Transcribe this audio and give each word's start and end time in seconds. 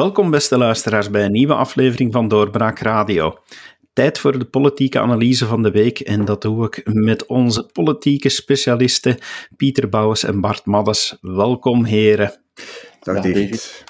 Welkom, 0.00 0.30
beste 0.30 0.58
luisteraars, 0.58 1.10
bij 1.10 1.24
een 1.24 1.32
nieuwe 1.32 1.54
aflevering 1.54 2.12
van 2.12 2.28
Doorbraak 2.28 2.78
Radio. 2.78 3.38
Tijd 3.92 4.18
voor 4.18 4.38
de 4.38 4.44
politieke 4.44 5.00
analyse 5.00 5.46
van 5.46 5.62
de 5.62 5.70
week 5.70 6.00
en 6.00 6.24
dat 6.24 6.42
doe 6.42 6.66
ik 6.66 6.80
met 6.92 7.26
onze 7.26 7.66
politieke 7.72 8.28
specialisten 8.28 9.18
Pieter 9.56 9.88
Bouwens 9.88 10.24
en 10.24 10.40
Bart 10.40 10.64
Maddes. 10.64 11.18
Welkom, 11.20 11.84
heren. 11.84 12.40
Dag, 13.00 13.14
David. 13.14 13.84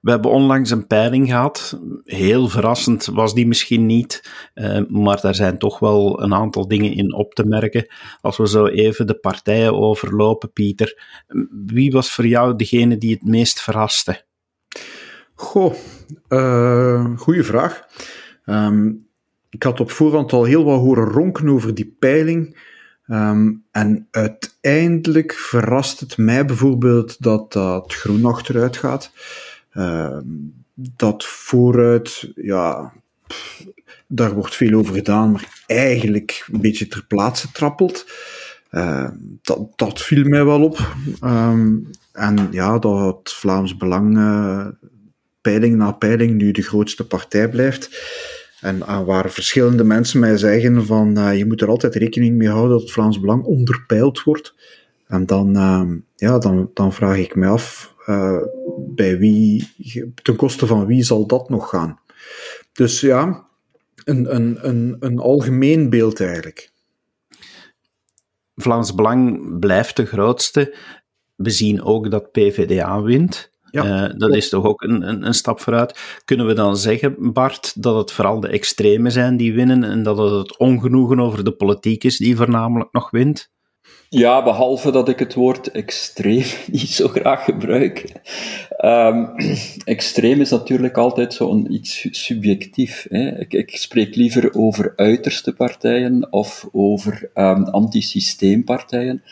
We 0.00 0.10
hebben 0.10 0.30
onlangs 0.30 0.70
een 0.70 0.86
peiling 0.86 1.28
gehad. 1.28 1.78
Heel 2.04 2.48
verrassend 2.48 3.04
was 3.04 3.34
die 3.34 3.46
misschien 3.46 3.86
niet, 3.86 4.30
uh, 4.54 4.80
maar 4.88 5.20
daar 5.20 5.34
zijn 5.34 5.58
toch 5.58 5.78
wel 5.78 6.22
een 6.22 6.34
aantal 6.34 6.68
dingen 6.68 6.92
in 6.92 7.14
op 7.14 7.34
te 7.34 7.44
merken. 7.44 7.86
Als 8.20 8.36
we 8.36 8.48
zo 8.48 8.66
even 8.66 9.06
de 9.06 9.18
partijen 9.18 9.74
overlopen, 9.74 10.52
Pieter, 10.52 11.02
wie 11.66 11.90
was 11.90 12.12
voor 12.12 12.26
jou 12.26 12.56
degene 12.56 12.98
die 12.98 13.12
het 13.12 13.24
meest 13.24 13.60
verraste? 13.60 14.26
Goh, 15.40 15.74
uh, 16.28 17.04
goede 17.16 17.44
vraag. 17.44 17.86
Um, 18.46 19.06
ik 19.50 19.62
had 19.62 19.80
op 19.80 19.90
voorhand 19.90 20.32
al 20.32 20.44
heel 20.44 20.64
wat 20.64 20.80
horen 20.80 21.04
ronken 21.04 21.48
over 21.48 21.74
die 21.74 21.96
peiling. 21.98 22.56
Um, 23.06 23.64
en 23.70 24.08
uiteindelijk 24.10 25.32
verrast 25.32 26.00
het 26.00 26.16
mij 26.16 26.44
bijvoorbeeld 26.44 27.22
dat 27.22 27.52
dat 27.52 27.94
groen 27.94 28.24
achteruit 28.24 28.76
gaat. 28.76 29.10
Uh, 29.72 30.18
dat 30.74 31.24
vooruit, 31.24 32.32
ja, 32.34 32.92
daar 34.06 34.34
wordt 34.34 34.56
veel 34.56 34.78
over 34.78 34.94
gedaan, 34.94 35.30
maar 35.32 35.62
eigenlijk 35.66 36.46
een 36.52 36.60
beetje 36.60 36.86
ter 36.88 37.04
plaatse 37.06 37.52
trappelt. 37.52 38.06
Dat, 39.42 39.72
dat 39.76 40.02
viel 40.02 40.24
mij 40.28 40.44
wel 40.44 40.62
op. 40.62 40.78
En 42.12 42.48
ja, 42.50 42.78
dat 42.78 43.32
Vlaams 43.32 43.76
Belang 43.76 44.16
uh, 44.16 44.66
peiling 45.40 45.76
na 45.76 45.92
peiling 45.92 46.34
nu 46.34 46.50
de 46.50 46.62
grootste 46.62 47.06
partij 47.06 47.48
blijft. 47.48 47.90
En 48.60 48.76
uh, 48.76 49.04
waar 49.04 49.30
verschillende 49.30 49.84
mensen 49.84 50.20
mij 50.20 50.36
zeggen 50.36 50.86
van 50.86 51.18
uh, 51.18 51.38
je 51.38 51.46
moet 51.46 51.60
er 51.60 51.68
altijd 51.68 51.94
rekening 51.94 52.36
mee 52.36 52.48
houden 52.48 52.70
dat 52.70 52.80
het 52.80 52.90
Vlaams 52.90 53.20
Belang 53.20 53.44
onderpeild 53.44 54.22
wordt. 54.22 54.54
En 55.06 55.26
dan, 55.26 55.56
uh, 55.56 55.82
ja, 56.16 56.38
dan, 56.38 56.70
dan 56.74 56.92
vraag 56.92 57.16
ik 57.16 57.34
me 57.34 57.46
af 57.46 57.94
uh, 58.06 58.42
bij 58.88 59.18
wie, 59.18 59.68
ten 60.22 60.36
koste 60.36 60.66
van 60.66 60.86
wie 60.86 61.02
zal 61.02 61.26
dat 61.26 61.48
nog 61.48 61.68
gaan. 61.68 61.98
Dus 62.72 63.00
ja, 63.00 63.46
een, 64.04 64.34
een, 64.34 64.58
een, 64.68 64.96
een 65.00 65.18
algemeen 65.18 65.90
beeld 65.90 66.20
eigenlijk. 66.20 66.70
Vlaams 68.56 68.94
Belang 68.94 69.58
blijft 69.58 69.96
de 69.96 70.06
grootste. 70.06 70.76
We 71.34 71.50
zien 71.50 71.82
ook 71.82 72.10
dat 72.10 72.32
PVDA 72.32 73.02
wint. 73.02 73.50
Ja, 73.70 74.08
uh, 74.08 74.14
dat 74.18 74.34
is 74.34 74.48
toch 74.48 74.64
ook 74.64 74.82
een, 74.82 75.08
een, 75.08 75.26
een, 75.26 75.34
stap 75.34 75.60
vooruit. 75.60 76.20
Kunnen 76.24 76.46
we 76.46 76.52
dan 76.52 76.76
zeggen, 76.76 77.32
Bart, 77.32 77.82
dat 77.82 77.96
het 77.96 78.12
vooral 78.12 78.40
de 78.40 78.48
extremen 78.48 79.12
zijn 79.12 79.36
die 79.36 79.54
winnen 79.54 79.84
en 79.84 80.02
dat 80.02 80.18
het 80.18 80.30
het 80.30 80.58
ongenoegen 80.58 81.20
over 81.20 81.44
de 81.44 81.52
politiek 81.52 82.04
is 82.04 82.16
die 82.16 82.36
voornamelijk 82.36 82.92
nog 82.92 83.10
wint? 83.10 83.50
Ja, 84.10 84.42
behalve 84.42 84.90
dat 84.90 85.08
ik 85.08 85.18
het 85.18 85.34
woord 85.34 85.70
extreem 85.70 86.44
niet 86.70 86.90
zo 86.90 87.08
graag 87.08 87.44
gebruik. 87.44 88.12
Um, 88.84 89.34
extreem 89.84 90.40
is 90.40 90.50
natuurlijk 90.50 90.96
altijd 90.96 91.34
zo'n 91.34 91.72
iets 91.72 92.08
subjectief. 92.10 93.06
Hè. 93.08 93.38
Ik, 93.38 93.52
ik, 93.52 93.76
spreek 93.76 94.14
liever 94.14 94.54
over 94.54 94.92
uiterste 94.96 95.52
partijen 95.52 96.32
of 96.32 96.68
over 96.72 97.30
um, 97.34 97.64
antisysteempartijen. 97.64 99.22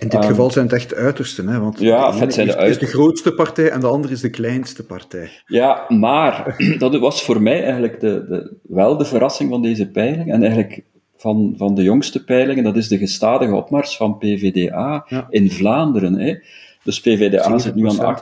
In 0.00 0.08
dit 0.08 0.22
um, 0.22 0.28
geval 0.28 0.50
zijn 0.50 0.64
het 0.64 0.74
echt 0.74 0.94
uitersten, 0.94 1.48
hè? 1.48 1.60
want 1.60 1.78
ja, 1.78 2.10
de 2.10 2.16
ene 2.16 2.30
zijn 2.30 2.46
de 2.46 2.52
is, 2.52 2.68
is, 2.70 2.78
de 2.78 2.86
grootste 2.86 3.34
partij 3.34 3.70
en 3.70 3.80
de 3.80 3.86
andere 3.86 4.12
is 4.12 4.20
de 4.20 4.30
kleinste 4.30 4.84
partij. 4.84 5.30
Ja, 5.46 5.84
maar 5.88 6.56
dat 6.78 6.98
was 6.98 7.22
voor 7.22 7.42
mij 7.42 7.62
eigenlijk 7.62 8.00
de, 8.00 8.26
de, 8.28 8.56
wel 8.62 8.96
de 8.96 9.04
verrassing 9.04 9.50
van 9.50 9.62
deze 9.62 9.90
peiling, 9.90 10.32
en 10.32 10.42
eigenlijk 10.42 10.82
van, 11.16 11.54
van 11.56 11.74
de 11.74 11.82
jongste 11.82 12.24
peilingen, 12.24 12.64
dat 12.64 12.76
is 12.76 12.88
de 12.88 12.98
gestadige 12.98 13.54
opmars 13.54 13.96
van 13.96 14.18
PVDA 14.18 15.04
ja. 15.08 15.26
in 15.30 15.50
Vlaanderen. 15.50 16.14
Hè? 16.14 16.34
Dus 16.82 17.00
PVDA 17.00 17.58
zit 17.58 17.74
nu 17.74 17.88
aan 17.88 18.18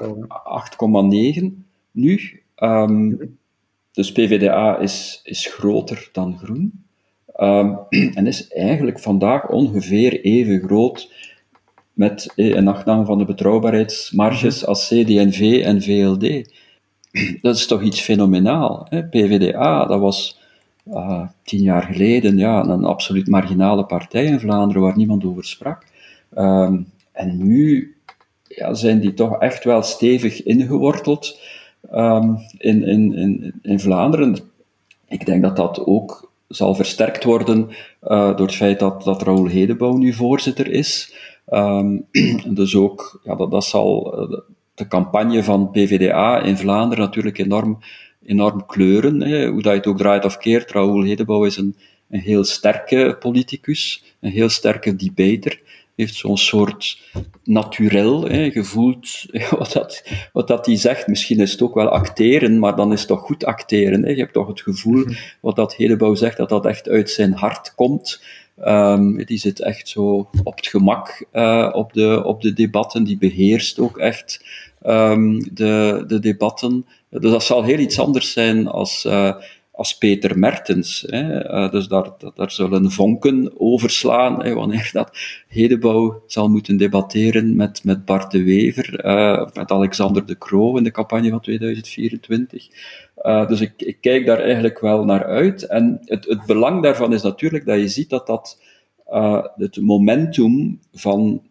8,9 1.38 1.44
nu. 1.90 2.42
Um, 2.56 3.38
dus 3.92 4.12
PVDA 4.12 4.78
is, 4.78 5.20
is 5.24 5.46
groter 5.46 6.08
dan 6.12 6.38
Groen. 6.38 6.84
Um, 7.36 7.78
en 8.18 8.26
is 8.26 8.48
eigenlijk 8.48 9.00
vandaag 9.00 9.48
ongeveer 9.48 10.20
even 10.20 10.60
groot 10.60 11.12
met 11.92 12.32
eh, 12.36 12.54
een 12.54 12.68
achtname 12.68 13.04
van 13.04 13.18
de 13.18 13.24
betrouwbaarheidsmarges 13.24 14.60
mhm. 14.60 14.68
als 14.68 14.86
CD&V 14.88 15.62
en 15.64 15.82
VLD. 15.82 16.50
Dat 17.42 17.56
is 17.56 17.66
toch 17.66 17.82
iets 17.82 18.00
fenomenaal. 18.00 18.86
Hè? 18.88 19.04
PVDA, 19.04 19.86
dat 19.86 20.00
was 20.00 20.40
uh, 20.88 21.26
tien 21.42 21.62
jaar 21.62 21.82
geleden 21.82 22.36
ja, 22.36 22.64
een 22.64 22.84
absoluut 22.84 23.28
marginale 23.28 23.84
partij 23.84 24.24
in 24.24 24.40
Vlaanderen 24.40 24.82
waar 24.82 24.96
niemand 24.96 25.24
over 25.24 25.44
sprak. 25.44 25.86
Um, 26.38 26.86
en 27.12 27.46
nu 27.46 27.94
ja, 28.42 28.74
zijn 28.74 29.00
die 29.00 29.14
toch 29.14 29.38
echt 29.38 29.64
wel 29.64 29.82
stevig 29.82 30.42
ingeworteld 30.42 31.40
um, 31.94 32.38
in, 32.58 32.84
in, 32.86 33.14
in, 33.14 33.54
in 33.62 33.80
Vlaanderen. 33.80 34.36
Ik 35.08 35.26
denk 35.26 35.42
dat 35.42 35.56
dat 35.56 35.86
ook 35.86 36.32
zal 36.48 36.74
versterkt 36.74 37.24
worden 37.24 37.68
uh, 37.68 38.36
door 38.36 38.46
het 38.46 38.54
feit 38.54 38.78
dat, 38.78 39.04
dat 39.04 39.22
Raoul 39.22 39.46
Hedebouw 39.46 39.96
nu 39.96 40.12
voorzitter 40.12 40.70
is. 40.70 41.14
Um, 41.46 42.06
dus 42.60 42.76
ook, 42.76 43.20
ja, 43.24 43.34
dat, 43.34 43.50
dat 43.50 43.64
zal 43.64 44.20
uh, 44.32 44.38
de 44.74 44.88
campagne 44.88 45.44
van 45.44 45.70
PVDA 45.70 46.42
in 46.42 46.56
Vlaanderen 46.56 47.04
natuurlijk 47.04 47.38
enorm 47.38 47.78
enorm 48.26 48.66
kleuren. 48.66 49.20
Hè. 49.20 49.48
Hoe 49.48 49.62
dat 49.62 49.72
je 49.72 49.78
het 49.78 49.86
ook 49.86 49.98
draait 49.98 50.24
of 50.24 50.38
keert, 50.38 50.70
Raoul 50.70 51.02
Hedebouw 51.02 51.44
is 51.44 51.56
een, 51.56 51.76
een 52.10 52.20
heel 52.20 52.44
sterke 52.44 53.16
politicus, 53.18 54.04
een 54.20 54.30
heel 54.30 54.48
sterke 54.48 54.96
debater, 54.96 55.60
heeft 55.96 56.14
zo'n 56.14 56.38
soort 56.38 57.00
naturel 57.44 58.28
hè, 58.28 58.50
gevoeld 58.50 59.24
wat 59.58 59.72
dat, 59.72 60.04
wat 60.32 60.48
dat 60.48 60.66
hij 60.66 60.76
zegt. 60.76 61.06
Misschien 61.06 61.40
is 61.40 61.52
het 61.52 61.62
ook 61.62 61.74
wel 61.74 61.88
acteren, 61.88 62.58
maar 62.58 62.76
dan 62.76 62.92
is 62.92 62.98
het 62.98 63.08
toch 63.08 63.20
goed 63.20 63.44
acteren. 63.44 64.02
Hè. 64.02 64.10
Je 64.10 64.20
hebt 64.20 64.32
toch 64.32 64.46
het 64.46 64.60
gevoel, 64.60 65.04
mhm. 65.04 65.14
wat 65.40 65.56
dat 65.56 65.74
Hedebouw 65.74 66.14
zegt, 66.14 66.36
dat 66.36 66.48
dat 66.48 66.66
echt 66.66 66.88
uit 66.88 67.10
zijn 67.10 67.32
hart 67.32 67.74
komt. 67.74 68.22
Um, 68.60 69.24
die 69.24 69.38
zit 69.38 69.60
echt 69.60 69.88
zo 69.88 70.28
op 70.44 70.56
het 70.56 70.66
gemak 70.66 71.24
uh, 71.32 71.70
op, 71.72 71.92
de, 71.92 72.22
op 72.24 72.42
de 72.42 72.52
debatten, 72.52 73.04
die 73.04 73.18
beheerst 73.18 73.78
ook 73.78 73.98
echt 73.98 74.44
um, 74.86 75.54
de, 75.54 76.04
de 76.06 76.18
debatten. 76.18 76.86
Dus 77.08 77.30
dat 77.30 77.44
zal 77.44 77.62
heel 77.62 77.78
iets 77.78 77.98
anders 77.98 78.32
zijn 78.32 78.66
als, 78.66 79.04
uh, 79.04 79.34
als 79.70 79.98
Peter 79.98 80.38
Mertens. 80.38 81.04
Hè. 81.06 81.52
Uh, 81.52 81.70
dus 81.70 81.86
daar, 81.86 82.10
daar 82.34 82.50
zullen 82.50 82.90
vonken 82.90 83.52
overslaan 83.60 84.42
hè, 84.44 84.54
wanneer 84.54 84.90
dat 84.92 85.18
Hedebouw 85.48 86.22
zal 86.26 86.48
moeten 86.48 86.76
debatteren 86.76 87.56
met, 87.56 87.84
met 87.84 88.04
Bart 88.04 88.30
de 88.30 88.42
Wever, 88.42 88.90
met 89.54 89.70
Alexander 89.70 90.26
de 90.26 90.38
Croo 90.38 90.76
in 90.76 90.84
de 90.84 90.90
campagne 90.90 91.30
van 91.30 91.40
2024. 91.40 92.68
Dus 93.48 93.60
ik, 93.60 93.72
ik 93.76 93.96
kijk 94.00 94.26
daar 94.26 94.40
eigenlijk 94.40 94.80
wel 94.80 95.04
naar 95.04 95.24
uit. 95.24 95.62
En 95.62 96.00
het, 96.04 96.24
het 96.24 96.46
belang 96.46 96.82
daarvan 96.82 97.12
is 97.12 97.22
natuurlijk 97.22 97.66
dat 97.66 97.78
je 97.78 97.88
ziet 97.88 98.10
dat 98.10 98.26
dat 98.26 98.58
het 99.56 99.80
momentum 99.80 100.80
van, 100.92 101.42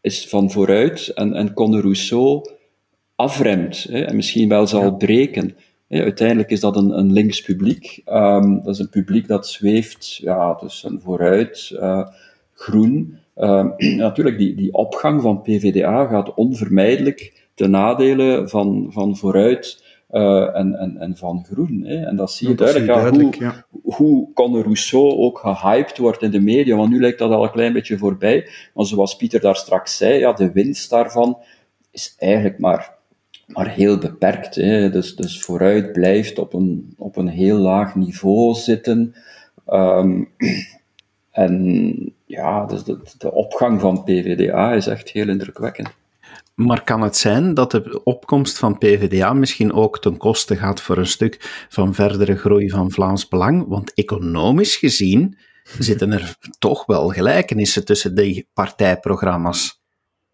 is 0.00 0.28
van 0.28 0.50
vooruit 0.50 1.08
en, 1.08 1.34
en 1.34 1.52
Conor 1.52 1.80
Rousseau 1.80 2.50
afremt 3.16 3.86
hè, 3.90 4.00
en 4.00 4.16
misschien 4.16 4.48
wel 4.48 4.66
zal 4.66 4.82
ja. 4.82 4.90
breken. 4.90 5.56
Hè, 5.88 6.02
uiteindelijk 6.02 6.50
is 6.50 6.60
dat 6.60 6.76
een, 6.76 6.98
een 6.98 7.12
links 7.12 7.40
publiek. 7.40 8.02
Um, 8.06 8.62
dat 8.64 8.74
is 8.74 8.78
een 8.78 8.88
publiek 8.88 9.28
dat 9.28 9.48
zweeft 9.48 10.16
ja, 10.16 10.54
tussen 10.54 11.00
vooruit, 11.00 11.70
uh, 11.72 12.06
groen. 12.52 13.18
Uh, 13.36 13.66
natuurlijk, 13.96 14.38
die, 14.38 14.54
die 14.54 14.72
opgang 14.72 15.22
van 15.22 15.42
PVDA 15.42 16.06
gaat 16.06 16.34
onvermijdelijk 16.34 17.44
ten 17.54 17.70
nadele 17.70 18.48
van, 18.48 18.86
van 18.90 19.16
vooruit 19.16 19.84
uh, 20.10 20.56
en, 20.56 20.74
en, 20.74 20.96
en 20.98 21.16
van 21.16 21.46
groen. 21.50 21.82
Hè. 21.84 22.04
En 22.04 22.16
dat 22.16 22.32
zie 22.32 22.48
je 22.48 22.54
duidelijk, 22.54 22.86
zie 22.86 22.94
je 22.94 23.00
duidelijk 23.00 23.36
hoe, 23.80 24.34
ja. 24.34 24.34
hoe 24.36 24.62
Rousseau 24.62 25.12
ook 25.12 25.38
gehyped 25.38 25.98
wordt 25.98 26.22
in 26.22 26.30
de 26.30 26.40
media, 26.40 26.76
want 26.76 26.90
nu 26.90 27.00
lijkt 27.00 27.18
dat 27.18 27.30
al 27.30 27.44
een 27.44 27.50
klein 27.50 27.72
beetje 27.72 27.98
voorbij. 27.98 28.48
Maar 28.74 28.84
zoals 28.84 29.16
Pieter 29.16 29.40
daar 29.40 29.56
straks 29.56 29.96
zei, 29.96 30.18
ja, 30.18 30.32
de 30.32 30.52
winst 30.52 30.90
daarvan 30.90 31.38
is 31.90 32.14
eigenlijk 32.18 32.58
maar 32.58 32.94
maar 33.46 33.68
heel 33.68 33.98
beperkt. 33.98 34.54
Hè. 34.54 34.90
Dus, 34.90 35.16
dus 35.16 35.40
vooruit 35.40 35.92
blijft 35.92 36.38
op 36.38 36.52
een, 36.52 36.94
op 36.98 37.16
een 37.16 37.28
heel 37.28 37.56
laag 37.56 37.94
niveau 37.94 38.54
zitten. 38.54 39.14
Um, 39.66 40.28
en 41.30 42.14
ja, 42.24 42.66
dus 42.66 42.84
de, 42.84 42.98
de 43.18 43.32
opgang 43.32 43.80
van 43.80 44.02
PVDA 44.02 44.72
is 44.72 44.86
echt 44.86 45.10
heel 45.10 45.28
indrukwekkend. 45.28 45.88
Maar 46.56 46.84
kan 46.84 47.00
het 47.00 47.16
zijn 47.16 47.54
dat 47.54 47.70
de 47.70 48.00
opkomst 48.04 48.58
van 48.58 48.78
PVDA 48.78 49.32
misschien 49.32 49.72
ook 49.72 50.00
ten 50.00 50.16
koste 50.16 50.56
gaat 50.56 50.80
voor 50.80 50.96
een 50.96 51.06
stuk 51.06 51.66
van 51.68 51.94
verdere 51.94 52.36
groei 52.36 52.70
van 52.70 52.90
Vlaams 52.90 53.28
Belang? 53.28 53.64
Want 53.68 53.94
economisch 53.94 54.76
gezien 54.76 55.38
zitten 55.78 56.12
er 56.12 56.36
toch 56.58 56.86
wel 56.86 57.08
gelijkenissen 57.08 57.84
tussen 57.84 58.14
die 58.14 58.48
partijprogramma's. 58.54 59.84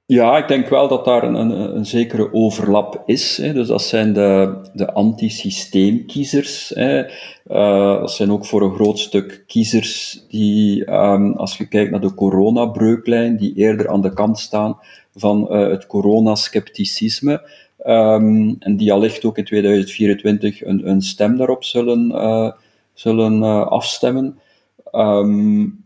Ja, 0.06 0.36
ik 0.36 0.48
denk 0.48 0.68
wel 0.68 0.88
dat 0.88 1.04
daar 1.04 1.22
een, 1.22 1.34
een, 1.34 1.76
een 1.76 1.86
zekere 1.86 2.32
overlap 2.32 3.02
is. 3.06 3.36
Hè. 3.36 3.52
Dus 3.52 3.68
dat 3.68 3.82
zijn 3.82 4.12
de, 4.12 4.58
de 4.72 4.92
antisysteemkiezers. 4.92 6.72
Uh, 6.72 7.02
dat 8.00 8.12
zijn 8.12 8.32
ook 8.32 8.46
voor 8.46 8.62
een 8.62 8.74
groot 8.74 8.98
stuk 8.98 9.44
kiezers 9.46 10.24
die, 10.28 10.92
um, 10.92 11.32
als 11.32 11.56
je 11.56 11.68
kijkt 11.68 11.90
naar 11.90 12.00
de 12.00 12.14
coronabreuklijn, 12.14 13.36
die 13.36 13.54
eerder 13.54 13.88
aan 13.88 14.00
de 14.00 14.12
kant 14.12 14.38
staan 14.38 14.78
van 15.14 15.48
uh, 15.50 15.68
het 15.68 15.86
coronascepticisme. 15.86 17.48
Um, 17.86 18.56
en 18.58 18.76
die 18.76 18.92
allicht 18.92 19.24
ook 19.24 19.38
in 19.38 19.44
2024 19.44 20.64
een, 20.64 20.88
een 20.88 21.02
stem 21.02 21.36
daarop 21.36 21.64
zullen, 21.64 22.10
uh, 22.10 22.52
zullen 22.92 23.68
afstemmen. 23.68 24.38
Um, 24.92 25.84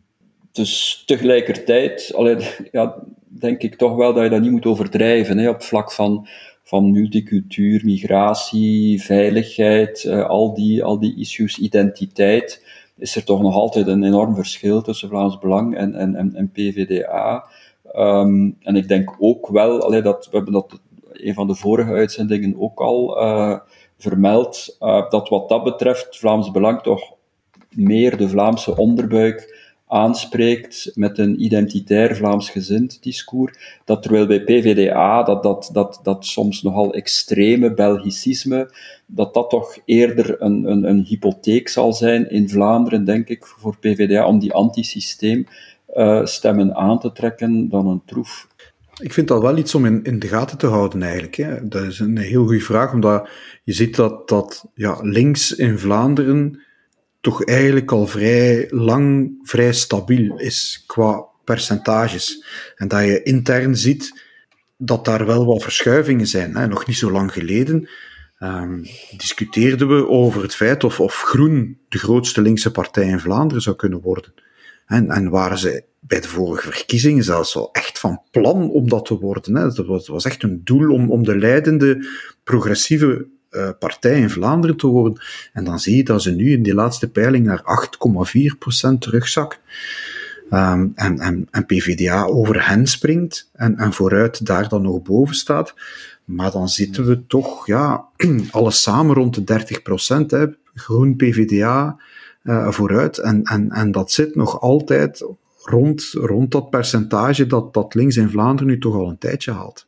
dus 0.53 1.03
tegelijkertijd, 1.07 2.13
alleen, 2.15 2.41
ja, 2.73 2.95
denk 3.27 3.63
ik 3.63 3.75
toch 3.75 3.97
wel 3.97 4.15
dat 4.15 4.23
je 4.23 4.31
dat 4.31 4.41
niet 4.41 4.51
moet 4.51 4.67
overdrijven 4.67 5.39
hè, 5.39 5.49
op 5.49 5.63
vlak 5.63 5.93
van, 5.93 6.29
van 6.63 6.91
multicultuur, 6.91 7.85
migratie, 7.85 9.03
veiligheid, 9.03 10.07
al, 10.09 10.55
die, 10.55 10.85
al 10.85 10.99
die 10.99 11.17
issues, 11.19 11.59
identiteit, 11.59 12.65
is 12.99 13.17
er 13.17 13.25
toch 13.25 13.43
nog 13.43 13.55
altijd 13.55 13.87
een 13.87 14.05
enorm 14.05 14.35
verschil 14.35 14.83
tussen 14.83 15.09
Vlaams 15.09 15.39
Belang 15.39 15.77
en, 15.77 15.95
en, 15.95 16.35
en 16.35 16.51
PVDA. 16.51 17.49
Ehm, 17.93 18.51
en 18.61 18.77
ik 18.77 18.89
denk 18.89 19.17
ook 19.19 19.49
wel, 19.49 19.83
allee, 19.83 20.03
dat, 20.03 20.29
we 20.31 20.37
hebben 20.37 20.53
dat 20.53 20.81
een 21.13 21.35
van 21.35 21.47
de 21.47 21.55
vorige 21.55 21.93
uitzendingen 21.93 22.61
ook 22.61 22.81
al 22.81 23.23
uh, 23.23 23.59
vermeld, 23.99 24.77
uh, 24.81 25.11
dat 25.11 25.29
wat 25.29 25.49
dat 25.49 25.65
betreft 25.65 26.19
Vlaams 26.19 26.51
Belang 26.51 26.83
toch 26.83 27.15
meer 27.71 28.17
de 28.17 28.29
Vlaamse 28.29 28.77
onderbuik 28.77 29.65
aanspreekt 29.89 30.91
met 30.95 31.19
een 31.19 31.43
identitair 31.43 32.17
Vlaams-gezind 32.17 33.03
discours, 33.03 33.81
dat 33.85 34.03
terwijl 34.03 34.27
bij 34.27 34.41
PVDA 34.41 35.23
dat, 35.23 35.43
dat, 35.43 35.71
dat, 35.73 36.01
dat 36.03 36.27
soms 36.27 36.63
nogal 36.63 36.95
extreme 36.95 37.75
Belgicisme, 37.75 38.71
dat 39.07 39.35
dat 39.35 39.51
toch 39.51 39.79
eerder 39.85 40.43
een, 40.43 40.71
een, 40.71 40.89
een 40.89 41.05
hypotheek 41.05 41.69
zal 41.69 41.93
zijn 41.93 42.31
in 42.31 42.49
Vlaanderen, 42.49 43.05
denk 43.05 43.29
ik, 43.29 43.47
voor 43.47 43.77
PVDA, 43.79 44.27
om 44.27 44.39
die 44.39 44.53
antisysteem 44.53 45.47
uh, 45.97 46.25
stemmen 46.27 46.75
aan 46.75 46.99
te 46.99 47.13
trekken 47.13 47.69
dan 47.69 47.87
een 47.87 48.03
troef. 48.07 48.47
Ik 49.01 49.13
vind 49.13 49.29
dat 49.29 49.43
wel 49.43 49.57
iets 49.57 49.75
om 49.75 49.85
in, 49.85 50.05
in 50.05 50.19
de 50.19 50.29
gaten 50.29 50.59
te 50.59 50.67
houden 50.67 51.03
eigenlijk. 51.03 51.35
Hè. 51.35 51.69
Dat 51.69 51.83
is 51.83 51.99
een 51.99 52.19
heel 52.19 52.45
goede 52.45 52.61
vraag, 52.61 52.93
omdat 52.93 53.29
je 53.65 53.73
ziet 53.73 53.97
dat, 53.97 54.29
dat 54.29 54.65
ja, 54.75 54.99
links 55.01 55.55
in 55.55 55.79
Vlaanderen 55.79 56.61
toch 57.21 57.45
eigenlijk 57.45 57.93
al 57.93 58.07
vrij 58.07 58.67
lang 58.71 59.35
vrij 59.43 59.73
stabiel 59.73 60.39
is 60.39 60.85
qua 60.87 61.25
percentages. 61.45 62.45
En 62.77 62.89
dat 62.89 63.05
je 63.05 63.23
intern 63.23 63.77
ziet 63.77 64.25
dat 64.77 65.05
daar 65.05 65.27
wel 65.27 65.47
wat 65.47 65.63
verschuivingen 65.63 66.27
zijn. 66.27 66.57
Hè. 66.57 66.67
Nog 66.67 66.87
niet 66.87 66.97
zo 66.97 67.11
lang 67.11 67.33
geleden 67.33 67.89
um, 68.39 68.83
discuteerden 69.17 69.89
we 69.89 70.09
over 70.09 70.43
het 70.43 70.55
feit 70.55 70.85
of, 70.85 71.01
of 71.01 71.15
Groen 71.15 71.79
de 71.89 71.99
grootste 71.99 72.41
linkse 72.41 72.71
partij 72.71 73.07
in 73.09 73.21
Vlaanderen 73.21 73.63
zou 73.63 73.77
kunnen 73.77 74.01
worden. 74.01 74.33
En, 74.87 75.11
en 75.11 75.31
waren 75.31 75.59
ze 75.59 75.85
bij 76.01 76.21
de 76.21 76.29
vorige 76.29 76.73
verkiezingen 76.73 77.25
zelfs 77.25 77.55
wel 77.55 77.69
echt 77.73 77.99
van 77.99 78.23
plan 78.31 78.71
om 78.71 78.89
dat 78.89 79.05
te 79.05 79.19
worden. 79.19 79.57
Hè. 79.57 79.63
Dat 79.73 79.87
was, 79.87 80.09
was 80.09 80.25
echt 80.25 80.43
een 80.43 80.61
doel 80.65 80.93
om, 80.93 81.11
om 81.11 81.25
de 81.25 81.39
leidende 81.39 82.07
progressieve 82.45 83.27
uh, 83.51 83.69
partij 83.79 84.21
in 84.21 84.31
Vlaanderen 84.31 84.77
te 84.77 84.87
worden. 84.87 85.23
En 85.53 85.65
dan 85.65 85.79
zie 85.79 85.97
je 85.97 86.05
dat 86.05 86.23
ze 86.23 86.31
nu 86.31 86.53
in 86.53 86.63
die 86.63 86.75
laatste 86.75 87.11
peiling 87.11 87.47
naar 87.47 87.63
8,4% 88.93 88.99
terugzakken. 88.99 89.59
Um, 90.51 90.93
en, 90.95 91.19
en, 91.19 91.49
en, 91.51 91.67
PVDA 91.67 92.25
over 92.25 92.69
hen 92.69 92.87
springt 92.87 93.51
en, 93.53 93.77
en 93.77 93.93
vooruit 93.93 94.47
daar 94.47 94.69
dan 94.69 94.83
nog 94.83 95.03
boven 95.03 95.35
staat. 95.35 95.75
Maar 96.25 96.51
dan 96.51 96.69
zitten 96.69 97.07
we 97.07 97.27
toch, 97.27 97.67
ja, 97.67 98.05
alles 98.51 98.83
samen 98.83 99.15
rond 99.15 99.47
de 99.47 99.65
30%. 100.23 100.27
Hè. 100.27 100.47
Groen 100.75 101.17
PVDA 101.17 101.97
uh, 102.47 102.71
vooruit. 102.71 103.19
En, 103.19 103.43
en, 103.43 103.71
en 103.71 103.91
dat 103.91 104.13
zit 104.13 104.35
nog 104.35 104.61
altijd 104.61 105.27
rond, 105.63 106.11
rond 106.13 106.51
dat 106.51 106.71
percentage 106.71 107.47
dat, 107.47 107.75
dat 107.75 107.95
links 107.95 108.17
in 108.17 108.31
Vlaanderen 108.31 108.73
nu 108.73 108.79
toch 108.79 108.95
al 108.95 109.09
een 109.09 109.19
tijdje 109.19 109.53
haalt. 109.53 109.87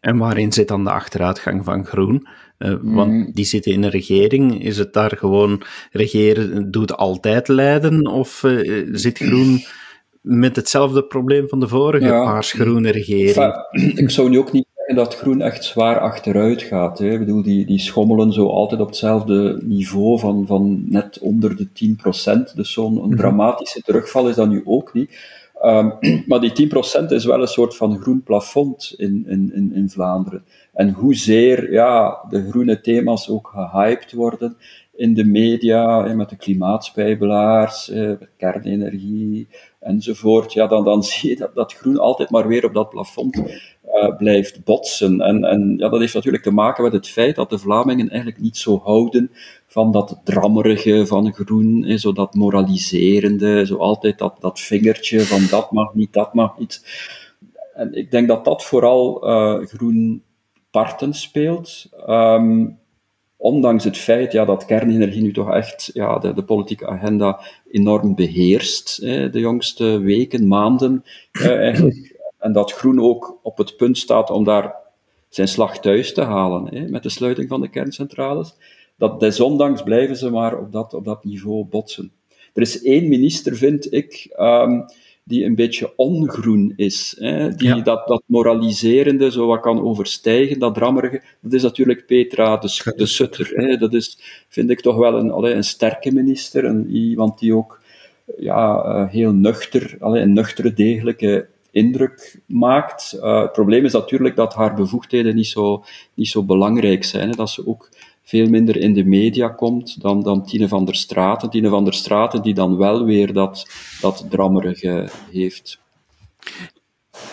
En 0.00 0.18
waarin 0.18 0.52
zit 0.52 0.68
dan 0.68 0.84
de 0.84 0.90
achteruitgang 0.90 1.64
van 1.64 1.86
Groen? 1.86 2.26
Uh, 2.58 2.74
want 2.82 3.12
mm. 3.12 3.30
die 3.32 3.44
zitten 3.44 3.72
in 3.72 3.82
een 3.82 3.90
regering. 3.90 4.64
Is 4.64 4.78
het 4.78 4.92
daar 4.92 5.16
gewoon 5.16 5.62
regeren 5.92 6.70
doet 6.70 6.96
altijd 6.96 7.48
leiden? 7.48 8.06
Of 8.06 8.42
uh, 8.42 8.88
zit 8.92 9.18
Groen 9.18 9.64
met 10.24 10.56
hetzelfde 10.56 11.04
probleem 11.04 11.48
van 11.48 11.60
de 11.60 11.68
vorige 11.68 12.06
ja. 12.06 12.24
paars-groene 12.24 12.90
regering? 12.90 13.54
ik 14.04 14.10
zou 14.10 14.28
nu 14.28 14.38
ook 14.38 14.52
niet 14.52 14.66
zeggen 14.74 14.94
dat 14.94 15.16
Groen 15.16 15.40
echt 15.40 15.64
zwaar 15.64 15.98
achteruit 15.98 16.62
gaat. 16.62 16.98
Hè. 16.98 17.10
Ik 17.10 17.18
bedoel, 17.18 17.42
die, 17.42 17.66
die 17.66 17.78
schommelen 17.78 18.32
zo 18.32 18.46
altijd 18.46 18.80
op 18.80 18.86
hetzelfde 18.86 19.60
niveau 19.62 20.18
van, 20.18 20.46
van 20.46 20.84
net 20.88 21.18
onder 21.18 21.56
de 21.56 21.68
10%. 22.50 22.54
Dus 22.54 22.72
zo'n 22.72 22.94
mm 22.94 23.16
dramatische 23.16 23.80
terugval 23.80 24.28
is 24.28 24.34
dat 24.34 24.48
nu 24.48 24.62
ook 24.64 24.94
niet. 24.94 25.10
Um, 25.64 25.92
maar 26.28 26.40
die 26.40 26.68
10% 27.02 27.06
is 27.08 27.24
wel 27.24 27.40
een 27.40 27.46
soort 27.46 27.76
van 27.76 28.00
groen 28.00 28.22
plafond 28.22 28.94
in, 28.96 29.24
in, 29.28 29.72
in, 29.74 29.90
Vlaanderen. 29.90 30.44
En 30.72 30.92
hoezeer 30.92 31.72
ja, 31.72 32.24
de 32.28 32.48
groene 32.50 32.80
thema's 32.80 33.28
ook 33.28 33.52
gehyped 33.54 34.12
worden 34.12 34.56
in 34.96 35.14
de 35.14 35.24
media, 35.24 36.14
met 36.14 36.28
de 36.28 36.36
klimaatspijbelaars, 36.36 37.88
met 37.88 38.28
kernenergie 38.36 39.48
enzovoort, 39.84 40.52
ja, 40.52 40.66
dan, 40.66 40.84
dan 40.84 41.02
zie 41.12 41.30
je 41.30 41.36
dat, 41.36 41.54
dat 41.54 41.72
groen 41.72 41.98
altijd 41.98 42.30
maar 42.30 42.48
weer 42.48 42.64
op 42.64 42.74
dat 42.74 42.90
plafond 42.90 43.36
uh, 43.36 44.16
blijft 44.16 44.64
botsen. 44.64 45.20
En, 45.20 45.44
en 45.44 45.74
ja, 45.78 45.88
dat 45.88 46.00
heeft 46.00 46.14
natuurlijk 46.14 46.42
te 46.42 46.50
maken 46.50 46.84
met 46.84 46.92
het 46.92 47.08
feit 47.08 47.36
dat 47.36 47.50
de 47.50 47.58
Vlamingen 47.58 48.08
eigenlijk 48.08 48.40
niet 48.40 48.56
zo 48.56 48.80
houden 48.84 49.30
van 49.66 49.92
dat 49.92 50.20
drammerige 50.24 51.06
van 51.06 51.32
groen, 51.32 51.98
zo 51.98 52.12
dat 52.12 52.34
moraliserende, 52.34 53.66
zo 53.66 53.76
altijd 53.76 54.18
dat, 54.18 54.36
dat 54.40 54.60
vingertje 54.60 55.20
van 55.20 55.46
dat 55.50 55.72
mag 55.72 55.94
niet, 55.94 56.12
dat 56.12 56.34
mag 56.34 56.58
niet. 56.58 56.82
En 57.74 57.94
ik 57.94 58.10
denk 58.10 58.28
dat 58.28 58.44
dat 58.44 58.64
vooral 58.64 59.28
uh, 59.28 59.66
groen 59.66 60.22
parten 60.70 61.14
speelt. 61.14 61.90
Um, 62.08 62.78
ondanks 63.36 63.84
het 63.84 63.96
feit 63.96 64.32
ja, 64.32 64.44
dat 64.44 64.64
kernenergie 64.64 65.22
nu 65.22 65.32
toch 65.32 65.54
echt 65.54 65.90
ja, 65.92 66.18
de, 66.18 66.34
de 66.34 66.44
politieke 66.44 66.86
agenda 66.86 67.40
enorm 67.70 68.14
beheerst 68.14 69.00
de 69.00 69.40
jongste 69.40 69.98
weken, 69.98 70.48
maanden 70.48 71.04
eigenlijk. 71.32 72.12
En 72.38 72.52
dat 72.52 72.72
Groen 72.72 73.00
ook 73.00 73.38
op 73.42 73.58
het 73.58 73.76
punt 73.76 73.98
staat 73.98 74.30
om 74.30 74.44
daar 74.44 74.74
zijn 75.28 75.48
slag 75.48 75.78
thuis 75.78 76.12
te 76.14 76.22
halen 76.22 76.90
met 76.90 77.02
de 77.02 77.08
sluiting 77.08 77.48
van 77.48 77.60
de 77.60 77.68
kerncentrales 77.68 78.54
dat 78.96 79.20
desondanks 79.20 79.82
blijven 79.82 80.16
ze 80.16 80.30
maar 80.30 80.58
op 80.58 80.72
dat, 80.72 80.94
op 80.94 81.04
dat 81.04 81.24
niveau 81.24 81.64
botsen. 81.64 82.12
Er 82.52 82.62
is 82.62 82.82
één 82.82 83.08
minister, 83.08 83.56
vind 83.56 83.92
ik, 83.92 84.34
um, 84.38 84.84
die 85.24 85.44
een 85.44 85.54
beetje 85.54 85.92
ongroen 85.96 86.72
is. 86.76 87.16
Hè? 87.18 87.54
Die 87.54 87.82
dat, 87.82 88.06
dat 88.06 88.22
moraliserende 88.26 89.30
zo 89.30 89.46
wat 89.46 89.60
kan 89.60 89.82
overstijgen, 89.82 90.58
dat 90.58 90.74
drammerige. 90.74 91.22
Dat 91.40 91.52
is 91.52 91.62
natuurlijk 91.62 92.06
Petra 92.06 92.56
de, 92.56 92.92
de 92.96 93.06
Sutter. 93.06 93.52
Hè? 93.54 93.76
Dat 93.76 93.94
is, 93.94 94.18
vind 94.48 94.70
ik 94.70 94.80
toch 94.80 94.96
wel 94.96 95.18
een, 95.18 95.30
allee, 95.30 95.54
een 95.54 95.64
sterke 95.64 96.12
minister. 96.12 96.64
Een, 96.64 96.90
iemand 96.90 97.38
die 97.38 97.54
ook 97.54 97.80
ja, 98.38 98.84
uh, 98.84 99.10
heel 99.10 99.32
nuchter, 99.32 99.96
allee, 100.00 100.22
een 100.22 100.32
nuchtere, 100.32 100.72
degelijke 100.72 101.46
indruk 101.70 102.40
maakt. 102.46 103.16
Uh, 103.16 103.40
het 103.40 103.52
probleem 103.52 103.84
is 103.84 103.92
natuurlijk 103.92 104.36
dat 104.36 104.54
haar 104.54 104.74
bevoegdheden 104.74 105.34
niet 105.34 105.46
zo, 105.46 105.84
niet 106.14 106.28
zo 106.28 106.42
belangrijk 106.42 107.04
zijn. 107.04 107.28
Hè? 107.28 107.36
Dat 107.36 107.50
ze 107.50 107.66
ook 107.66 107.88
veel 108.24 108.48
minder 108.48 108.76
in 108.76 108.94
de 108.94 109.04
media 109.04 109.48
komt 109.48 110.00
dan, 110.00 110.22
dan 110.22 110.46
Tine 110.46 110.68
van 110.68 110.84
der 110.84 110.94
Straten. 110.94 111.50
Tine 111.50 111.68
van 111.68 111.84
der 111.84 111.94
Straten 111.94 112.42
die 112.42 112.54
dan 112.54 112.76
wel 112.76 113.04
weer 113.04 113.32
dat, 113.32 113.66
dat 114.00 114.26
drammerige 114.30 115.08
heeft. 115.30 115.78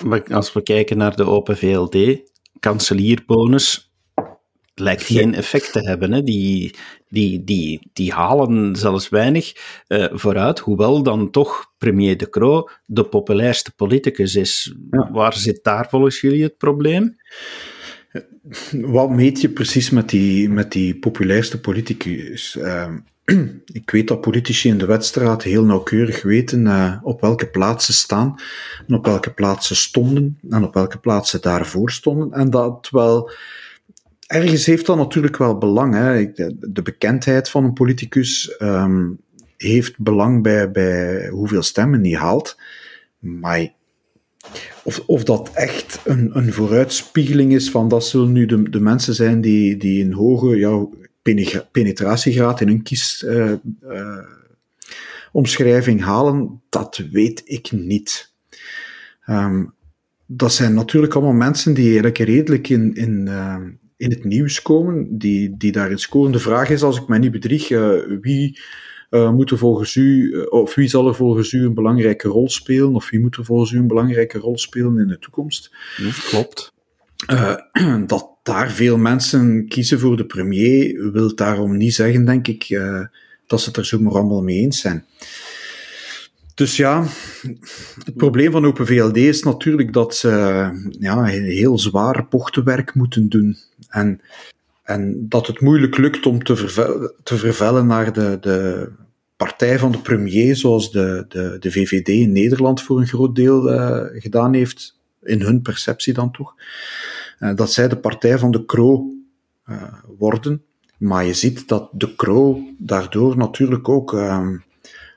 Maar 0.06 0.24
als 0.34 0.54
we 0.54 0.64
kijken 0.64 0.98
naar 0.98 1.16
de 1.16 1.24
Open 1.24 1.58
VLD, 1.58 2.20
kanselierbonus 2.60 3.92
lijkt 4.76 5.04
geen 5.04 5.34
effect 5.34 5.72
te 5.72 5.80
hebben. 5.80 6.12
Hè. 6.12 6.24
Die, 6.24 6.76
die, 7.10 7.44
die, 7.44 7.90
die 7.94 8.14
halen 8.14 8.76
zelfs 8.76 9.10
weinig 9.10 9.54
uh, 9.88 10.06
vooruit, 10.12 10.60
hoewel 10.60 11.04
dan 11.04 11.32
toch 11.32 11.74
premier 11.78 12.18
De 12.18 12.30
Croo 12.30 12.70
de 12.86 13.04
populairste 13.04 13.72
politicus 13.76 14.36
is. 14.36 14.76
Waar 15.12 15.34
zit 15.34 15.64
daar 15.64 15.90
volgens 15.90 16.22
jullie 16.22 16.44
het 16.44 16.58
probleem? 16.58 17.18
Wat 18.98 19.10
meet 19.10 19.42
je 19.42 19.50
precies 19.50 19.90
met 19.90 20.10
die, 20.10 20.50
met 20.50 20.72
die 20.72 20.96
populairste 20.96 21.60
politicus? 21.60 22.56
Uh, 22.56 22.94
ik 23.82 23.92
weet 23.92 24.08
dat 24.08 24.22
politici 24.22 24.70
in 24.70 24.78
de 24.78 24.86
wedstrijd 24.86 25.44
heel 25.44 25.64
nauwkeurig 25.64 26.22
weten 26.22 26.66
uh, 26.66 26.98
op 27.04 27.22
welke 27.22 27.48
plaatsen 27.48 27.94
staan 27.94 28.36
en 28.88 28.96
op 28.96 29.06
welke 29.06 29.34
plaatsen 29.34 29.76
stonden 29.76 30.40
en 30.50 30.64
op 30.64 30.74
welke 30.74 30.98
plaatsen 30.98 31.42
daarvoor 31.42 31.92
stonden. 31.92 32.32
En 32.32 32.50
dat 32.50 32.88
wel, 32.92 33.32
ergens 34.28 34.66
heeft 34.66 34.86
dat 34.86 34.98
natuurlijk 34.98 35.38
wel 35.38 35.58
belang. 35.58 35.94
Hè. 35.94 36.32
De 36.60 36.82
bekendheid 36.82 37.50
van 37.50 37.64
een 37.64 37.74
politicus 37.74 38.56
um, 38.60 39.20
heeft 39.58 40.00
belang 40.00 40.44
bij, 40.44 40.72
bij 40.72 41.28
hoeveel 41.28 41.64
stemmen 41.64 42.04
hij 42.04 42.18
haalt. 42.18 42.58
Maar 43.20 43.70
of, 44.84 45.04
of 45.06 45.24
dat 45.24 45.52
echt 45.54 46.00
een, 46.06 46.38
een 46.38 46.54
vooruitspiegeling 46.54 47.54
is 47.54 47.70
van 47.70 47.88
dat 47.88 48.06
zullen 48.06 48.32
nu 48.32 48.46
de, 48.46 48.70
de 48.70 48.80
mensen 48.80 49.14
zijn 49.14 49.42
die, 49.42 49.78
die 49.78 50.04
een 50.04 50.14
hoge 50.14 50.58
ja, 50.58 50.88
penetratiegraad 51.72 52.62
in 52.62 52.68
hun 52.68 52.84
kies 52.84 53.24
uh, 53.28 53.52
uh, 53.84 54.18
omschrijving 55.32 56.02
halen, 56.02 56.62
dat 56.70 57.04
weet 57.12 57.42
ik 57.46 57.72
niet. 57.72 58.34
Um, 59.28 59.74
dat 60.26 60.54
zijn 60.54 60.74
natuurlijk 60.74 61.14
allemaal 61.14 61.34
mensen 61.34 61.74
die 61.74 61.86
eigenlijk 61.86 62.18
redelijk 62.18 62.70
in, 62.70 62.94
in, 62.94 63.26
uh, 63.30 63.58
in 63.98 64.10
het 64.10 64.24
nieuws 64.24 64.62
komen, 64.62 65.18
die, 65.18 65.58
die 65.58 65.72
daarin 65.72 66.00
scoren. 66.00 66.32
De 66.32 66.40
vraag 66.40 66.70
is, 66.70 66.84
als 66.84 66.98
ik 66.98 67.08
mij 67.08 67.20
niet 67.20 67.32
bedrieg, 67.32 67.68
wie 68.22 68.60
uh, 69.12 69.32
moet 69.32 69.52
er 69.52 69.58
volgens 69.58 69.96
u, 69.96 70.36
of 70.50 70.76
wie 70.76 70.88
zal 70.88 71.08
er 71.08 71.16
volgens 71.16 71.52
u 71.52 71.66
een 71.66 71.74
belangrijke 71.74 72.28
rol 72.28 72.50
spelen, 72.50 72.96
of 72.96 73.10
wie 73.10 73.20
moet 73.20 73.38
er 73.38 73.46
volgens 73.46 73.72
u 73.72 73.78
een 73.78 73.88
belangrijke 73.88 74.38
rol 74.38 74.58
spelen 74.58 74.98
in 74.98 75.08
de 75.08 75.20
toekomst? 75.20 75.72
Ja, 75.98 76.12
klopt. 76.30 76.74
Uh, 77.32 77.56
dat 78.08 78.30
daar 78.44 78.72
veel 78.72 78.98
mensen 78.98 79.68
kiezen 79.68 80.00
voor 80.00 80.18
de 80.18 80.26
premier, 80.26 81.12
wil 81.12 81.36
daarom 81.36 81.78
niet 81.78 81.94
zeggen, 81.94 82.26
denk 82.26 82.48
ik, 82.48 82.80
dat 83.48 83.62
ze 83.62 83.68
het 83.68 83.78
er 83.78 83.86
zomaar 83.86 84.14
allemaal 84.14 84.44
mee 84.44 84.58
eens 84.58 84.80
zijn. 84.80 85.06
Dus 86.54 86.78
ja, 86.78 87.06
het 88.04 88.16
probleem 88.16 88.52
van 88.52 88.66
Open 88.66 88.88
VLD 88.88 89.18
is 89.18 89.44
natuurlijk 89.44 89.94
dat 89.94 90.16
ze 90.16 90.30
ja, 91.00 91.24
heel 91.24 91.80
zwaar 91.80 92.28
bochtenwerk 92.30 92.94
moeten 92.96 93.30
doen. 93.30 93.58
En, 93.90 94.22
en 94.84 95.26
dat 95.30 95.48
het 95.48 95.62
moeilijk 95.62 95.98
lukt 95.98 96.26
om 96.26 96.44
te, 96.44 97.14
te 97.24 97.38
vervellen 97.38 97.88
naar 97.88 98.14
de, 98.14 98.38
de 98.42 98.90
partij 99.36 99.80
van 99.80 99.92
de 99.92 99.98
premier, 99.98 100.56
zoals 100.56 100.92
de, 100.92 101.26
de, 101.28 101.58
de 101.60 101.72
VVD 101.72 102.08
in 102.08 102.32
Nederland 102.32 102.82
voor 102.82 103.00
een 103.00 103.08
groot 103.08 103.36
deel 103.36 103.74
uh, 103.74 104.22
gedaan 104.22 104.54
heeft, 104.54 105.00
in 105.24 105.42
hun 105.42 105.62
perceptie 105.62 106.14
dan 106.14 106.32
toch. 106.32 106.56
Uh, 107.40 107.56
dat 107.56 107.72
zij 107.72 107.88
de 107.88 107.98
partij 107.98 108.38
van 108.38 108.52
de 108.52 108.66
Kro 108.66 109.12
uh, 109.70 109.84
worden. 110.18 110.64
Maar 110.98 111.26
je 111.26 111.34
ziet 111.34 111.68
dat 111.68 111.90
de 111.92 112.16
Kro 112.16 112.60
daardoor 112.78 113.38
natuurlijk 113.38 113.90
ook 113.90 114.14
ehm, 114.14 114.58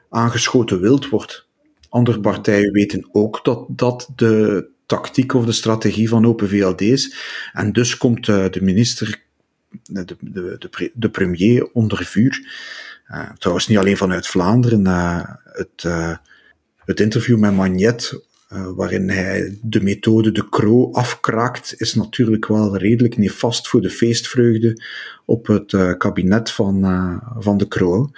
aangeschoten 0.09 0.80
wild 0.80 1.09
wordt. 1.09 1.47
Andere 1.88 2.21
partijen 2.21 2.73
weten 2.73 3.09
ook 3.12 3.44
dat 3.44 3.66
dat 3.68 4.11
de 4.16 4.66
tactiek 4.87 5.35
of 5.35 5.44
de 5.44 5.52
strategie 5.52 6.09
van 6.09 6.26
Open 6.26 6.49
VLD 6.49 6.80
is. 6.80 7.16
En 7.52 7.73
dus 7.73 7.97
komt 7.97 8.26
de 8.26 8.61
minister, 8.61 9.23
de, 9.82 10.04
de, 10.20 10.56
de, 10.58 10.90
de 10.94 11.10
premier 11.10 11.68
onder 11.72 12.04
vuur. 12.04 12.62
Uh, 13.10 13.30
trouwens, 13.38 13.68
niet 13.68 13.78
alleen 13.78 13.96
vanuit 13.96 14.26
Vlaanderen. 14.26 14.84
Het, 15.42 15.84
uh, 15.86 16.16
het 16.84 17.00
interview 17.00 17.38
met 17.38 17.54
Magnet, 17.54 18.22
waarin 18.48 19.08
hij 19.08 19.58
de 19.62 19.82
methode 19.82 20.32
de 20.32 20.48
Croo 20.48 20.92
afkraakt, 20.92 21.74
is 21.76 21.94
natuurlijk 21.94 22.46
wel 22.46 22.76
redelijk 22.76 23.16
nefast 23.16 23.68
voor 23.68 23.80
de 23.80 23.90
feestvreugde 23.90 24.82
op 25.24 25.46
het 25.46 25.96
kabinet 25.98 26.50
van, 26.50 26.82
van 27.38 27.56
de 27.58 27.68
Croo. 27.68 28.10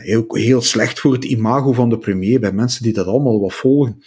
heel, 0.00 0.24
heel 0.28 0.62
slecht 0.62 1.00
voor 1.00 1.12
het 1.12 1.24
imago 1.24 1.72
van 1.72 1.88
de 1.88 1.98
premier 1.98 2.40
bij 2.40 2.52
mensen 2.52 2.82
die 2.82 2.92
dat 2.92 3.06
allemaal 3.06 3.40
wat 3.40 3.54
volgen. 3.54 4.02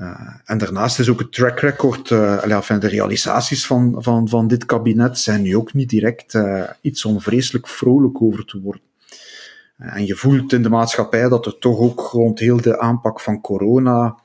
Uh, 0.00 0.34
en 0.44 0.58
daarnaast 0.58 0.98
is 0.98 1.08
ook 1.08 1.18
het 1.18 1.32
track 1.32 1.60
record, 1.60 2.10
uh, 2.10 2.52
enfin, 2.56 2.78
de 2.78 2.88
realisaties 2.88 3.66
van, 3.66 3.94
van, 3.98 4.28
van 4.28 4.48
dit 4.48 4.64
kabinet 4.64 5.18
zijn 5.18 5.42
nu 5.42 5.56
ook 5.56 5.74
niet 5.74 5.88
direct 5.88 6.34
uh, 6.34 6.62
iets 6.80 7.04
om 7.04 7.20
vreselijk 7.20 7.68
vrolijk 7.68 8.22
over 8.22 8.44
te 8.44 8.60
worden. 8.60 8.82
En 9.78 10.06
je 10.06 10.14
voelt 10.14 10.52
in 10.52 10.62
de 10.62 10.68
maatschappij 10.68 11.28
dat 11.28 11.46
er 11.46 11.58
toch 11.58 11.78
ook 11.78 12.00
rond 12.00 12.38
heel 12.38 12.60
de 12.60 12.78
aanpak 12.78 13.20
van 13.20 13.40
corona 13.40 14.18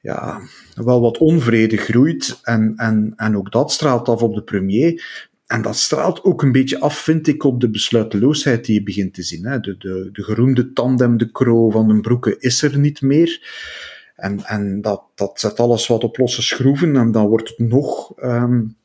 ja, 0.00 0.40
wel 0.74 1.00
wat 1.00 1.18
onvrede 1.18 1.76
groeit. 1.76 2.38
En, 2.42 2.72
en, 2.76 3.12
en 3.16 3.36
ook 3.36 3.52
dat 3.52 3.72
straalt 3.72 4.08
af 4.08 4.22
op 4.22 4.34
de 4.34 4.42
premier. 4.42 5.28
En 5.46 5.62
dat 5.62 5.76
straalt 5.76 6.24
ook 6.24 6.42
een 6.42 6.52
beetje 6.52 6.80
af, 6.80 6.98
vind 6.98 7.26
ik, 7.26 7.44
op 7.44 7.60
de 7.60 7.70
besluiteloosheid 7.70 8.64
die 8.64 8.74
je 8.74 8.82
begint 8.82 9.14
te 9.14 9.22
zien. 9.22 9.44
Hè. 9.44 9.60
De, 9.60 9.76
de, 9.78 10.08
de 10.12 10.22
geroemde 10.22 10.72
tandem 10.72 11.16
de 11.16 11.30
Croo 11.30 11.70
van 11.70 11.88
den 11.88 12.00
Broeke 12.00 12.36
is 12.38 12.62
er 12.62 12.78
niet 12.78 13.00
meer. 13.00 13.40
En, 14.20 14.44
en 14.44 14.80
dat, 14.80 15.02
dat 15.14 15.40
zet 15.40 15.60
alles 15.60 15.86
wat 15.86 16.04
op 16.04 16.18
losse 16.18 16.42
schroeven 16.42 16.96
en 16.96 17.12
dan 17.12 17.26
wordt 17.26 17.48
het 17.48 17.58
nog, 17.58 18.12
um, 18.22 18.76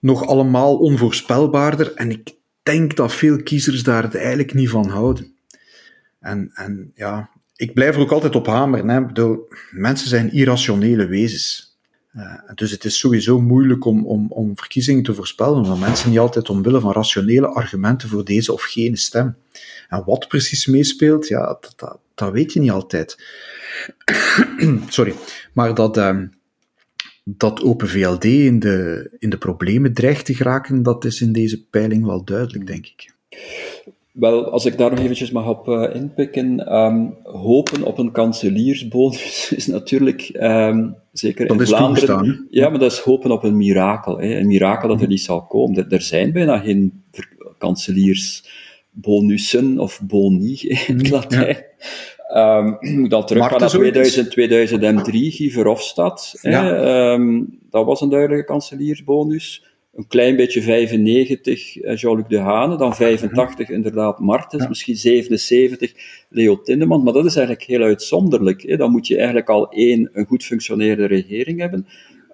nog 0.00 0.26
allemaal 0.26 0.76
onvoorspelbaarder. 0.76 1.94
En 1.94 2.10
ik 2.10 2.34
denk 2.62 2.96
dat 2.96 3.12
veel 3.12 3.42
kiezers 3.42 3.82
daar 3.82 4.14
eigenlijk 4.14 4.54
niet 4.54 4.68
van 4.68 4.88
houden. 4.88 5.36
En, 6.20 6.50
en 6.54 6.92
ja, 6.94 7.30
ik 7.56 7.74
blijf 7.74 7.94
er 7.94 8.00
ook 8.00 8.12
altijd 8.12 8.36
op 8.36 8.46
hameren. 8.46 8.88
Hè. 8.88 9.06
Bedoel, 9.06 9.48
mensen 9.70 10.08
zijn 10.08 10.32
irrationele 10.32 11.06
wezens. 11.06 11.73
Uh, 12.16 12.34
dus 12.54 12.70
het 12.70 12.84
is 12.84 12.98
sowieso 12.98 13.40
moeilijk 13.40 13.84
om, 13.84 14.06
om, 14.06 14.26
om 14.30 14.56
verkiezingen 14.56 15.02
te 15.02 15.14
voorspellen, 15.14 15.56
omdat 15.56 15.78
mensen 15.78 16.10
niet 16.10 16.18
altijd 16.18 16.48
omwille 16.48 16.80
van 16.80 16.92
rationele 16.92 17.46
argumenten 17.46 18.08
voor 18.08 18.24
deze 18.24 18.52
of 18.52 18.62
gene 18.62 18.96
stem. 18.96 19.36
En 19.88 20.02
wat 20.06 20.28
precies 20.28 20.66
meespeelt, 20.66 21.28
ja, 21.28 21.58
dat, 21.60 21.98
dat, 22.14 22.32
weet 22.32 22.52
je 22.52 22.60
niet 22.60 22.70
altijd. 22.70 23.24
Sorry. 24.88 25.14
Maar 25.52 25.74
dat, 25.74 25.96
uh, 25.96 26.18
dat 27.24 27.62
Open 27.62 27.88
VLD 27.88 28.24
in 28.24 28.58
de, 28.58 29.10
in 29.18 29.30
de 29.30 29.38
problemen 29.38 29.92
dreigt 29.94 30.24
te 30.24 30.34
geraken, 30.34 30.82
dat 30.82 31.04
is 31.04 31.20
in 31.20 31.32
deze 31.32 31.64
peiling 31.66 32.04
wel 32.04 32.24
duidelijk, 32.24 32.66
denk 32.66 32.86
ik. 32.86 33.12
Wel, 34.14 34.50
als 34.50 34.66
ik 34.66 34.78
daar 34.78 34.90
nog 34.90 34.98
eventjes 34.98 35.30
mag 35.30 35.48
op 35.48 35.68
uh, 35.68 35.94
inpikken, 35.94 36.76
um, 36.76 37.16
hopen 37.22 37.82
op 37.82 37.98
een 37.98 38.12
kanseliersbonus 38.12 39.52
is 39.56 39.66
natuurlijk, 39.66 40.30
um, 40.40 40.96
zeker 41.12 41.46
dat 41.46 41.60
in 41.60 41.66
Vlaanderen... 41.66 42.46
Ja, 42.50 42.68
maar 42.68 42.78
dat 42.78 42.92
is 42.92 42.98
hopen 42.98 43.30
op 43.30 43.42
een 43.42 43.56
mirakel. 43.56 44.18
Hè. 44.18 44.36
Een 44.36 44.46
mirakel 44.46 44.88
dat 44.88 45.00
er 45.00 45.08
niet 45.08 45.20
zal 45.20 45.46
komen. 45.46 45.90
Er 45.90 46.02
zijn 46.02 46.32
bijna 46.32 46.58
geen 46.58 47.02
kanseliersbonussen 47.58 49.78
of 49.78 50.00
boni 50.02 50.58
in 50.86 50.98
het 50.98 51.10
Latijn. 51.10 51.64
Ja. 52.28 52.58
Um, 52.58 53.08
dan 53.08 53.26
terug 53.26 53.58
naar 53.58 53.68
2000, 53.68 54.30
2003, 54.30 55.30
Guy 55.30 55.50
Verhofstadt. 55.50 56.38
Ja. 56.42 57.12
Um, 57.12 57.58
dat 57.70 57.84
was 57.84 58.00
een 58.00 58.08
duidelijke 58.08 58.44
kanseliersbonus. 58.44 59.73
Een 59.94 60.06
klein 60.06 60.36
beetje 60.36 60.62
95, 60.62 61.80
eh, 61.80 61.96
Jean-Luc 61.96 62.26
de 62.28 62.38
Hane. 62.38 62.76
Dan 62.76 62.94
85, 62.94 63.68
inderdaad, 63.68 64.18
Martens. 64.18 64.62
Ja. 64.62 64.68
Misschien 64.68 64.96
77, 64.96 65.92
Leo 66.28 66.60
Tindeman. 66.60 67.02
Maar 67.02 67.12
dat 67.12 67.24
is 67.24 67.36
eigenlijk 67.36 67.66
heel 67.66 67.82
uitzonderlijk. 67.82 68.62
Hè. 68.62 68.76
Dan 68.76 68.90
moet 68.90 69.06
je 69.06 69.16
eigenlijk 69.16 69.48
al 69.48 69.70
één, 69.70 70.10
een 70.12 70.26
goed 70.26 70.44
functionerende 70.44 71.06
regering 71.06 71.60
hebben. 71.60 71.86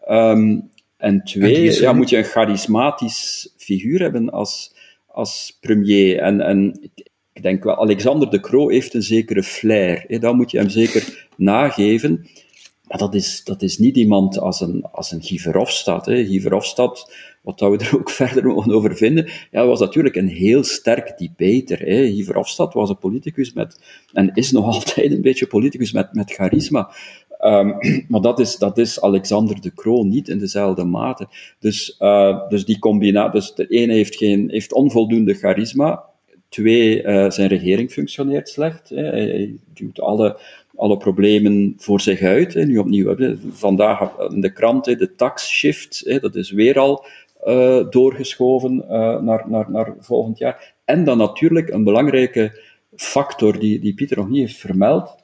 Um, 0.09 0.71
en 0.97 1.25
twee, 1.25 1.69
en 1.69 1.83
ja, 1.83 1.93
moet 1.93 2.11
je 2.11 2.17
een 2.17 2.25
charismatisch 2.25 3.53
figuur 3.57 4.01
hebben 4.01 4.31
als, 4.31 4.75
als 5.07 5.59
premier. 5.61 6.19
En, 6.19 6.41
en 6.41 6.91
ik 7.33 7.43
denk 7.43 7.65
wel, 7.65 7.81
Alexander 7.81 8.31
de 8.31 8.41
Croo 8.41 8.69
heeft 8.69 8.95
een 8.95 9.03
zekere 9.03 9.43
flair. 9.43 10.05
Hè, 10.07 10.19
dat 10.19 10.35
moet 10.35 10.51
je 10.51 10.59
hem 10.59 10.69
zeker 10.69 11.29
nageven. 11.37 12.29
Maar 12.89 12.99
dat 12.99 13.15
is, 13.15 13.45
dat 13.45 13.63
is 13.63 13.79
niet 13.79 13.97
iemand 13.97 14.39
als 14.39 14.61
een, 14.61 14.85
als 14.93 15.13
een 15.13 15.23
Guy 15.23 15.39
Verhofstadt. 15.39 16.07
Hè. 16.07 16.27
Guy 16.27 16.41
Verhofstadt, 16.41 17.13
wat 17.43 17.61
we 17.61 17.79
er 17.79 17.99
ook 17.99 18.11
verder 18.21 18.47
mogen 18.47 18.73
over 18.73 18.97
vinden, 18.97 19.29
ja, 19.51 19.67
was 19.67 19.81
natuurlijk 19.81 20.17
een 20.17 20.29
heel 20.29 20.65
sterk 20.65 21.19
debater. 21.19 21.79
Hè. 21.79 22.07
Guy 22.07 22.25
Verhofstadt 22.25 22.75
was 22.75 22.89
een 22.89 22.99
politicus 22.99 23.53
met, 23.53 23.81
en 24.13 24.31
is 24.35 24.51
nog 24.51 24.65
altijd 24.75 25.13
een 25.13 25.23
beetje 25.23 25.47
politicus 25.47 25.93
met, 25.93 26.15
met 26.15 26.33
charisma. 26.33 26.91
Um, 27.45 27.77
maar 28.09 28.21
dat 28.21 28.39
is, 28.41 28.57
dat 28.57 28.79
is 28.79 29.01
Alexander 29.01 29.61
de 29.61 29.75
Croo 29.75 30.03
niet 30.03 30.29
in 30.29 30.39
dezelfde 30.39 30.85
mate. 30.85 31.29
Dus, 31.59 31.97
uh, 31.99 32.49
dus 32.49 32.65
die 32.65 32.79
combinatie, 32.79 33.33
dus 33.33 33.55
de 33.55 33.67
ene 33.67 33.93
heeft, 33.93 34.17
geen, 34.17 34.51
heeft 34.51 34.73
onvoldoende 34.73 35.35
charisma, 35.35 36.09
Twee, 36.49 37.03
uh, 37.03 37.31
zijn 37.31 37.49
regering 37.49 37.91
functioneert 37.91 38.49
slecht. 38.49 38.89
Hè. 38.89 39.03
Hij 39.03 39.57
duwt 39.75 40.01
alle, 40.01 40.39
alle 40.77 40.97
problemen 40.97 41.75
voor 41.79 42.01
zich 42.01 42.21
uit. 42.21 42.55
Hè. 42.55 42.65
Nu 42.65 42.79
opnieuw, 42.79 43.37
vandaag 43.51 44.19
in 44.29 44.41
de 44.41 44.53
krant, 44.53 44.85
de 44.85 45.15
tax 45.17 45.49
shift, 45.49 46.21
dat 46.21 46.35
is 46.35 46.51
weer 46.51 46.79
al 46.79 47.05
uh, 47.45 47.91
doorgeschoven 47.91 48.85
uh, 48.85 49.21
naar, 49.21 49.45
naar, 49.47 49.71
naar 49.71 49.95
volgend 49.99 50.39
jaar. 50.39 50.75
En 50.85 51.05
dan 51.05 51.19
natuurlijk 51.19 51.71
een 51.71 51.85
belangrijke 51.85 52.61
factor 52.97 53.59
die, 53.59 53.79
die 53.79 53.95
Pieter 53.95 54.17
nog 54.17 54.29
niet 54.29 54.41
heeft 54.41 54.59
vermeld, 54.59 55.17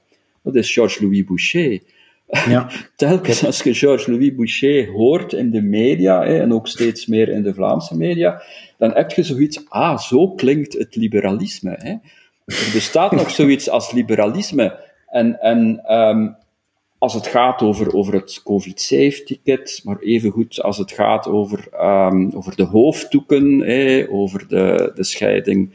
dat 0.43 0.55
is 0.55 0.73
Georges-Louis 0.73 1.25
Boucher. 1.25 1.81
Ja. 2.49 2.71
Telkens 2.97 3.45
als 3.45 3.63
je 3.63 3.75
Georges-Louis 3.75 4.35
Boucher 4.35 4.91
hoort 4.91 5.33
in 5.33 5.51
de 5.51 5.63
media, 5.63 6.23
hè, 6.23 6.41
en 6.41 6.53
ook 6.53 6.69
steeds 6.69 7.07
meer 7.07 7.29
in 7.29 7.43
de 7.43 7.55
Vlaamse 7.55 7.97
media, 7.97 8.43
dan 8.79 8.95
heb 8.95 9.11
je 9.11 9.23
zoiets, 9.23 9.65
ah, 9.69 9.99
zo 9.99 10.31
klinkt 10.31 10.73
het 10.73 10.97
liberalisme. 10.97 11.71
Hè. 11.71 11.91
Er 12.47 12.71
bestaat 12.73 13.13
nog 13.13 13.31
zoiets 13.31 13.71
als 13.71 13.93
liberalisme. 13.93 14.79
En, 15.07 15.41
en 15.41 15.93
um, 15.95 16.37
als 16.99 17.15
het 17.15 17.27
gaat 17.27 17.63
over, 17.63 17.95
over 17.95 18.15
het 18.15 18.41
COVID-safe-ticket, 18.45 19.81
maar 19.85 19.99
evengoed 19.99 20.63
als 20.63 20.79
het 20.79 20.93
gaat 20.93 21.29
over, 21.29 21.69
um, 21.81 22.31
over 22.35 22.57
de 22.57 22.65
hoofddoeken, 22.65 23.63
over 24.11 24.49
de, 24.49 24.93
de 24.95 25.05
scheiding 25.05 25.71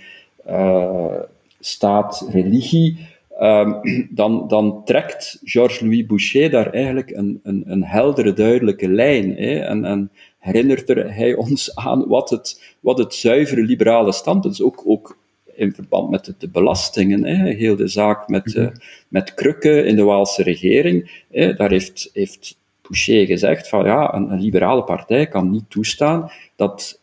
uh, 0.50 1.20
staat-religie, 1.60 3.08
ehm, 3.38 3.74
dan, 4.10 4.48
dan 4.48 4.82
trekt 4.86 5.40
Georges-Louis 5.44 6.06
Boucher 6.06 6.50
daar 6.50 6.74
eigenlijk 6.74 7.10
een, 7.10 7.40
een, 7.44 7.64
een 7.66 7.84
heldere, 7.84 8.34
duidelijke 8.34 8.90
lijn. 8.90 9.38
En, 9.38 9.86
en 9.86 10.12
herinnert 10.40 10.90
er 10.90 11.14
hij 11.14 11.34
ons 11.34 11.76
aan 11.76 12.08
wat 12.08 12.30
het, 12.30 12.76
wat 12.80 12.98
het 12.98 13.14
zuivere 13.14 13.62
liberale 13.62 14.12
standpunt 14.12 14.54
is. 14.54 14.62
Ook, 14.62 14.84
ook 14.86 15.18
in 15.62 15.74
verband 15.74 16.10
met 16.10 16.26
de, 16.26 16.34
de 16.38 16.50
belastingen, 16.50 17.26
hè? 17.26 17.50
heel 17.50 17.76
de 17.76 17.88
zaak 17.88 18.28
met, 18.28 18.54
uh, 18.54 18.68
met 19.08 19.34
Krukke 19.34 19.84
in 19.84 19.96
de 19.96 20.04
Waalse 20.04 20.44
regering. 20.44 21.24
Hè? 21.32 21.54
Daar 21.54 21.70
heeft, 21.70 22.10
heeft 22.14 22.58
Boucher 22.82 23.26
gezegd 23.26 23.70
van 23.70 23.86
ja, 23.86 24.14
een, 24.14 24.32
een 24.32 24.42
liberale 24.42 24.84
partij 24.84 25.28
kan 25.28 25.52
niet 25.52 25.70
toestaan 25.70 26.32
dat 26.56 27.02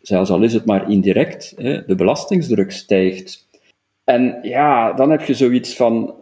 zelfs 0.00 0.30
al 0.30 0.42
is 0.42 0.52
het 0.52 0.64
maar 0.64 0.90
indirect, 0.90 1.54
hè, 1.56 1.84
de 1.86 1.94
belastingsdruk 1.94 2.70
stijgt. 2.70 3.46
En 4.04 4.38
ja, 4.42 4.92
dan 4.92 5.10
heb 5.10 5.22
je 5.22 5.34
zoiets 5.34 5.76
van, 5.76 6.14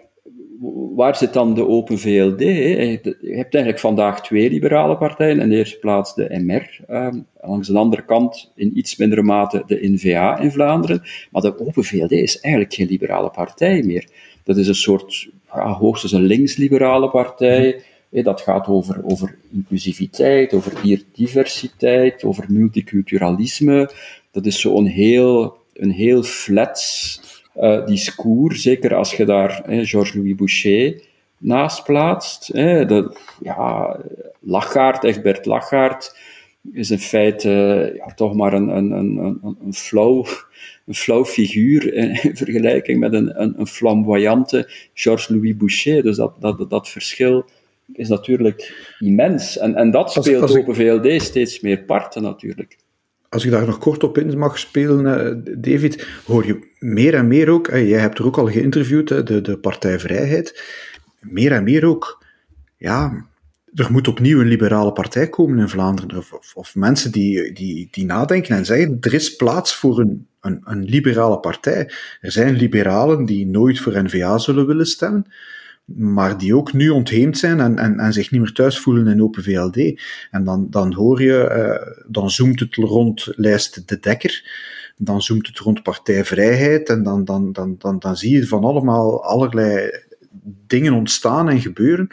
waar 0.94 1.16
zit 1.16 1.32
dan 1.32 1.54
de 1.54 1.66
Open 1.66 1.98
VLD? 1.98 2.40
Je 2.40 3.14
hebt 3.20 3.54
eigenlijk 3.54 3.78
vandaag 3.78 4.22
twee 4.22 4.50
liberale 4.50 4.96
partijen. 4.96 5.40
In 5.40 5.48
de 5.48 5.56
eerste 5.56 5.78
plaats 5.78 6.14
de 6.14 6.42
MR, 6.44 6.80
eh, 6.86 7.08
langs 7.40 7.68
de 7.68 7.78
andere 7.78 8.04
kant 8.04 8.52
in 8.54 8.78
iets 8.78 8.96
mindere 8.96 9.22
mate 9.22 9.62
de 9.66 9.78
NVA 9.88 10.38
in 10.38 10.52
Vlaanderen. 10.52 11.02
Maar 11.30 11.42
de 11.42 11.60
Open 11.60 11.84
VLD 11.84 12.12
is 12.12 12.40
eigenlijk 12.40 12.74
geen 12.74 12.88
liberale 12.88 13.30
partij 13.30 13.82
meer. 13.82 14.08
Dat 14.44 14.56
is 14.56 14.68
een 14.68 14.74
soort, 14.74 15.28
ja, 15.54 15.72
hoogstens 15.72 16.12
een 16.12 16.22
linksliberale 16.22 17.10
partij 17.10 17.82
dat 18.10 18.40
gaat 18.40 18.66
over, 18.66 19.00
over 19.04 19.38
inclusiviteit, 19.52 20.52
over 20.52 20.72
diversiteit, 21.12 22.24
over 22.24 22.44
multiculturalisme. 22.48 23.90
Dat 24.30 24.46
is 24.46 24.60
zo'n 24.60 24.86
heel, 24.86 25.56
een 25.72 25.90
heel 25.90 26.22
flats 26.22 27.20
uh, 27.60 27.86
discours, 27.86 28.62
zeker 28.62 28.94
als 28.94 29.14
je 29.14 29.24
daar 29.24 29.62
Georges-Louis 29.66 30.34
Boucher 30.34 31.00
naast 31.38 31.84
plaatst. 31.84 32.54
dat, 32.88 33.18
ja, 33.42 33.96
Lachaert, 34.40 35.04
Egbert 35.04 35.46
Lachaert, 35.46 36.16
is 36.72 36.90
in 36.90 36.98
feite 36.98 37.92
ja, 37.96 38.14
toch 38.14 38.34
maar 38.34 38.52
een, 38.52 38.68
een, 38.68 38.90
een, 38.90 39.56
een, 39.64 39.74
flauw, 39.74 40.26
een 40.86 41.24
figuur 41.24 41.94
in 42.24 42.36
vergelijking 42.36 43.00
met 43.00 43.12
een, 43.12 43.42
een, 43.42 43.54
een 43.58 43.66
flamboyante 43.66 44.70
Georges-Louis 44.94 45.56
Boucher. 45.56 46.02
Dus 46.02 46.16
dat, 46.16 46.34
dat, 46.40 46.70
dat 46.70 46.88
verschil 46.88 47.44
is 47.92 48.08
natuurlijk 48.08 48.74
immens. 48.98 49.58
En, 49.58 49.74
en 49.74 49.90
dat 49.90 50.12
speelt 50.12 50.42
als, 50.42 50.56
Open 50.56 50.74
VLD 50.74 51.22
steeds 51.22 51.60
meer 51.60 51.78
parten 51.78 52.22
natuurlijk. 52.22 52.76
Als 53.36 53.44
ik 53.44 53.50
daar 53.50 53.66
nog 53.66 53.78
kort 53.78 54.04
op 54.04 54.18
in 54.18 54.38
mag 54.38 54.58
spelen, 54.58 55.06
eh, 55.06 55.54
David, 55.58 56.06
hoor 56.26 56.46
je 56.46 56.68
meer 56.78 57.14
en 57.14 57.26
meer 57.26 57.48
ook, 57.48 57.66
jij 57.66 58.00
hebt 58.00 58.18
er 58.18 58.26
ook 58.26 58.38
al 58.38 58.46
geïnterviewd, 58.46 59.08
de, 59.08 59.40
de 59.40 59.58
Partij 59.58 59.98
Vrijheid, 59.98 60.62
meer 61.20 61.52
en 61.52 61.64
meer 61.64 61.84
ook, 61.84 62.24
ja, 62.76 63.26
er 63.74 63.92
moet 63.92 64.08
opnieuw 64.08 64.40
een 64.40 64.46
liberale 64.46 64.92
partij 64.92 65.28
komen 65.28 65.58
in 65.58 65.68
Vlaanderen. 65.68 66.18
Of, 66.18 66.54
of, 66.54 66.74
mensen 66.74 67.12
die, 67.12 67.52
die, 67.52 67.88
die 67.90 68.04
nadenken 68.04 68.56
en 68.56 68.64
zeggen, 68.64 68.96
er 69.00 69.14
is 69.14 69.36
plaats 69.36 69.76
voor 69.76 69.98
een, 69.98 70.26
een, 70.40 70.60
een 70.64 70.84
liberale 70.84 71.38
partij. 71.38 71.90
Er 72.20 72.32
zijn 72.32 72.54
liberalen 72.54 73.24
die 73.24 73.46
nooit 73.46 73.80
voor 73.80 74.02
N-VA 74.04 74.38
zullen 74.38 74.66
willen 74.66 74.86
stemmen 74.86 75.26
maar 75.86 76.38
die 76.38 76.56
ook 76.56 76.72
nu 76.72 76.88
ontheemd 76.88 77.38
zijn 77.38 77.60
en, 77.60 77.78
en, 77.78 77.98
en 77.98 78.12
zich 78.12 78.30
niet 78.30 78.40
meer 78.40 78.52
thuis 78.52 78.78
voelen 78.78 79.06
in 79.06 79.22
Open 79.22 79.42
VLD. 79.42 80.00
En 80.30 80.44
dan, 80.44 80.66
dan 80.70 80.94
hoor 80.94 81.22
je, 81.22 81.54
uh, 81.56 82.02
dan 82.06 82.30
zoomt 82.30 82.60
het 82.60 82.74
rond 82.74 83.28
lijst 83.36 83.88
De 83.88 83.98
Dekker, 83.98 84.50
dan 84.96 85.22
zoomt 85.22 85.46
het 85.46 85.58
rond 85.58 85.82
Partij 85.82 86.24
Vrijheid 86.24 86.88
en 86.88 87.02
dan, 87.02 87.24
dan, 87.24 87.52
dan, 87.52 87.74
dan, 87.78 87.98
dan 87.98 88.16
zie 88.16 88.36
je 88.36 88.46
van 88.46 88.64
allemaal 88.64 89.24
allerlei 89.24 89.90
dingen 90.66 90.92
ontstaan 90.92 91.48
en 91.48 91.60
gebeuren. 91.60 92.08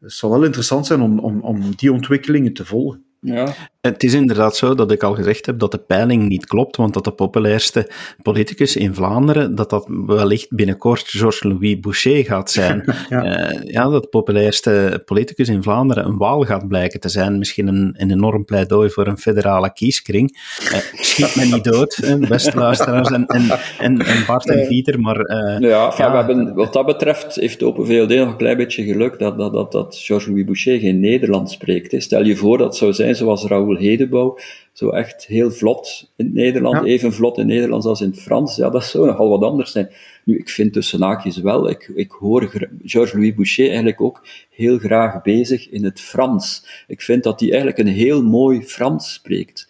Het 0.00 0.12
zal 0.12 0.30
wel 0.30 0.44
interessant 0.44 0.86
zijn 0.86 1.00
om, 1.00 1.18
om, 1.18 1.40
om 1.40 1.74
die 1.76 1.92
ontwikkelingen 1.92 2.52
te 2.52 2.64
volgen. 2.64 3.04
Ja. 3.20 3.54
Het 3.86 4.02
is 4.02 4.14
inderdaad 4.14 4.56
zo 4.56 4.74
dat 4.74 4.92
ik 4.92 5.02
al 5.02 5.14
gezegd 5.14 5.46
heb 5.46 5.58
dat 5.58 5.70
de 5.70 5.78
peiling 5.78 6.28
niet 6.28 6.46
klopt, 6.46 6.76
want 6.76 6.94
dat 6.94 7.04
de 7.04 7.10
populairste 7.10 7.90
politicus 8.22 8.76
in 8.76 8.94
Vlaanderen, 8.94 9.54
dat 9.54 9.70
dat 9.70 9.88
wellicht 10.06 10.46
binnenkort 10.50 11.08
Georges-Louis 11.08 11.80
Boucher 11.80 12.24
gaat 12.24 12.50
zijn. 12.50 12.84
ja. 13.08 13.50
Uh, 13.52 13.72
ja, 13.72 13.88
dat 13.88 14.02
de 14.02 14.08
populairste 14.08 15.02
politicus 15.04 15.48
in 15.48 15.62
Vlaanderen 15.62 16.04
een 16.04 16.16
Waal 16.16 16.42
gaat 16.42 16.68
blijken 16.68 17.00
te 17.00 17.08
zijn. 17.08 17.38
Misschien 17.38 17.66
een, 17.66 17.94
een 17.98 18.10
enorm 18.10 18.44
pleidooi 18.44 18.90
voor 18.90 19.06
een 19.06 19.18
federale 19.18 19.72
kieskring. 19.72 20.38
Uh, 20.62 20.78
schiet 20.92 21.36
me 21.36 21.44
niet 21.54 21.64
dood, 21.64 22.18
beste 22.28 22.58
luisteraars 22.66 23.10
en, 23.10 23.26
en, 23.26 23.58
en, 23.78 23.98
en 23.98 24.24
Bart 24.26 24.50
en 24.50 24.66
Pieter, 24.66 25.00
maar... 25.00 25.18
Uh, 25.18 25.70
ja, 25.70 25.94
ja, 25.96 26.10
we 26.10 26.16
hebben, 26.16 26.54
wat 26.54 26.72
dat 26.72 26.86
betreft 26.86 27.34
heeft 27.34 27.62
Open 27.62 27.86
VLD 27.86 28.08
nog 28.08 28.28
een 28.28 28.36
klein 28.36 28.56
beetje 28.56 28.84
geluk 28.84 29.18
dat, 29.18 29.38
dat, 29.38 29.52
dat, 29.52 29.72
dat 29.72 29.96
Georges-Louis 29.96 30.44
Boucher 30.44 30.78
geen 30.78 31.00
Nederlands 31.00 31.52
spreekt. 31.52 32.02
Stel 32.02 32.24
je 32.24 32.36
voor 32.36 32.58
dat 32.58 32.66
het 32.66 32.76
zou 32.76 32.92
zijn 32.92 33.14
zoals 33.14 33.44
Raoul 33.44 33.72
Hedebouw, 33.76 34.38
zo 34.72 34.90
echt 34.90 35.26
heel 35.26 35.50
vlot 35.50 36.12
in 36.16 36.24
het 36.24 36.34
Nederland, 36.34 36.86
even 36.86 37.12
vlot 37.12 37.38
in 37.38 37.42
het 37.42 37.52
Nederlands 37.52 37.86
als 37.86 38.00
in 38.00 38.10
het 38.10 38.20
Frans, 38.20 38.56
ja, 38.56 38.70
dat 38.70 38.84
zou 38.84 39.06
nogal 39.06 39.28
wat 39.28 39.42
anders 39.42 39.72
zijn. 39.72 39.88
Nu, 40.24 40.38
ik 40.38 40.48
vind 40.48 40.72
tussen 40.72 41.00
naakjes 41.00 41.36
wel, 41.36 41.70
ik, 41.70 41.92
ik 41.94 42.10
hoor 42.10 42.68
Georges-Louis 42.82 43.34
Boucher 43.34 43.66
eigenlijk 43.66 44.00
ook 44.00 44.26
heel 44.50 44.78
graag 44.78 45.22
bezig 45.22 45.70
in 45.70 45.84
het 45.84 46.00
Frans. 46.00 46.66
Ik 46.86 47.02
vind 47.02 47.22
dat 47.22 47.40
hij 47.40 47.48
eigenlijk 47.48 47.78
een 47.78 47.94
heel 47.94 48.22
mooi 48.22 48.62
Frans 48.62 49.12
spreekt. 49.12 49.68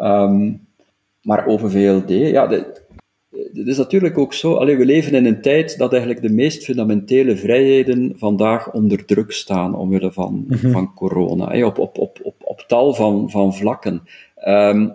Um, 0.00 0.66
maar 1.22 1.46
over 1.46 1.70
VLD, 1.70 2.08
ja, 2.08 2.46
de, 2.46 2.80
het 3.30 3.66
is 3.66 3.76
natuurlijk 3.76 4.18
ook 4.18 4.34
zo, 4.34 4.54
allee, 4.54 4.76
we 4.76 4.84
leven 4.84 5.14
in 5.14 5.26
een 5.26 5.40
tijd 5.40 5.78
dat 5.78 5.92
eigenlijk 5.92 6.22
de 6.22 6.32
meest 6.32 6.64
fundamentele 6.64 7.36
vrijheden 7.36 8.12
vandaag 8.16 8.72
onder 8.72 9.04
druk 9.04 9.32
staan 9.32 9.74
omwille 9.74 10.12
van, 10.12 10.44
mhm. 10.48 10.70
van 10.70 10.94
corona, 10.94 11.64
op, 11.64 11.78
op, 11.78 11.98
op, 11.98 12.18
op, 12.22 12.34
op 12.60 12.68
tal 12.68 12.94
van, 12.94 13.30
van 13.30 13.54
vlakken. 13.54 14.02
Um, 14.48 14.94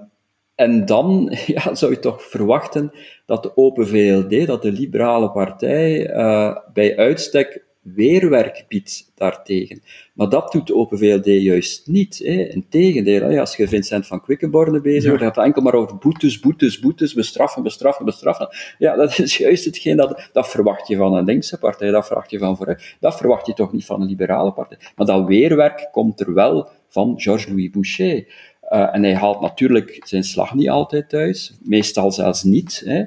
en 0.56 0.86
dan 0.86 1.32
ja, 1.46 1.76
zou 1.76 1.92
je 1.92 2.00
toch 2.00 2.24
verwachten 2.24 2.92
dat 3.26 3.44
de 3.44 3.58
Open 3.58 3.88
VLD, 3.88 4.48
dat 4.48 4.62
de 4.62 4.72
liberale 4.72 5.32
partij, 5.32 6.16
uh, 6.16 6.58
bij 6.74 6.98
uitstek 6.98 7.65
weerwerk 7.94 8.66
biedt 8.68 9.12
daartegen. 9.16 9.82
Maar 10.14 10.30
dat 10.30 10.52
doet 10.52 10.68
de 10.68 10.76
Open 10.76 10.98
VLD 10.98 11.26
juist 11.26 11.88
niet. 11.88 12.22
Hè. 12.24 12.48
Integendeel, 12.48 13.40
als 13.40 13.56
je 13.56 13.68
Vincent 13.68 14.08
van 14.08 14.22
Quickenborne 14.22 14.82
bezig 14.82 15.10
wordt, 15.10 15.24
gaat 15.24 15.36
het 15.36 15.46
enkel 15.46 15.62
maar 15.62 15.74
over 15.74 15.98
boetes, 15.98 16.40
boetes, 16.40 16.80
boetes, 16.80 17.14
bestraffen, 17.14 17.64
bestraffen, 17.64 18.06
bestraffen. 18.06 18.50
Ja, 18.78 18.96
dat 18.96 19.20
is 19.20 19.38
juist 19.38 19.66
hetgeen 19.66 19.98
dat, 19.98 20.30
dat 20.34 20.50
verwacht 20.50 20.88
je 20.88 20.96
van 20.96 21.14
een 21.14 21.26
linkse 21.26 21.58
partij, 21.58 21.92
dat 21.92 22.06
verwacht 22.06 22.32
je 22.32 22.38
van 22.38 22.58
vooruit. 22.58 22.96
Dat 23.00 23.18
verwacht 23.18 23.46
je 23.46 23.54
toch 23.54 23.72
niet 23.72 23.86
van 23.86 24.02
een 24.02 24.08
liberale 24.08 24.52
partij. 24.52 24.78
Maar 24.96 25.06
dat 25.06 25.26
weerwerk 25.26 25.90
komt 25.92 26.20
er 26.20 26.34
wel 26.34 26.68
van 26.90 27.14
Georges-Louis 27.18 27.70
Boucher. 27.70 28.26
Uh, 28.70 28.96
en 28.96 29.04
hij 29.04 29.16
haalt 29.16 29.42
natuurlijk 29.42 30.02
zijn 30.04 30.24
slag 30.24 30.54
niet 30.54 30.70
altijd 30.70 31.10
thuis, 31.10 31.58
meestal 31.64 32.12
zelfs 32.12 32.44
niet. 32.44 32.82
Hè. 32.86 33.04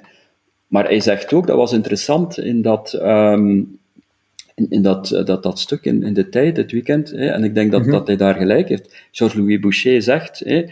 Maar 0.66 0.84
hij 0.84 1.00
zegt 1.00 1.32
ook, 1.32 1.46
dat 1.46 1.56
was 1.56 1.72
interessant, 1.72 2.38
in 2.38 2.62
dat 2.62 2.92
um, 2.92 3.77
in, 4.58 4.66
in 4.70 4.82
dat, 4.82 5.10
eh, 5.10 5.24
dat, 5.24 5.42
dat 5.42 5.58
stuk 5.58 5.84
in, 5.84 6.02
in 6.02 6.14
de 6.14 6.28
tijd, 6.28 6.56
het 6.56 6.72
weekend, 6.72 7.10
hè, 7.10 7.26
en 7.26 7.44
ik 7.44 7.54
denk 7.54 7.72
dat, 7.72 7.80
mhm. 7.80 7.90
dat 7.90 8.06
hij 8.06 8.16
daar 8.16 8.34
gelijk 8.34 8.68
heeft. 8.68 8.94
Georges-Louis 9.10 9.60
Boucher 9.60 10.02
zegt, 10.02 10.38
hè, 10.44 10.64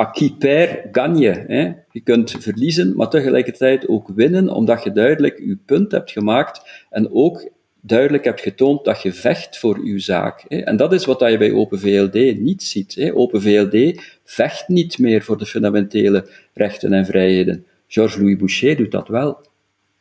à 0.00 0.04
qui 0.04 0.34
perd, 0.38 0.88
gagne. 0.92 1.44
Hè. 1.46 1.72
Je 1.90 2.00
kunt 2.00 2.36
verliezen, 2.38 2.96
maar 2.96 3.08
tegelijkertijd 3.08 3.88
ook 3.88 4.08
winnen, 4.14 4.48
omdat 4.48 4.84
je 4.84 4.92
duidelijk 4.92 5.38
je 5.38 5.58
punt 5.66 5.92
hebt 5.92 6.10
gemaakt 6.10 6.86
en 6.90 7.12
ook 7.12 7.50
duidelijk 7.80 8.24
hebt 8.24 8.40
getoond 8.40 8.84
dat 8.84 9.02
je 9.02 9.12
vecht 9.12 9.58
voor 9.58 9.86
je 9.86 9.98
zaak. 9.98 10.44
Hè. 10.48 10.58
En 10.58 10.76
dat 10.76 10.92
is 10.92 11.04
wat 11.04 11.20
je 11.20 11.38
bij 11.38 11.52
Open 11.52 11.78
VLD 11.78 12.40
niet 12.40 12.62
ziet. 12.62 12.94
Hè. 12.94 13.14
Open 13.14 13.42
VLD 13.42 14.02
vecht 14.24 14.68
niet 14.68 14.98
meer 14.98 15.22
voor 15.22 15.38
de 15.38 15.46
fundamentele 15.46 16.28
rechten 16.54 16.92
en 16.92 17.06
vrijheden. 17.06 17.66
Georges-Louis 17.88 18.36
Boucher 18.36 18.76
doet 18.76 18.90
dat 18.90 19.08
wel. 19.08 19.38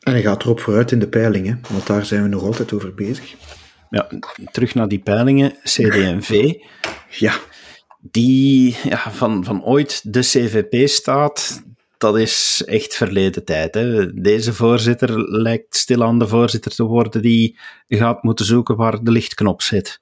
En 0.05 0.11
hij 0.11 0.21
gaat 0.21 0.43
erop 0.43 0.59
vooruit 0.59 0.91
in 0.91 0.99
de 0.99 1.07
peilingen, 1.07 1.61
want 1.69 1.87
daar 1.87 2.05
zijn 2.05 2.23
we 2.23 2.27
nog 2.27 2.43
altijd 2.43 2.73
over 2.73 2.93
bezig. 2.93 3.35
Ja, 3.89 4.07
terug 4.51 4.75
naar 4.75 4.87
die 4.87 4.99
peilingen, 4.99 5.53
CD&V. 5.63 6.53
Ja. 7.09 7.33
Die 8.01 8.77
ja, 8.83 9.11
van, 9.11 9.43
van 9.43 9.63
ooit 9.63 10.13
de 10.13 10.19
CVP 10.19 10.87
staat, 10.87 11.63
dat 11.97 12.17
is 12.17 12.63
echt 12.65 12.95
verleden 12.95 13.45
tijd. 13.45 13.73
Hè. 13.73 14.13
Deze 14.21 14.53
voorzitter 14.53 15.39
lijkt 15.41 15.75
stilaan 15.75 16.19
de 16.19 16.27
voorzitter 16.27 16.71
te 16.71 16.83
worden 16.83 17.21
die 17.21 17.57
gaat 17.87 18.23
moeten 18.23 18.45
zoeken 18.45 18.75
waar 18.75 19.03
de 19.03 19.11
lichtknop 19.11 19.61
zit. 19.61 20.01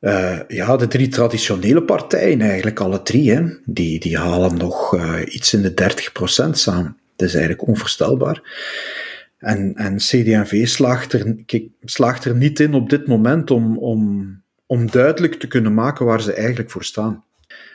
Uh, 0.00 0.38
ja, 0.48 0.76
de 0.76 0.88
drie 0.88 1.08
traditionele 1.08 1.82
partijen, 1.82 2.40
eigenlijk 2.40 2.80
alle 2.80 3.02
drie, 3.02 3.32
hè, 3.32 3.42
die, 3.64 4.00
die 4.00 4.18
halen 4.18 4.56
nog 4.56 4.94
uh, 4.94 5.20
iets 5.24 5.54
in 5.54 5.62
de 5.62 5.90
30% 6.46 6.50
samen. 6.50 6.96
Dat 7.18 7.28
is 7.28 7.34
eigenlijk 7.34 7.68
onvoorstelbaar. 7.68 8.42
En, 9.38 9.74
en 9.74 9.96
CD&V 9.96 10.68
slaagt 10.68 11.12
er, 11.12 11.36
slaagt 11.84 12.24
er 12.24 12.36
niet 12.36 12.60
in 12.60 12.74
op 12.74 12.90
dit 12.90 13.06
moment 13.06 13.50
om, 13.50 13.78
om, 13.78 14.42
om 14.66 14.90
duidelijk 14.90 15.34
te 15.34 15.46
kunnen 15.46 15.74
maken 15.74 16.06
waar 16.06 16.20
ze 16.20 16.32
eigenlijk 16.32 16.70
voor 16.70 16.84
staan. 16.84 17.24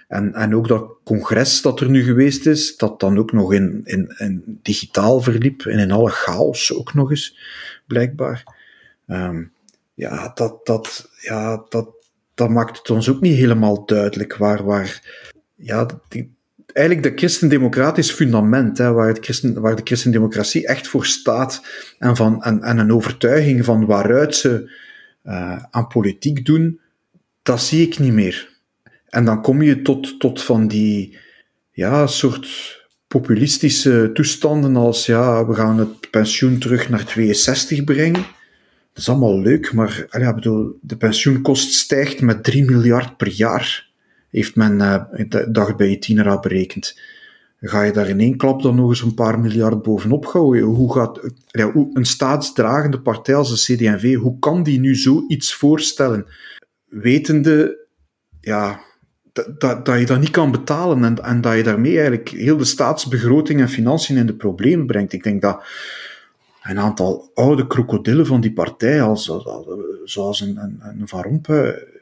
En, 0.07 0.33
en 0.33 0.55
ook 0.55 0.67
dat 0.67 0.95
congres 1.03 1.61
dat 1.61 1.79
er 1.79 1.89
nu 1.89 2.03
geweest 2.03 2.45
is, 2.45 2.77
dat 2.77 2.99
dan 2.99 3.17
ook 3.17 3.31
nog 3.31 3.53
in, 3.53 3.81
in, 3.83 4.15
in 4.17 4.59
digitaal 4.61 5.21
verliep 5.21 5.61
en 5.61 5.79
in 5.79 5.91
alle 5.91 6.09
chaos 6.09 6.73
ook 6.73 6.93
nog 6.93 7.09
eens, 7.09 7.37
blijkbaar. 7.87 8.43
Um, 9.07 9.51
ja, 9.93 10.31
dat, 10.33 10.65
dat, 10.65 11.09
ja 11.19 11.65
dat, 11.69 11.89
dat 12.33 12.49
maakt 12.49 12.77
het 12.77 12.89
ons 12.89 13.09
ook 13.09 13.21
niet 13.21 13.37
helemaal 13.37 13.85
duidelijk 13.85 14.37
waar, 14.37 14.63
waar 14.63 15.01
ja, 15.55 15.87
die, 16.07 16.35
eigenlijk 16.73 17.07
de 17.07 17.17
christendemocratisch 17.17 18.11
fundament, 18.11 18.77
hè, 18.77 18.91
waar, 18.91 19.07
het 19.07 19.19
christen, 19.21 19.61
waar 19.61 19.75
de 19.75 19.81
christendemocratie 19.83 20.67
echt 20.67 20.87
voor 20.87 21.05
staat 21.05 21.65
en, 21.99 22.15
van, 22.15 22.43
en, 22.43 22.61
en 22.61 22.77
een 22.77 22.93
overtuiging 22.93 23.65
van 23.65 23.85
waaruit 23.85 24.35
ze 24.35 24.71
uh, 25.25 25.63
aan 25.71 25.87
politiek 25.87 26.45
doen, 26.45 26.79
dat 27.43 27.61
zie 27.61 27.87
ik 27.87 27.99
niet 27.99 28.13
meer. 28.13 28.51
En 29.09 29.25
dan 29.25 29.41
kom 29.41 29.61
je 29.61 29.81
tot, 29.81 30.19
tot 30.19 30.41
van 30.41 30.67
die 30.67 31.17
ja, 31.71 32.07
soort 32.07 32.81
populistische 33.07 34.09
toestanden 34.13 34.75
als 34.75 35.05
ja, 35.05 35.47
we 35.47 35.53
gaan 35.53 35.77
het 35.77 36.09
pensioen 36.09 36.57
terug 36.57 36.89
naar 36.89 37.05
62 37.05 37.83
brengen. 37.83 38.25
Dat 38.93 39.01
is 39.01 39.09
allemaal 39.09 39.41
leuk, 39.41 39.73
maar 39.73 40.05
ja, 40.09 40.33
bedoel, 40.33 40.77
de 40.81 40.97
pensioenkost 40.97 41.73
stijgt 41.73 42.21
met 42.21 42.43
3 42.43 42.63
miljard 42.63 43.17
per 43.17 43.27
jaar 43.27 43.91
heeft 44.39 44.55
men, 44.55 44.79
uh, 44.79 45.43
dacht 45.51 45.77
bij 45.77 45.87
Itinera 45.87 46.39
berekend. 46.39 46.99
Ga 47.59 47.83
je 47.83 47.91
daar 47.91 48.07
in 48.07 48.19
één 48.19 48.37
klap 48.37 48.61
dan 48.61 48.75
nog 48.75 48.89
eens 48.89 49.01
een 49.01 49.13
paar 49.13 49.39
miljard 49.39 49.81
bovenop 49.81 50.25
gooien? 50.25 50.63
Hoe 50.63 50.93
gaat 50.93 51.19
ja, 51.45 51.71
een 51.93 52.05
staatsdragende 52.05 52.99
partij 52.99 53.35
als 53.35 53.65
de 53.65 53.75
CD&V, 53.75 54.15
hoe 54.15 54.39
kan 54.39 54.63
die 54.63 54.79
nu 54.79 54.95
zoiets 54.95 55.53
voorstellen? 55.53 56.25
Wetende, 56.85 57.87
ja, 58.41 58.79
dat, 59.33 59.85
dat 59.85 59.99
je 59.99 60.05
dat 60.05 60.19
niet 60.19 60.29
kan 60.29 60.51
betalen 60.51 61.03
en, 61.03 61.23
en 61.23 61.41
dat 61.41 61.55
je 61.55 61.63
daarmee 61.63 61.95
eigenlijk 61.95 62.29
heel 62.29 62.57
de 62.57 62.65
staatsbegroting 62.65 63.59
en 63.59 63.69
financiën 63.69 64.17
in 64.17 64.25
de 64.25 64.35
problemen 64.35 64.85
brengt. 64.85 65.13
Ik 65.13 65.23
denk 65.23 65.41
dat 65.41 65.63
een 66.63 66.79
aantal 66.79 67.31
oude 67.33 67.67
krokodillen 67.67 68.25
van 68.25 68.41
die 68.41 68.53
partij, 68.53 69.01
als, 69.01 69.31
zoals 70.03 70.41
een, 70.41 70.57
een, 70.57 70.79
een 70.81 71.07
Van 71.07 71.21
Rompuy, 71.21 71.92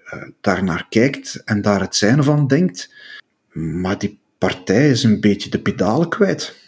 daarnaar 0.41 0.85
kijkt 0.89 1.41
en 1.45 1.61
daar 1.61 1.81
het 1.81 1.95
zijn 1.95 2.23
van 2.23 2.47
denkt. 2.47 2.93
Maar 3.51 3.97
die 3.97 4.19
partij 4.37 4.89
is 4.89 5.03
een 5.03 5.19
beetje 5.19 5.49
de 5.49 5.59
pedalen 5.59 6.09
kwijt. 6.09 6.59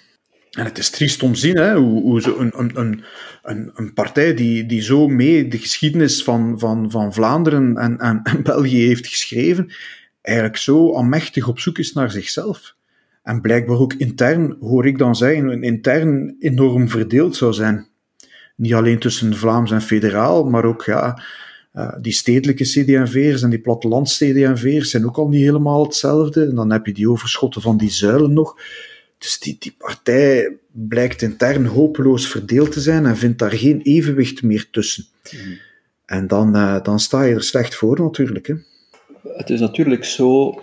En 0.52 0.66
het 0.66 0.78
is 0.78 0.90
triest 0.90 1.24
om 1.24 1.34
te 1.34 1.40
zien 1.40 1.58
hè, 1.58 1.76
hoe, 1.76 2.02
hoe 2.02 2.22
zo 2.22 2.38
een, 2.38 2.52
een, 2.56 3.04
een, 3.44 3.72
een 3.76 3.94
partij 3.94 4.34
die, 4.34 4.66
die 4.66 4.82
zo 4.82 5.08
mee 5.08 5.48
de 5.48 5.58
geschiedenis 5.58 6.24
van, 6.24 6.60
van, 6.60 6.92
van 6.92 7.14
Vlaanderen 7.14 7.78
en, 7.78 7.98
en, 7.98 8.22
België 8.44 8.86
heeft 8.88 9.08
geschreven, 9.08 9.74
eigenlijk 10.22 10.58
zo 10.58 10.96
aanmächtig 10.96 11.48
op 11.48 11.60
zoek 11.60 11.78
is 11.78 11.94
naar 11.94 12.12
zichzelf. 12.12 12.76
En 13.24 13.42
blijkbaar 13.42 13.78
ook 13.78 13.94
intern, 13.94 14.58
hoor 14.60 14.88
ik 14.88 14.98
dan 14.98 15.16
zeggen, 15.16 15.64
intern 15.64 16.36
enorm 16.40 16.90
verdeeld 16.90 17.36
zou 17.36 17.54
zijn. 17.54 17.88
Niet 18.56 18.74
alleen 18.74 19.00
tussen 19.00 19.36
Vlaams 19.36 19.72
en 19.72 19.82
federaal, 19.82 20.44
maar 20.44 20.66
ook 20.66 20.84
ja, 20.84 21.22
uh, 21.74 21.94
die 22.02 22.14
stedelijke 22.14 22.64
CD&V'ers 22.64 23.42
en 23.42 23.50
die 23.50 23.60
plattelands 23.60 24.18
CD&V'ers 24.18 24.90
zijn 24.90 25.06
ook 25.06 25.18
al 25.18 25.28
niet 25.28 25.44
helemaal 25.44 25.84
hetzelfde. 25.84 26.46
En 26.46 26.56
dan 26.56 26.72
heb 26.72 26.86
je 26.86 26.94
die 26.94 27.10
overschotten 27.10 27.62
van 27.62 27.78
die 27.78 27.92
zuilen 27.92 28.34
nog. 28.34 28.58
Dus 29.18 29.40
die, 29.40 29.56
die 29.60 29.76
partij 29.78 30.58
blijkt 30.72 31.22
intern 31.22 31.66
hopeloos 31.66 32.28
verdeeld 32.28 32.72
te 32.72 32.80
zijn 32.80 33.06
en 33.06 33.18
vindt 33.18 33.40
daar 33.40 33.52
geen 33.52 33.82
evenwicht 33.82 34.44
meer 34.44 34.68
tussen. 34.72 35.06
Mm. 35.32 35.58
En 36.06 36.28
dan, 36.28 36.56
uh, 36.56 36.84
dan 36.84 37.00
sta 37.00 37.24
je 37.24 37.36
er 37.36 37.44
slecht 37.44 37.76
voor 37.76 38.00
natuurlijk. 38.02 38.48
Hè. 38.48 38.54
Het 39.24 39.50
is 39.50 39.60
natuurlijk 39.60 40.06
zo 40.06 40.62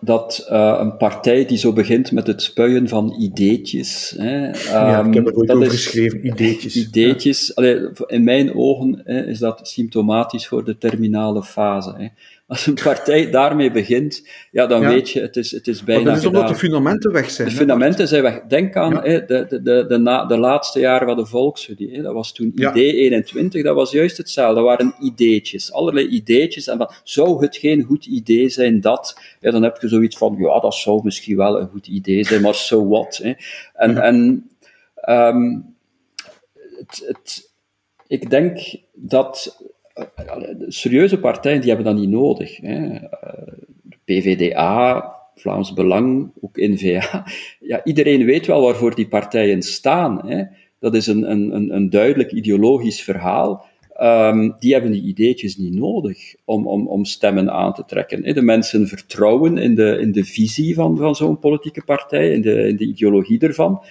dat 0.00 0.46
uh, 0.50 0.76
een 0.80 0.96
partij 0.96 1.46
die 1.46 1.58
zo 1.58 1.72
begint 1.72 2.12
met 2.12 2.26
het 2.26 2.42
spuien 2.42 2.88
van 2.88 3.14
ideetjes. 3.18 4.14
Hè, 4.18 4.46
um, 4.46 4.54
ja, 4.70 5.04
ik 5.04 5.14
heb 5.14 5.26
er 5.26 5.36
ooit 5.36 5.50
over 5.50 5.70
geschreven, 5.70 6.26
ideetjes. 6.26 6.76
Ideetjes, 6.76 7.46
ja. 7.46 7.52
allee, 7.54 7.88
in 8.06 8.24
mijn 8.24 8.54
ogen 8.54 9.00
hè, 9.04 9.26
is 9.26 9.38
dat 9.38 9.68
symptomatisch 9.68 10.46
voor 10.46 10.64
de 10.64 10.78
terminale 10.78 11.42
fase. 11.42 11.94
Hè. 11.96 12.06
Als 12.48 12.66
een 12.66 12.74
partij 12.74 13.30
daarmee 13.30 13.70
begint, 13.70 14.28
ja, 14.50 14.66
dan 14.66 14.80
ja. 14.80 14.88
weet 14.88 15.10
je, 15.10 15.20
het 15.20 15.36
is, 15.36 15.50
het 15.50 15.68
is 15.68 15.84
bijna. 15.84 16.02
Maar 16.02 16.12
dat 16.12 16.22
is 16.22 16.28
omdat 16.28 16.48
de 16.48 16.54
fundamenten 16.54 17.12
weg 17.12 17.30
zijn. 17.30 17.48
De 17.48 17.54
fundamenten 17.54 18.08
zijn 18.08 18.22
weg. 18.22 18.42
Denk 18.48 18.76
aan 18.76 19.02
hè, 19.02 19.24
de, 19.24 19.46
de, 19.48 19.62
de, 19.62 19.84
de, 19.88 19.98
na, 19.98 20.24
de 20.24 20.38
laatste 20.38 20.80
jaren 20.80 21.06
van 21.06 21.16
de 21.16 21.26
Volksstudie. 21.26 21.94
Hè. 21.94 22.02
Dat 22.02 22.14
was 22.14 22.32
toen 22.32 22.52
idee 22.54 22.92
21, 22.92 23.62
dat 23.62 23.74
was 23.74 23.90
juist 23.90 24.16
hetzelfde. 24.16 24.54
Dat 24.54 24.64
waren 24.64 24.94
ideetjes, 25.00 25.72
allerlei 25.72 26.06
ideetjes. 26.06 26.66
En 26.66 26.78
van, 26.78 26.90
zou 27.04 27.42
het 27.42 27.56
geen 27.56 27.82
goed 27.82 28.06
idee 28.06 28.48
zijn 28.48 28.80
dat? 28.80 29.20
Ja, 29.40 29.50
dan 29.50 29.62
heb 29.62 29.78
je 29.80 29.88
zoiets 29.88 30.16
van, 30.16 30.36
ja, 30.38 30.60
dat 30.60 30.74
zou 30.74 31.00
misschien 31.04 31.36
wel 31.36 31.60
een 31.60 31.68
goed 31.68 31.86
idee 31.86 32.24
zijn, 32.24 32.42
maar 32.42 32.54
so 32.54 32.88
what? 32.88 33.20
Hè. 33.22 33.32
En, 33.74 33.94
ja. 33.94 34.00
en 34.00 34.48
um, 35.08 35.74
het, 36.76 37.02
het, 37.06 37.50
ik 38.06 38.30
denk 38.30 38.58
dat 38.92 39.64
serieuze 40.68 41.18
partijen 41.18 41.60
die 41.60 41.68
hebben 41.68 41.86
dat 41.86 42.02
niet 42.02 42.10
nodig. 42.10 42.56
Hè. 42.56 42.94
Eh, 42.94 43.52
PVDA, 44.04 45.12
Vlaams 45.34 45.72
Belang, 45.72 46.30
ook 46.40 46.56
N-VA. 46.56 47.26
Ja, 47.60 47.84
iedereen 47.84 48.24
weet 48.24 48.46
wel 48.46 48.62
waarvoor 48.62 48.94
die 48.94 49.08
partijen 49.08 49.62
staan. 49.62 50.28
Hè. 50.28 50.44
Dat 50.78 50.94
is 50.94 51.06
een, 51.06 51.30
een, 51.30 51.74
een 51.74 51.90
duidelijk 51.90 52.32
ideologisch 52.32 53.02
verhaal. 53.02 53.66
Um, 54.00 54.56
die 54.58 54.72
hebben 54.72 54.92
die 54.92 55.02
ideetjes 55.02 55.56
niet 55.56 55.74
nodig 55.74 56.34
om, 56.44 56.66
om, 56.66 56.88
om 56.88 57.04
stemmen 57.04 57.50
aan 57.50 57.72
te 57.72 57.84
trekken. 57.86 58.34
De 58.34 58.42
mensen 58.42 58.88
vertrouwen 58.88 59.58
in 59.58 59.74
de, 59.74 59.98
in 60.00 60.12
de 60.12 60.24
visie 60.24 60.74
van, 60.74 60.96
van 60.96 61.14
zo'n 61.14 61.38
politieke 61.38 61.82
partij, 61.84 62.32
in 62.32 62.40
de, 62.40 62.68
in 62.68 62.76
de 62.76 62.84
ideologie 62.84 63.40
ervan. 63.40 63.82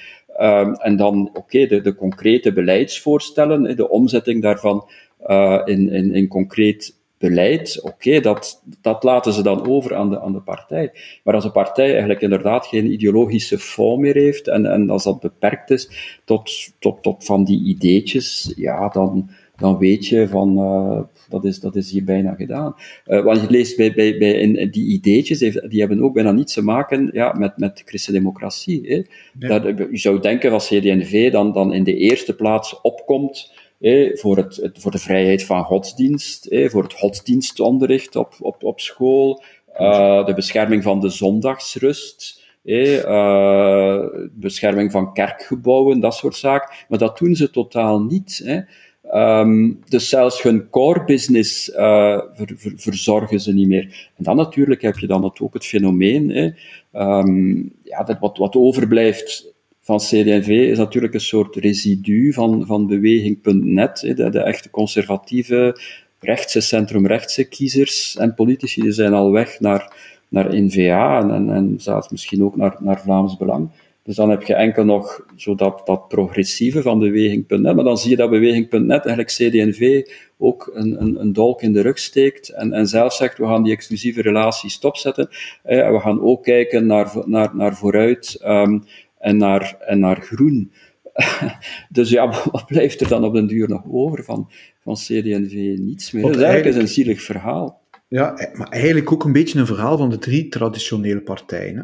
Um, 0.42 0.74
en 0.74 0.96
dan, 0.96 1.30
oké, 1.34 1.66
de, 1.66 1.82
de 1.82 1.96
concrete 1.96 2.54
beleidsvoorstellen, 2.54 3.76
de 3.76 3.90
omzetting 3.90 4.42
daarvan 4.42 4.90
uh, 5.26 5.62
in, 5.66 5.90
in, 5.90 6.14
in 6.14 6.28
concreet 6.28 6.96
beleid, 7.18 7.80
oké, 7.82 7.94
okay, 7.94 8.20
dat, 8.22 8.62
dat 8.82 9.04
laten 9.04 9.34
ze 9.34 9.44
dan 9.44 9.68
over 9.68 9.96
aan 9.96 10.10
de, 10.10 10.22
aan 10.22 10.34
de 10.34 10.42
partij. 10.42 10.92
Maar 11.24 11.34
als 11.34 11.44
een 11.44 11.52
partij 11.52 11.90
eigenlijk 11.90 12.22
inderdaad 12.22 12.66
geen 12.66 12.92
ideologische 12.92 13.60
fond 13.60 14.00
meer 14.00 14.14
heeft, 14.14 14.48
en, 14.48 14.66
en 14.66 14.90
als 14.90 15.04
dat 15.04 15.20
beperkt 15.20 15.70
is 15.70 15.90
tot, 16.26 16.52
tot, 16.80 17.04
tot 17.04 17.26
van 17.26 17.44
die 17.44 17.64
ideetjes, 17.64 18.54
ja, 18.56 18.90
dan, 18.90 19.30
dan 19.56 19.78
weet 19.78 20.08
je 20.08 20.28
van, 20.28 20.60
uh, 20.60 21.02
dat, 21.30 21.46
is, 21.46 21.60
dat 21.60 21.76
is 21.76 21.92
hier 21.92 22.04
bijna 22.04 22.34
gedaan. 22.34 22.76
Uh, 23.08 23.24
want 23.24 23.42
je 23.42 23.50
leest 23.50 23.78
bij, 23.78 23.94
bij, 23.94 24.18
bij 24.18 24.34
in, 24.34 24.72
die 24.72 24.88
ideetjes, 24.88 25.40
die 25.40 25.80
hebben 25.80 26.02
ook 26.02 26.14
bijna 26.14 26.32
niets 26.32 26.54
te 26.54 26.64
maken 26.64 27.10
ja, 27.14 27.34
met, 27.38 27.58
met 27.58 27.82
christendemocratie. 27.86 28.82
Hè. 28.88 29.04
Ja. 29.40 29.60
Dat, 29.60 29.78
je 29.92 29.98
zou 29.98 30.20
denken 30.20 30.52
als 30.52 30.68
CD&V 30.68 31.32
dan, 31.32 31.54
dan 31.54 31.74
in 31.74 31.84
de 31.84 31.96
eerste 31.96 32.36
plaats 32.36 32.82
opkomt 32.82 33.54
eh, 33.80 34.18
voor, 34.18 34.38
het, 34.38 34.70
voor 34.74 34.92
de 34.92 34.98
vrijheid 34.98 35.44
van 35.44 35.64
godsdienst, 35.64 36.46
eh, 36.46 36.70
voor 36.70 36.84
het 36.84 36.94
godsdienstonderricht 36.94 38.16
op, 38.16 38.36
op, 38.40 38.64
op 38.64 38.80
school, 38.80 39.44
uh, 39.80 40.26
de 40.26 40.34
bescherming 40.34 40.84
van 40.84 41.00
de 41.00 41.10
zondagsrust, 41.10 42.44
eh, 42.64 44.06
bescherming 44.32 44.92
van 44.92 45.14
kerkgebouwen, 45.14 46.00
dat 46.00 46.16
soort 46.16 46.36
zaken. 46.36 46.76
Maar 46.90 47.00
dat 47.00 47.18
doen 47.18 47.36
ze 47.36 47.50
totaal 47.50 48.02
niet. 48.02 48.64
Um, 49.14 49.80
dus 49.90 50.10
zelfs 50.10 50.42
hun 50.42 50.70
core 50.70 51.04
business 51.04 51.72
ver, 51.74 52.54
verzorgen 52.76 53.40
ze 53.40 53.54
niet 53.54 53.68
meer. 53.68 54.12
En 54.16 54.24
dan 54.24 54.36
natuurlijk 54.36 54.82
heb 54.82 54.98
je 54.98 55.08
dan 55.08 55.34
ook 55.40 55.54
het 55.54 55.66
fenomeen, 55.66 56.56
um, 56.94 57.74
ja, 57.84 58.04
dat 58.04 58.20
wat, 58.20 58.38
wat 58.38 58.56
overblijft 58.56 59.55
van 59.86 59.98
CD&V 59.98 60.48
is 60.48 60.78
natuurlijk 60.78 61.14
een 61.14 61.20
soort 61.20 61.56
residu 61.56 62.34
van, 62.34 62.66
van 62.66 62.88
beweging.net, 62.88 64.00
de, 64.16 64.30
de 64.30 64.40
echte 64.40 64.70
conservatieve 64.70 65.78
rechtse, 66.20 66.62
centrumrechtse 66.62 67.44
kiezers 67.44 68.18
en 68.18 68.34
politici 68.34 68.82
die 68.82 68.92
zijn 68.92 69.14
al 69.14 69.32
weg 69.32 69.60
naar, 69.60 69.94
naar 70.28 70.56
N-VA 70.56 71.20
en, 71.20 71.32
en, 71.32 71.50
en 71.50 71.76
zelfs 71.78 72.10
misschien 72.10 72.44
ook 72.44 72.56
naar, 72.56 72.76
naar 72.80 73.02
Vlaams 73.02 73.38
Belang. 73.38 73.70
Dus 74.04 74.16
dan 74.16 74.30
heb 74.30 74.44
je 74.44 74.54
enkel 74.54 74.86
nog 74.86 75.26
zo 75.36 75.56
dat, 75.56 75.82
dat 75.86 76.08
progressieve 76.08 76.82
van 76.82 77.00
beweging.net, 77.00 77.76
maar 77.76 77.84
dan 77.84 77.98
zie 77.98 78.10
je 78.10 78.16
dat 78.16 78.30
beweging.net 78.30 79.06
eigenlijk 79.06 79.28
CD&V 79.28 80.02
ook 80.38 80.72
een, 80.74 81.02
een, 81.02 81.20
een 81.20 81.34
dolk 81.34 81.62
in 81.62 81.74
de 81.74 81.82
rug 81.82 81.98
steekt 81.98 82.50
en, 82.50 82.74
en 82.74 82.88
zelf 82.88 83.14
zegt, 83.14 83.38
we 83.38 83.46
gaan 83.46 83.64
die 83.64 83.74
exclusieve 83.74 84.22
relatie 84.22 84.70
stopzetten. 84.70 85.30
Eh, 85.64 85.92
we 85.92 86.00
gaan 86.00 86.22
ook 86.22 86.44
kijken 86.44 86.86
naar, 86.86 87.12
naar, 87.26 87.56
naar 87.56 87.76
vooruit. 87.76 88.40
Um, 88.46 88.84
en 89.26 89.38
naar, 89.38 89.76
en 89.80 90.00
naar 90.00 90.22
groen. 90.22 90.72
dus 91.90 92.10
ja, 92.10 92.26
wat 92.52 92.66
blijft 92.66 93.02
er 93.02 93.08
dan 93.08 93.24
op 93.24 93.34
den 93.34 93.48
duur 93.48 93.70
nog 93.70 93.82
over 93.88 94.24
van, 94.24 94.52
van 94.84 94.94
CD&V? 94.94 95.76
Niets 95.78 96.12
meer. 96.12 96.24
Dat 96.24 96.36
is 96.36 96.42
eigenlijk 96.42 96.78
een 96.78 96.88
zielig 96.88 97.22
verhaal. 97.22 97.82
Ja, 98.08 98.50
maar 98.54 98.70
eigenlijk 98.70 99.12
ook 99.12 99.24
een 99.24 99.32
beetje 99.32 99.60
een 99.60 99.66
verhaal 99.66 99.98
van 99.98 100.10
de 100.10 100.18
drie 100.18 100.48
traditionele 100.48 101.22
partijen. 101.22 101.76
Hè? 101.76 101.84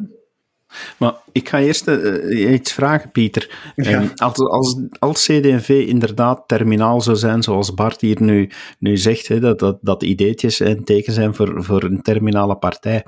Maar 0.97 1.13
ik 1.31 1.49
ga 1.49 1.59
eerst 1.59 1.87
uh, 1.87 2.53
iets 2.53 2.73
vragen, 2.73 3.11
Pieter. 3.11 3.73
Ja. 3.75 4.01
Um, 4.01 4.11
als, 4.15 4.37
als, 4.37 4.79
als 4.99 5.25
CD&V 5.25 5.69
inderdaad 5.87 6.43
terminaal 6.47 7.01
zou 7.01 7.17
zijn, 7.17 7.43
zoals 7.43 7.73
Bart 7.73 8.01
hier 8.01 8.21
nu, 8.21 8.49
nu 8.79 8.97
zegt, 8.97 9.27
hè, 9.27 9.39
dat, 9.39 9.59
dat, 9.59 9.77
dat 9.81 10.03
ideetjes 10.03 10.59
een 10.59 10.83
teken 10.83 11.13
zijn 11.13 11.35
voor, 11.35 11.63
voor 11.63 11.83
een 11.83 12.01
terminale 12.01 12.55
partij, 12.55 13.05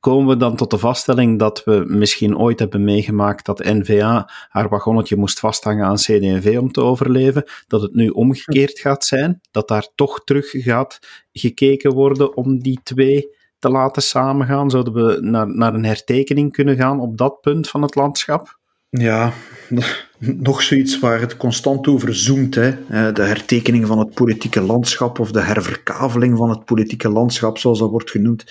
komen 0.00 0.28
we 0.28 0.36
dan 0.36 0.56
tot 0.56 0.70
de 0.70 0.78
vaststelling 0.78 1.38
dat 1.38 1.64
we 1.64 1.84
misschien 1.86 2.38
ooit 2.38 2.58
hebben 2.58 2.84
meegemaakt 2.84 3.46
dat 3.46 3.64
NVA 3.64 4.30
haar 4.48 4.68
wagonnetje 4.68 5.16
moest 5.16 5.40
vasthangen 5.40 5.86
aan 5.86 5.96
CD&V 5.96 6.56
om 6.60 6.72
te 6.72 6.80
overleven, 6.80 7.44
dat 7.66 7.82
het 7.82 7.94
nu 7.94 8.08
omgekeerd 8.08 8.78
gaat 8.78 9.04
zijn, 9.04 9.40
dat 9.50 9.68
daar 9.68 9.88
toch 9.94 10.24
terug 10.24 10.50
gaat 10.50 10.98
gekeken 11.32 11.92
worden 11.92 12.36
om 12.36 12.62
die 12.62 12.80
twee 12.82 13.38
te 13.58 13.68
laten 13.68 14.02
samengaan? 14.02 14.70
Zouden 14.70 14.92
we 14.92 15.18
naar, 15.20 15.54
naar 15.54 15.74
een 15.74 15.84
hertekening 15.84 16.52
kunnen 16.52 16.76
gaan 16.76 17.00
op 17.00 17.16
dat 17.18 17.40
punt 17.40 17.68
van 17.68 17.82
het 17.82 17.94
landschap? 17.94 18.58
Ja, 18.90 19.32
nog 20.18 20.62
zoiets 20.62 20.98
waar 20.98 21.20
het 21.20 21.36
constant 21.36 21.86
over 21.88 22.14
zoomt. 22.14 22.54
Hè. 22.54 22.72
De 23.12 23.22
hertekening 23.22 23.86
van 23.86 23.98
het 23.98 24.14
politieke 24.14 24.60
landschap 24.60 25.18
of 25.18 25.32
de 25.32 25.40
herverkaveling 25.40 26.36
van 26.36 26.50
het 26.50 26.64
politieke 26.64 27.08
landschap, 27.08 27.58
zoals 27.58 27.78
dat 27.78 27.90
wordt 27.90 28.10
genoemd. 28.10 28.44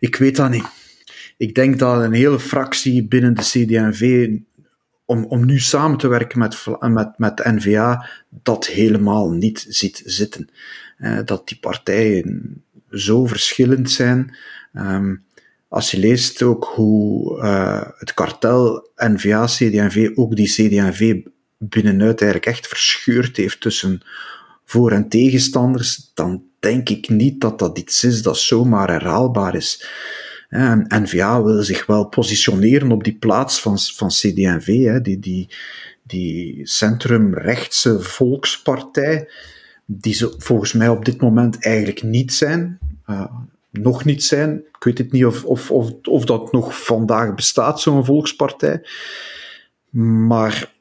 Ik 0.00 0.16
weet 0.16 0.36
dat 0.36 0.50
niet. 0.50 0.66
Ik 1.36 1.54
denk 1.54 1.78
dat 1.78 2.02
een 2.02 2.12
hele 2.12 2.40
fractie 2.40 3.06
binnen 3.06 3.34
de 3.34 3.42
CD&V, 3.42 4.28
om, 5.04 5.24
om 5.24 5.46
nu 5.46 5.58
samen 5.58 5.98
te 5.98 6.08
werken 6.08 6.38
met, 6.38 6.66
met, 6.80 7.18
met 7.18 7.44
N-VA, 7.44 8.08
dat 8.30 8.66
helemaal 8.66 9.30
niet 9.30 9.66
ziet 9.68 10.02
zitten. 10.04 10.48
Dat 11.24 11.48
die 11.48 11.58
partijen 11.58 12.62
zo 12.90 13.26
verschillend 13.26 13.90
zijn. 13.90 14.36
Ehm, 14.72 15.14
als 15.68 15.90
je 15.90 15.98
leest 15.98 16.42
ook 16.42 16.72
hoe 16.74 17.38
uh, 17.42 17.82
het 17.98 18.14
kartel 18.14 18.90
NVA, 18.96 19.44
CD&V, 19.44 20.10
ook 20.14 20.36
die 20.36 20.48
CD&V 20.48 21.16
binnenuit 21.58 22.22
eigenlijk 22.22 22.56
echt 22.56 22.66
verscheurd 22.66 23.36
heeft 23.36 23.60
tussen 23.60 24.02
voor- 24.70 24.92
en 24.92 25.08
tegenstanders, 25.08 26.10
dan 26.14 26.42
denk 26.58 26.88
ik 26.88 27.08
niet 27.08 27.40
dat 27.40 27.58
dat 27.58 27.78
iets 27.78 28.04
is 28.04 28.22
dat 28.22 28.38
zomaar 28.38 28.90
herhaalbaar 28.90 29.54
is. 29.54 29.88
En 30.48 30.84
NVA 30.88 31.42
wil 31.42 31.62
zich 31.62 31.86
wel 31.86 32.04
positioneren 32.04 32.92
op 32.92 33.04
die 33.04 33.16
plaats 33.16 33.60
van, 33.60 33.78
van 33.78 34.08
CD&V, 34.08 35.00
die, 35.00 35.18
die, 35.18 35.48
die 36.02 36.66
centrumrechtse 36.66 38.00
volkspartij, 38.00 39.28
die 39.86 40.14
ze 40.14 40.34
volgens 40.38 40.72
mij 40.72 40.88
op 40.88 41.04
dit 41.04 41.20
moment 41.20 41.64
eigenlijk 41.64 42.02
niet 42.02 42.32
zijn. 42.32 42.78
Uh, 43.06 43.24
nog 43.70 44.04
niet 44.04 44.24
zijn. 44.24 44.56
Ik 44.56 44.84
weet 44.84 44.98
het 44.98 45.12
niet 45.12 45.24
of, 45.24 45.44
of, 45.44 45.70
of, 45.70 45.90
of 46.02 46.24
dat 46.24 46.52
nog 46.52 46.84
vandaag 46.84 47.34
bestaat, 47.34 47.80
zo'n 47.80 48.04
volkspartij. 48.04 48.82
Maar 50.26 50.72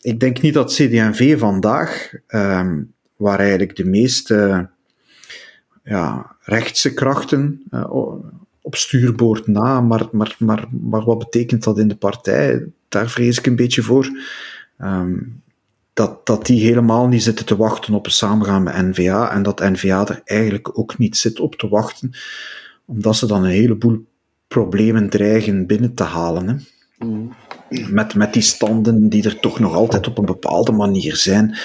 ik 0.00 0.20
denk 0.20 0.40
niet 0.40 0.54
dat 0.54 0.72
CD&V 0.72 1.38
vandaag, 1.38 2.12
um, 2.28 2.96
waar 3.18 3.38
eigenlijk 3.38 3.76
de 3.76 3.84
meeste 3.84 4.68
ja, 5.84 6.36
rechtse 6.40 6.94
krachten 6.94 7.62
uh, 7.70 7.90
op 8.62 8.76
stuurboord 8.76 9.46
na, 9.46 9.80
maar, 9.80 10.08
maar, 10.12 10.36
maar, 10.38 10.66
maar 10.70 11.04
wat 11.04 11.18
betekent 11.18 11.64
dat 11.64 11.78
in 11.78 11.88
de 11.88 11.96
partij? 11.96 12.66
Daar 12.88 13.08
vrees 13.08 13.38
ik 13.38 13.46
een 13.46 13.56
beetje 13.56 13.82
voor. 13.82 14.08
Um, 14.78 15.42
dat, 15.98 16.26
dat 16.26 16.46
die 16.46 16.60
helemaal 16.60 17.08
niet 17.08 17.22
zitten 17.22 17.46
te 17.46 17.56
wachten 17.56 17.94
op 17.94 18.06
een 18.06 18.12
samengaan 18.12 18.62
met 18.62 18.74
NVA 18.74 19.32
en 19.32 19.42
dat 19.42 19.60
NVA 19.60 20.06
er 20.06 20.20
eigenlijk 20.24 20.78
ook 20.78 20.98
niet 20.98 21.16
zit 21.16 21.40
op 21.40 21.54
te 21.54 21.68
wachten, 21.68 22.10
omdat 22.84 23.16
ze 23.16 23.26
dan 23.26 23.44
een 23.44 23.50
heleboel 23.50 24.04
problemen 24.48 25.08
dreigen 25.08 25.66
binnen 25.66 25.94
te 25.94 26.02
halen. 26.02 26.48
Hè. 26.48 26.54
Mm. 27.06 27.34
Met, 27.90 28.14
met 28.14 28.32
die 28.32 28.42
standen 28.42 29.08
die 29.08 29.24
er 29.24 29.40
toch 29.40 29.58
nog 29.58 29.74
altijd 29.74 30.06
op 30.06 30.18
een 30.18 30.24
bepaalde 30.24 30.72
manier 30.72 31.16
zijn. 31.16 31.56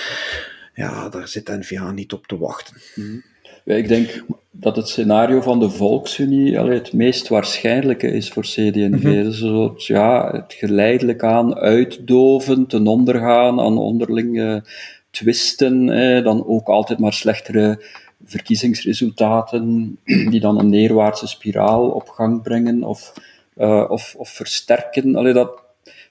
Ja, 0.74 1.10
daar 1.10 1.28
zit 1.28 1.48
NVA 1.48 1.92
niet 1.92 2.14
op 2.14 2.28
te 2.28 2.38
wachten. 2.38 2.76
Mm. 2.96 3.24
Ik 3.66 3.88
denk 3.88 4.26
dat 4.52 4.76
het 4.76 4.90
scenario 4.90 5.42
van 5.42 5.60
de 5.60 5.70
Volksunie 5.70 6.60
allee, 6.60 6.78
het 6.78 6.94
meest 6.94 7.28
waarschijnlijke 7.28 8.08
is 8.08 8.30
voor 8.30 8.44
CD&V. 8.44 9.04
Mm 9.04 9.24
Dus 9.24 9.40
het, 9.40 9.86
ja, 9.86 10.32
het 10.32 10.54
geleidelijk 10.54 11.24
aan 11.24 11.56
uitdoven, 11.56 12.68
ten 12.68 12.88
ondergaan 12.88 13.60
aan 13.60 13.78
onderlinge 13.78 14.64
twisten, 15.10 15.86
dan 16.24 16.46
ook 16.48 16.68
altijd 16.68 17.00
maar 17.00 17.14
slechtere 17.14 17.80
verkiezingsresultaten 18.26 19.98
die 20.32 20.40
dan 20.40 20.60
een 20.60 20.70
neerwaartse 20.70 21.28
spiraal 21.28 21.90
op 21.90 22.10
gang 22.10 22.42
brengen 22.42 22.84
of, 22.84 23.14
uh, 23.58 23.86
of, 23.90 24.16
of 24.18 24.30
versterken. 24.30 25.16
Allee, 25.16 25.34
dat, 25.34 25.64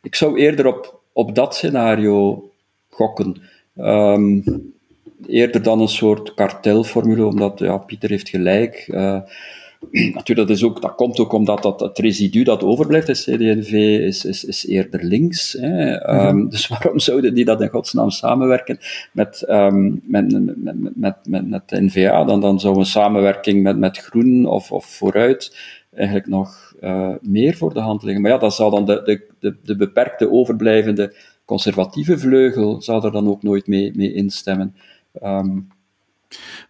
ik 0.03 0.15
zou 0.15 0.39
eerder 0.39 0.67
op, 0.67 1.01
op 1.13 1.35
dat 1.35 1.55
scenario 1.55 2.51
gokken. 2.89 3.43
Um, 3.77 4.45
eerder 5.27 5.63
dan 5.63 5.81
een 5.81 5.89
soort 5.89 6.35
kartelformule, 6.35 7.27
omdat 7.27 7.59
ja, 7.59 7.77
Pieter 7.77 8.11
heeft 8.11 8.29
gelijk. 8.29 8.89
Uh, 8.89 9.21
natuurlijk, 10.15 10.49
dat, 10.49 10.51
is 10.51 10.65
ook, 10.65 10.83
dat 10.83 10.95
komt 10.95 11.19
ook 11.19 11.33
omdat 11.33 11.63
dat, 11.63 11.81
het 11.81 11.99
residu 11.99 12.43
dat 12.43 12.63
overblijft, 12.63 13.07
de 13.07 13.13
CD&V, 13.13 13.73
is, 14.07 14.25
is, 14.25 14.45
is 14.45 14.67
eerder 14.67 15.05
links. 15.05 15.53
Hè. 15.53 16.11
Um, 16.29 16.49
dus 16.49 16.69
waarom 16.79 16.99
zouden 16.99 17.35
die 17.35 17.45
dat 17.45 17.61
in 17.61 17.69
godsnaam 17.69 18.11
samenwerken 18.11 18.79
met, 19.13 19.45
um, 19.49 20.01
met, 20.05 20.33
met, 20.33 20.97
met, 20.97 21.17
met, 21.27 21.49
met, 21.49 21.69
de 21.69 21.83
NVA? 21.83 22.25
Dan, 22.25 22.41
dan 22.41 22.61
zou 22.61 22.79
een 22.79 22.85
samenwerking 22.85 23.63
met, 23.63 23.79
met 23.79 23.99
Groen 23.99 24.47
of, 24.47 24.73
of 24.73 24.85
Vooruit 24.85 25.57
eigenlijk 25.95 26.27
nog 26.27 26.75
uh, 26.81 27.15
meer 27.21 27.57
voor 27.57 27.75
de 27.75 27.81
hand 27.81 28.03
liggen. 28.03 28.23
Maar 28.23 28.31
ja, 28.31 28.39
dat 28.39 28.55
zal 28.55 28.71
dan 28.71 28.85
de, 28.85 29.03
de, 29.05 29.27
de, 29.41 29.57
de 29.63 29.77
beperkte 29.77 30.31
overblijvende 30.31 31.15
conservatieve 31.45 32.19
vleugel 32.19 32.83
zal 32.83 33.05
er 33.05 33.13
dan 33.13 33.29
ook 33.29 33.43
nooit 33.43 33.67
mee, 33.67 33.93
mee 33.95 34.13
instemmen. 34.15 34.77
Um, 35.23 35.69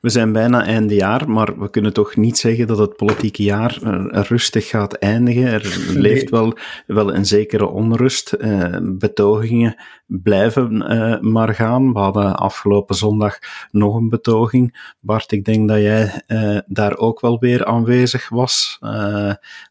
we 0.00 0.10
zijn 0.10 0.32
bijna 0.32 0.64
einde 0.64 0.94
jaar, 0.94 1.30
maar 1.30 1.58
we 1.58 1.70
kunnen 1.70 1.92
toch 1.92 2.16
niet 2.16 2.38
zeggen 2.38 2.66
dat 2.66 2.78
het 2.78 2.96
politieke 2.96 3.42
jaar 3.42 3.78
rustig 4.10 4.68
gaat 4.68 4.92
eindigen. 4.92 5.46
Er 5.46 5.86
leeft 6.08 6.30
wel, 6.30 6.56
wel 6.86 7.14
een 7.14 7.26
zekere 7.26 7.66
onrust. 7.66 8.34
Uh, 8.38 8.76
betogingen 8.82 9.82
blijven 10.06 10.92
uh, 10.92 11.20
maar 11.20 11.54
gaan. 11.54 11.92
We 11.92 11.98
hadden 11.98 12.36
afgelopen 12.36 12.94
zondag 12.94 13.38
nog 13.70 13.94
een 13.94 14.08
betoging. 14.08 14.94
Bart, 15.00 15.32
ik 15.32 15.44
denk 15.44 15.68
dat 15.68 15.80
jij 15.80 16.22
uh, 16.26 16.58
daar 16.66 16.96
ook 16.96 17.20
wel 17.20 17.38
weer 17.38 17.64
aanwezig 17.64 18.28
was. 18.28 18.76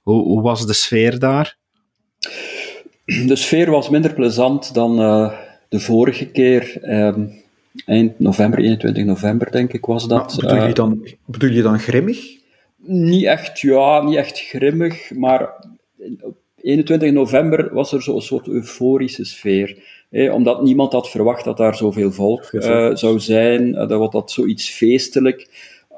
Hoe, 0.01 0.23
hoe, 0.23 0.41
was 0.41 0.65
de 0.65 0.73
sfeer 0.73 1.19
daar? 1.19 1.57
De 3.05 3.35
sfeer 3.35 3.71
was 3.71 3.89
minder 3.89 4.13
plezant 4.13 4.73
dan 4.73 4.95
de 5.71 5.79
vorige 5.79 6.25
keer. 6.25 6.77
Um, 6.81 7.41
eind 7.85 8.19
november, 8.19 8.59
21 8.59 9.05
november 9.05 9.51
denk 9.51 9.73
ik 9.73 9.85
was 9.85 10.07
dat. 10.07 10.35
bedoel, 10.35 10.55
je 10.55 10.61
eh, 10.61 10.73
dan, 10.73 11.07
bedoel 11.25 11.49
je 11.49 11.61
dan 11.61 11.79
grimmig? 11.79 12.39
Niet 12.77 13.25
echt, 13.25 13.59
ja, 13.59 14.03
niet 14.03 14.15
echt 14.15 14.39
grimmig, 14.39 15.11
maar 15.13 15.49
op 16.21 16.37
21 16.61 17.11
november 17.11 17.73
was 17.73 17.91
er 17.91 18.01
zo'n 18.01 18.21
soort 18.21 18.47
euforische 18.47 19.25
sfeer. 19.25 19.77
omdat 20.31 20.63
niemand 20.63 20.91
had 20.91 21.09
verwacht 21.09 21.43
dat 21.43 21.57
daar 21.57 21.75
zoveel 21.75 22.11
volk 22.11 22.51
uh, 22.51 22.95
zou 22.95 23.19
zijn, 23.19 23.67
uh, 23.67 23.87
dat 23.87 23.99
was 23.99 24.11
dat 24.11 24.31
zoiets 24.31 24.69
feestelijk. 24.69 25.47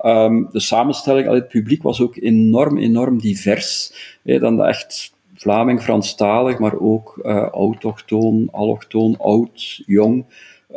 Um, 0.05 0.49
de 0.51 0.59
samenstelling, 0.59 1.29
het 1.29 1.47
publiek 1.47 1.83
was 1.83 2.01
ook 2.01 2.15
enorm, 2.15 2.77
enorm 2.77 3.19
divers. 3.19 3.93
dan 4.23 4.63
echt 4.63 5.13
Vlaming, 5.43 5.81
Franstalig, 5.81 6.59
maar 6.59 6.79
ook 6.79 7.19
uh, 7.23 7.47
autochtoon, 7.47 8.47
allochtoon, 8.51 9.17
oud, 9.17 9.81
jong. 9.85 10.25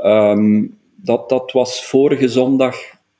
Um, 0.04 0.78
dat, 0.96 1.28
dat 1.28 1.52
was 1.52 1.84
vorige 1.84 2.28
zondag 2.28 2.76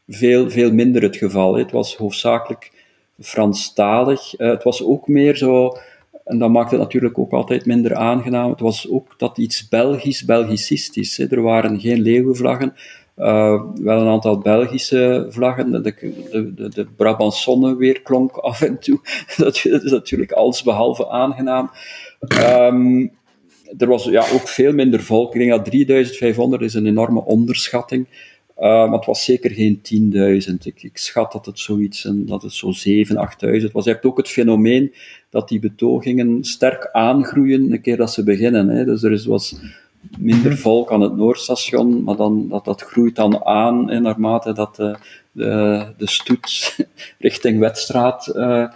veel, 0.08 0.50
veel 0.50 0.72
minder 0.72 1.02
het 1.02 1.16
geval. 1.16 1.54
Het 1.54 1.70
was 1.70 1.96
hoofdzakelijk 1.96 2.72
Franstalig. 3.20 4.38
Uh, 4.38 4.50
het 4.50 4.62
was 4.62 4.84
ook 4.84 5.08
meer 5.08 5.36
zo, 5.36 5.76
en 6.24 6.38
dat 6.38 6.50
maakt 6.50 6.70
het 6.70 6.80
natuurlijk 6.80 7.18
ook 7.18 7.32
altijd 7.32 7.66
minder 7.66 7.94
aangenaam, 7.94 8.50
het 8.50 8.60
was 8.60 8.90
ook 8.90 9.14
dat 9.18 9.38
iets 9.38 9.68
Belgisch, 9.68 10.24
Belgicistisch. 10.24 11.18
Er 11.18 11.42
waren 11.42 11.80
geen 11.80 12.00
leeuwenvlaggen, 12.00 12.74
uh, 13.16 13.62
wel 13.74 14.00
een 14.00 14.08
aantal 14.08 14.38
Belgische 14.38 15.26
vlaggen. 15.28 15.70
De, 15.70 15.80
de, 15.80 16.54
de, 16.54 16.68
de 16.68 16.86
Brabantsonne 16.96 17.76
weer 17.76 18.02
klonk 18.02 18.36
af 18.36 18.62
en 18.62 18.78
toe. 18.78 19.00
dat, 19.36 19.64
is 19.64 19.90
natuurlijk 19.90 20.32
allesbehalve 20.32 21.08
aangenaam. 21.08 21.70
Um, 22.40 23.12
er 23.78 23.86
was 23.86 24.04
ja, 24.04 24.24
ook 24.32 24.48
veel 24.48 24.72
minder 24.72 25.02
volk. 25.02 25.34
Ik 25.34 25.40
denk 25.40 25.50
dat 25.50 25.64
3500 25.64 26.62
is 26.62 26.74
een 26.74 26.86
enorme 26.86 27.24
onderschatting. 27.24 28.06
Uh, 28.58 28.64
maar 28.64 28.92
het 28.92 29.04
was 29.04 29.24
zeker 29.24 29.50
geen 29.50 29.80
10.000. 30.48 30.54
Ik, 30.62 30.82
ik, 30.82 30.96
schat 30.98 31.32
dat 31.32 31.46
het 31.46 31.58
zoiets, 31.58 32.04
en 32.04 32.26
dat 32.26 32.42
het 32.42 32.52
zo 32.52 32.72
7.000, 32.88 33.62
8.000 33.62 33.72
was. 33.72 33.84
Je 33.84 33.90
hebt 33.90 34.04
ook 34.04 34.16
het 34.16 34.28
fenomeen 34.28 34.94
dat 35.30 35.48
die 35.48 35.58
betogingen 35.58 36.44
sterk 36.44 36.88
aangroeien 36.92 37.72
een 37.72 37.80
keer 37.80 37.96
dat 37.96 38.12
ze 38.12 38.24
beginnen. 38.24 38.68
Hè. 38.68 38.84
Dus 38.84 39.02
er 39.02 39.12
is, 39.12 39.26
was 39.26 39.56
minder 40.18 40.56
volk 40.56 40.92
aan 40.92 41.00
het 41.00 41.16
Noordstation, 41.16 42.02
maar 42.02 42.16
dan, 42.16 42.48
dat, 42.48 42.64
dat 42.64 42.82
groeit 42.82 43.16
dan 43.16 43.44
aan 43.44 43.90
hè, 43.90 44.00
naarmate 44.00 44.52
dat 44.52 44.76
de, 44.76 44.96
de, 45.32 45.84
de 45.96 46.08
stoet 46.08 46.76
richting 47.18 47.58
Wetstraat 47.58 48.32
uh, 48.34 48.66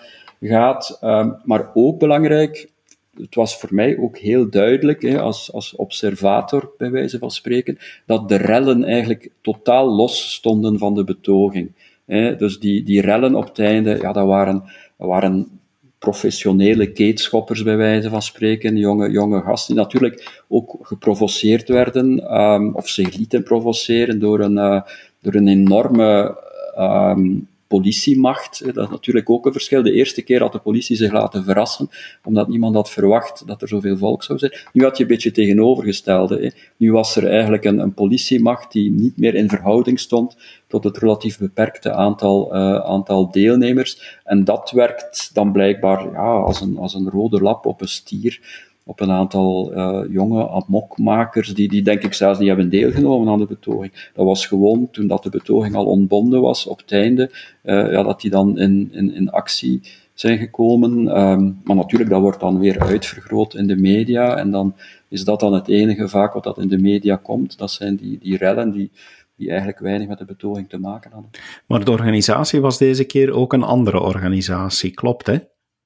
gaat. 0.41 0.99
Uh, 1.03 1.27
maar 1.45 1.71
ook 1.75 1.99
belangrijk, 1.99 2.69
het 3.17 3.35
was 3.35 3.59
voor 3.59 3.75
mij 3.75 3.99
ook 3.99 4.19
heel 4.19 4.51
duidelijk, 4.51 5.03
hè, 5.03 5.21
als, 5.21 5.53
als 5.53 5.77
observator 5.77 6.73
bij 6.79 6.91
wijze 6.91 7.19
van 7.19 7.31
spreken, 7.31 7.79
dat 8.07 8.29
de 8.29 8.37
rellen 8.37 8.85
eigenlijk 8.85 9.31
totaal 9.41 9.89
los 9.95 10.33
stonden 10.33 10.79
van 10.79 10.95
de 10.95 11.05
betoging. 11.05 11.73
Hè. 12.07 12.37
Dus 12.37 12.59
die, 12.59 12.83
die 12.83 13.01
rellen 13.01 13.35
op 13.35 13.45
het 13.45 13.59
einde, 13.59 13.99
ja, 14.01 14.13
dat 14.13 14.27
waren, 14.27 14.63
dat 14.97 15.09
waren 15.09 15.60
professionele 16.01 16.93
keetschoppers, 16.93 17.63
bij 17.63 17.77
wijze 17.77 18.09
van 18.09 18.23
spreken, 18.23 18.77
jonge, 18.77 19.11
jonge 19.11 19.41
gasten, 19.43 19.75
die 19.75 19.83
natuurlijk 19.83 20.43
ook 20.49 20.79
geprovoceerd 20.83 21.69
werden, 21.69 22.41
um, 22.41 22.75
of 22.75 22.89
zich 22.89 23.17
lieten 23.17 23.43
provoceren 23.43 24.19
door 24.19 24.41
een, 24.41 24.57
uh, 24.57 24.83
door 25.21 25.35
een 25.35 25.49
enorme 25.49 26.39
um, 26.79 27.49
politiemacht. 27.71 28.75
Dat 28.75 28.85
is 28.85 28.91
natuurlijk 28.91 29.31
ook 29.31 29.47
een 29.47 29.53
verschil. 29.53 29.83
De 29.83 29.93
eerste 29.93 30.23
keer 30.23 30.41
had 30.41 30.53
de 30.53 30.59
politie 30.59 30.97
zich 30.97 31.13
laten 31.13 31.45
verrassen, 31.45 31.91
omdat 32.25 32.49
niemand 32.49 32.75
had 32.75 32.91
verwacht 32.91 33.47
dat 33.47 33.63
er 33.63 33.69
zoveel 33.69 33.97
volk 33.97 34.23
zou 34.23 34.39
zijn. 34.39 34.53
Nu 34.73 34.83
had 34.83 34.97
je 34.97 35.03
een 35.03 35.09
beetje 35.09 35.31
tegenovergestelde. 35.31 36.53
Nu 36.77 36.93
was 36.93 37.17
er 37.17 37.29
eigenlijk 37.29 37.65
een, 37.65 37.79
een, 37.79 37.95
politiemacht 37.95 38.73
die 38.73 38.91
niet 38.91 39.17
meer 39.17 39.35
in 39.35 39.49
verhouding 39.49 40.01
stond 40.01 40.37
tot 40.67 40.85
het 40.85 40.97
relatief 40.97 41.39
beperkte 41.39 41.93
aantal, 41.93 42.55
uh, 42.55 42.75
aantal 42.75 43.31
deelnemers. 43.31 44.19
En 44.25 44.45
dat 44.45 44.71
werkt 44.71 45.31
dan 45.33 45.53
blijkbaar 45.53 46.13
ja, 46.13 46.33
als, 46.33 46.61
een, 46.61 46.79
als 46.79 46.95
een 46.95 47.11
rode 47.11 47.41
lap 47.41 47.67
op 47.67 47.81
een 47.81 47.89
stier 47.89 48.41
op 48.85 49.01
een 49.01 49.11
aantal 49.11 49.73
uh, 49.77 50.13
jonge 50.13 50.49
amokmakers, 50.49 51.55
die, 51.55 51.69
die 51.69 51.83
denk 51.83 52.03
ik 52.03 52.15
zelfs 52.15 52.39
niet 52.39 52.49
hebben 52.49 52.69
deelgenomen 52.69 53.29
aan 53.29 53.39
de 53.39 53.47
betoging. 53.47 54.11
Dat 54.15 54.25
was 54.25 54.47
gewoon, 54.47 54.89
toen 54.91 55.07
dat 55.07 55.23
de 55.23 55.31
betoging 55.31 55.75
al 55.75 55.87
ontbonden 55.87 56.41
was, 56.41 56.67
op 56.67 56.79
het 56.79 56.93
einde, 56.93 57.31
uh, 57.65 57.93
ja, 57.93 58.03
dat 58.03 58.21
die 58.21 58.31
dan 58.31 58.59
in, 58.59 58.89
in, 58.93 59.15
in 59.15 59.31
actie 59.31 59.81
zijn 60.15 60.39
gekomen. 60.39 61.21
Um, 61.21 61.61
maar 61.65 61.77
natuurlijk, 61.77 62.11
dat 62.11 62.21
wordt 62.21 62.41
dan 62.41 62.59
weer 62.59 62.81
uitvergroot 62.81 63.55
in 63.55 63.67
de 63.67 63.77
media, 63.77 64.37
en 64.37 64.51
dan 64.51 64.75
is 65.09 65.25
dat 65.25 65.41
dan 65.41 65.53
het 65.53 65.69
enige 65.69 66.09
vaak 66.09 66.33
wat 66.33 66.45
dat 66.45 66.59
in 66.59 66.69
de 66.69 66.79
media 66.79 67.17
komt. 67.17 67.59
Dat 67.59 67.71
zijn 67.71 67.97
die, 67.97 68.19
die 68.19 68.37
rellen 68.37 68.71
die, 68.71 68.91
die 69.37 69.49
eigenlijk 69.49 69.79
weinig 69.79 70.09
met 70.09 70.19
de 70.19 70.25
betoging 70.25 70.69
te 70.69 70.79
maken 70.79 71.11
hadden. 71.13 71.31
Maar 71.67 71.85
de 71.85 71.91
organisatie 71.91 72.61
was 72.61 72.79
deze 72.79 73.05
keer 73.05 73.33
ook 73.33 73.53
een 73.53 73.63
andere 73.63 74.01
organisatie, 74.01 74.91
klopt 74.91 75.27
hè? 75.27 75.39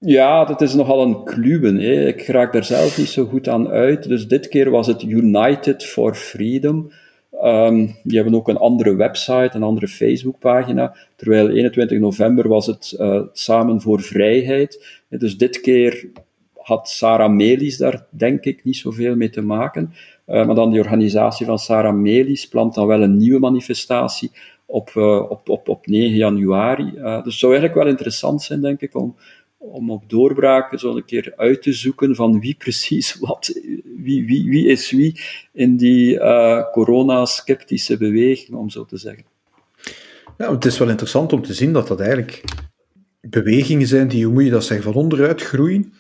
Ja, 0.07 0.45
dat 0.45 0.61
is 0.61 0.75
nogal 0.75 1.03
een 1.03 1.25
kluwen. 1.25 1.79
Ik 2.07 2.27
raak 2.27 2.53
daar 2.53 2.64
zelf 2.64 2.99
niet 2.99 3.09
zo 3.09 3.25
goed 3.25 3.49
aan 3.49 3.69
uit. 3.69 4.09
Dus 4.09 4.29
dit 4.29 4.49
keer 4.49 4.71
was 4.71 4.87
het 4.87 5.03
United 5.03 5.85
for 5.85 6.14
Freedom. 6.14 6.93
Um, 7.43 7.97
die 8.03 8.17
hebben 8.17 8.35
ook 8.35 8.49
een 8.49 8.57
andere 8.57 8.97
website, 8.97 9.51
een 9.53 9.62
andere 9.62 9.88
Facebookpagina. 9.88 10.97
Terwijl 11.17 11.51
21 11.51 11.99
november 11.99 12.49
was 12.49 12.67
het 12.67 12.97
uh, 13.01 13.21
Samen 13.33 13.81
voor 13.81 14.01
Vrijheid. 14.01 15.03
Dus 15.09 15.37
dit 15.37 15.61
keer 15.61 16.09
had 16.57 16.88
Sarah 16.88 17.33
Melis 17.33 17.77
daar 17.77 18.07
denk 18.11 18.45
ik 18.45 18.64
niet 18.64 18.77
zoveel 18.77 19.17
mee 19.17 19.31
te 19.31 19.43
maken. 19.43 19.93
Uh, 20.27 20.47
maar 20.47 20.55
dan 20.55 20.71
die 20.71 20.81
organisatie 20.81 21.47
van 21.47 21.59
Sarah 21.59 21.95
Melis 21.95 22.49
plant 22.49 22.75
dan 22.75 22.87
wel 22.87 23.03
een 23.03 23.17
nieuwe 23.17 23.38
manifestatie 23.38 24.31
op, 24.67 24.90
uh, 24.97 25.31
op, 25.31 25.49
op, 25.49 25.69
op 25.69 25.87
9 25.87 26.17
januari. 26.17 26.90
dus 26.95 27.25
het 27.25 27.33
zou 27.33 27.53
eigenlijk 27.53 27.83
wel 27.83 27.93
interessant 27.93 28.43
zijn, 28.43 28.61
denk 28.61 28.81
ik, 28.81 28.97
om 28.97 29.17
om 29.72 29.90
op 29.90 30.03
doorbraken 30.07 30.79
zo 30.79 30.96
een 30.96 31.05
keer 31.05 31.33
uit 31.37 31.62
te 31.62 31.72
zoeken 31.72 32.14
van 32.14 32.40
wie 32.40 32.55
precies 32.59 33.14
wat, 33.20 33.61
wie, 33.96 34.27
wie, 34.27 34.48
wie 34.48 34.66
is 34.66 34.90
wie 34.90 35.20
in 35.53 35.77
die 35.77 36.14
uh, 36.14 36.62
corona-sceptische 36.72 37.96
beweging, 37.96 38.57
om 38.57 38.70
zo 38.70 38.85
te 38.85 38.96
zeggen. 38.96 39.24
Ja, 40.38 40.53
het 40.53 40.64
is 40.64 40.79
wel 40.79 40.88
interessant 40.88 41.33
om 41.33 41.42
te 41.42 41.55
zien 41.55 41.72
dat 41.72 41.88
dat 41.88 42.00
eigenlijk 42.00 42.42
bewegingen 43.20 43.87
zijn 43.87 44.09
die, 44.09 44.24
hoe 44.24 44.35
moet 44.35 44.44
je 44.44 44.50
dat 44.50 44.64
zeggen, 44.64 44.92
van 44.92 45.03
onderuit 45.03 45.42
groeien. 45.42 45.92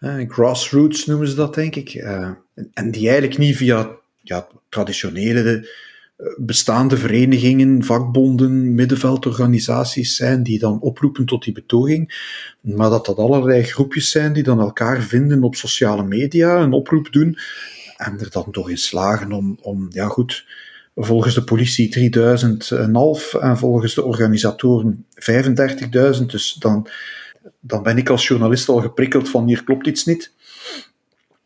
Uh, 0.00 0.30
grassroots 0.30 1.06
noemen 1.06 1.28
ze 1.28 1.34
dat, 1.34 1.54
denk 1.54 1.74
ik. 1.74 1.94
Uh, 1.94 2.30
en 2.72 2.90
die 2.90 3.08
eigenlijk 3.08 3.38
niet 3.38 3.56
via 3.56 3.96
ja, 4.22 4.46
traditionele 4.68 5.68
bestaande 6.36 6.96
verenigingen, 6.96 7.84
vakbonden, 7.84 8.74
middenveldorganisaties 8.74 10.16
zijn 10.16 10.42
die 10.42 10.58
dan 10.58 10.80
oproepen 10.80 11.26
tot 11.26 11.44
die 11.44 11.52
betoging, 11.52 12.26
maar 12.60 12.90
dat 12.90 13.06
dat 13.06 13.16
allerlei 13.16 13.62
groepjes 13.62 14.10
zijn 14.10 14.32
die 14.32 14.42
dan 14.42 14.60
elkaar 14.60 15.02
vinden 15.02 15.42
op 15.42 15.54
sociale 15.54 16.04
media, 16.04 16.56
een 16.56 16.72
oproep 16.72 17.12
doen 17.12 17.38
en 17.96 18.20
er 18.20 18.30
dan 18.30 18.50
toch 18.50 18.70
in 18.70 18.78
slagen 18.78 19.32
om, 19.32 19.58
om 19.60 19.86
ja 19.90 20.06
goed, 20.06 20.46
volgens 20.94 21.34
de 21.34 21.44
politie 21.44 21.88
3000 21.88 22.70
en 22.70 23.58
volgens 23.58 23.94
de 23.94 24.04
organisatoren 24.04 25.06
35.000, 26.18 26.26
dus 26.26 26.52
dan, 26.52 26.88
dan 27.60 27.82
ben 27.82 27.98
ik 27.98 28.08
als 28.08 28.28
journalist 28.28 28.68
al 28.68 28.80
geprikkeld 28.80 29.28
van 29.28 29.46
hier 29.46 29.64
klopt 29.64 29.86
iets 29.86 30.04
niet. 30.04 30.32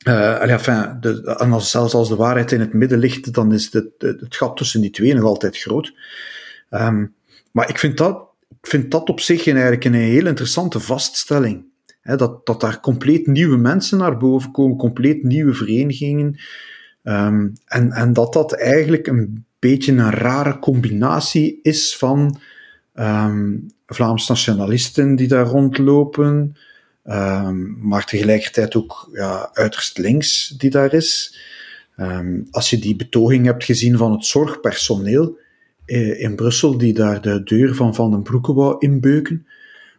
Enfin, 0.05 0.97
de, 1.01 1.37
en 1.39 1.53
als, 1.53 1.71
zelfs 1.71 1.95
als 1.95 2.09
de 2.09 2.17
waarheid 2.17 2.53
in 2.53 2.61
het 2.61 2.73
midden 2.73 2.99
ligt, 2.99 3.35
dan 3.35 3.53
is 3.53 3.71
de, 3.71 3.91
het 3.99 4.37
gat 4.37 4.57
tussen 4.57 4.81
die 4.81 4.91
twee 4.91 5.15
nog 5.15 5.25
altijd 5.25 5.59
groot. 5.59 5.95
Um, 6.71 7.15
maar 7.51 7.69
ik 7.69 7.79
vind, 7.79 7.97
dat, 7.97 8.25
ik 8.61 8.67
vind 8.67 8.91
dat 8.91 9.09
op 9.09 9.21
zich 9.21 9.47
een, 9.47 9.53
eigenlijk 9.53 9.85
een 9.85 9.95
heel 9.95 10.27
interessante 10.27 10.81
vaststelling. 10.81 11.65
dat, 12.03 12.47
dat 12.47 12.61
daar 12.61 12.81
compleet 12.81 13.27
nieuwe 13.27 13.57
mensen 13.57 13.99
naar 13.99 14.17
boven 14.17 14.51
komen, 14.51 14.77
compleet 14.77 15.23
nieuwe 15.23 15.55
verenigingen. 15.55 16.39
Um, 17.03 17.53
en, 17.67 17.91
en 17.91 18.13
dat 18.13 18.33
dat 18.33 18.53
eigenlijk 18.53 19.07
een 19.07 19.45
beetje 19.59 19.93
een 19.93 20.11
rare 20.11 20.59
combinatie 20.59 21.59
is 21.63 21.97
van 21.97 22.41
um, 22.95 23.67
Vlaams 23.87 24.29
nationalisten 24.29 25.17
die 25.17 25.29
daar 25.29 25.47
rondlopen, 25.47 26.57
Um, 27.05 27.79
maar 27.81 28.05
tegelijkertijd 28.05 28.75
ook 28.75 29.09
ja, 29.13 29.51
uiterst 29.53 29.99
links 29.99 30.49
die 30.49 30.71
daar 30.71 30.93
is. 30.93 31.39
Um, 31.97 32.47
als 32.51 32.71
je 32.71 32.79
die 32.79 32.97
betoging 32.97 33.47
hebt 33.47 33.65
gezien 33.65 33.97
van 33.97 34.13
het 34.13 34.25
zorgpersoneel 34.25 35.39
eh, 35.85 36.21
in 36.21 36.37
Brussel, 36.37 36.79
die 36.79 36.95
daar 36.95 37.21
de 37.21 37.43
deur 37.43 37.75
van 37.75 37.95
Van 37.95 38.11
den 38.11 38.23
Broeke 38.23 38.53
wou 38.53 38.77
inbeuken, 38.79 39.47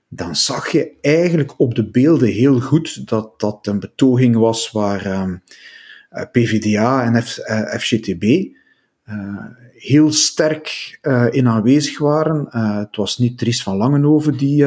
dan 0.08 0.36
zag 0.36 0.72
je 0.72 0.92
eigenlijk 1.02 1.60
op 1.60 1.76
de 1.76 1.90
beelden 1.90 2.30
heel 2.30 2.60
goed 2.60 3.10
dat 3.10 3.40
dat 3.40 3.68
een 3.68 3.80
betoging 3.80 4.36
was 4.36 4.72
waar 4.72 5.06
ehm, 5.06 5.36
PvdA 6.32 7.04
en 7.04 7.16
eh, 7.16 7.80
FGTB 7.80 8.24
uh, 9.10 9.46
heel 9.76 10.12
sterk 10.12 10.98
in 11.32 11.48
aanwezig 11.48 12.00
waren. 12.00 12.48
het 12.80 12.96
was 12.96 13.18
niet 13.18 13.38
Dries 13.38 13.64
van 13.64 13.78
Langenhoven 13.78 14.38
die 14.38 14.66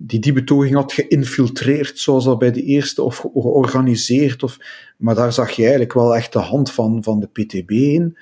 die 0.00 0.20
die 0.20 0.32
betoging 0.32 0.74
had 0.74 0.92
geïnfiltreerd, 0.92 1.98
zoals 1.98 2.24
dat 2.24 2.38
bij 2.38 2.52
de 2.52 2.62
eerste, 2.62 3.02
of 3.02 3.18
georganiseerd. 3.34 4.42
Of, 4.42 4.58
maar 4.96 5.14
daar 5.14 5.32
zag 5.32 5.50
je 5.50 5.62
eigenlijk 5.62 5.92
wel 5.92 6.16
echt 6.16 6.32
de 6.32 6.38
hand 6.38 6.72
van, 6.72 7.02
van 7.02 7.20
de 7.20 7.26
PTB 7.26 7.70
in. 7.70 8.16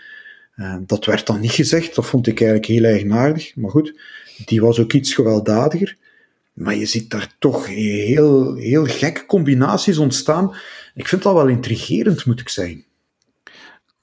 Uh, 0.57 0.77
dat 0.87 1.05
werd 1.05 1.27
dan 1.27 1.41
niet 1.41 1.51
gezegd, 1.51 1.95
dat 1.95 2.07
vond 2.07 2.27
ik 2.27 2.41
eigenlijk 2.41 2.71
heel 2.71 2.85
eigenaardig. 2.85 3.57
Maar 3.57 3.71
goed, 3.71 4.01
die 4.45 4.61
was 4.61 4.81
ook 4.81 4.93
iets 4.93 5.15
gewelddadiger. 5.15 5.97
Maar 6.53 6.75
je 6.75 6.87
ziet 6.87 7.11
daar 7.11 7.35
toch 7.39 7.67
heel, 7.67 8.55
heel 8.55 8.85
gekke 8.85 9.27
combinaties 9.27 9.99
ontstaan. 9.99 10.55
Ik 10.95 11.09
vind 11.09 11.23
dat 11.23 11.35
wel 11.35 11.49
intrigerend, 11.49 12.25
moet 12.25 12.41
ik 12.41 12.49
zeggen. 12.49 12.85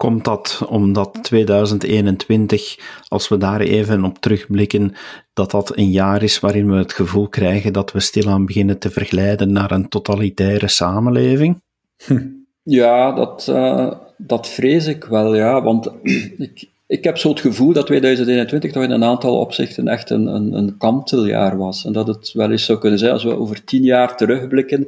Komt 0.03 0.25
dat 0.25 0.65
omdat 0.69 1.19
2021, 1.21 2.77
als 3.07 3.27
we 3.27 3.37
daar 3.37 3.59
even 3.59 4.03
op 4.03 4.17
terugblikken, 4.17 4.93
dat 5.33 5.51
dat 5.51 5.77
een 5.77 5.91
jaar 5.91 6.23
is 6.23 6.39
waarin 6.39 6.71
we 6.71 6.77
het 6.77 6.93
gevoel 6.93 7.27
krijgen 7.27 7.73
dat 7.73 7.91
we 7.91 7.99
stilaan 7.99 8.45
beginnen 8.45 8.79
te 8.79 8.89
verglijden 8.89 9.51
naar 9.51 9.71
een 9.71 9.89
totalitaire 9.89 10.67
samenleving? 10.67 11.61
Ja, 12.63 13.11
dat, 13.11 13.47
uh, 13.49 13.91
dat 14.17 14.49
vrees 14.49 14.87
ik 14.87 15.03
wel, 15.03 15.35
ja. 15.35 15.61
Want 15.61 15.91
ik, 16.37 16.69
ik 16.87 17.03
heb 17.03 17.17
zo 17.17 17.29
het 17.29 17.39
gevoel 17.39 17.73
dat 17.73 17.85
2021 17.85 18.71
toch 18.71 18.83
in 18.83 18.91
een 18.91 19.03
aantal 19.03 19.39
opzichten 19.39 19.87
echt 19.87 20.09
een, 20.09 20.27
een, 20.27 20.77
kanteljaar 20.77 21.57
was. 21.57 21.85
En 21.85 21.93
dat 21.93 22.07
het 22.07 22.31
wel 22.33 22.51
eens 22.51 22.65
zou 22.65 22.79
kunnen 22.79 22.99
zijn, 22.99 23.11
als 23.11 23.23
we 23.23 23.37
over 23.37 23.63
tien 23.63 23.83
jaar 23.83 24.17
terugblikken 24.17 24.87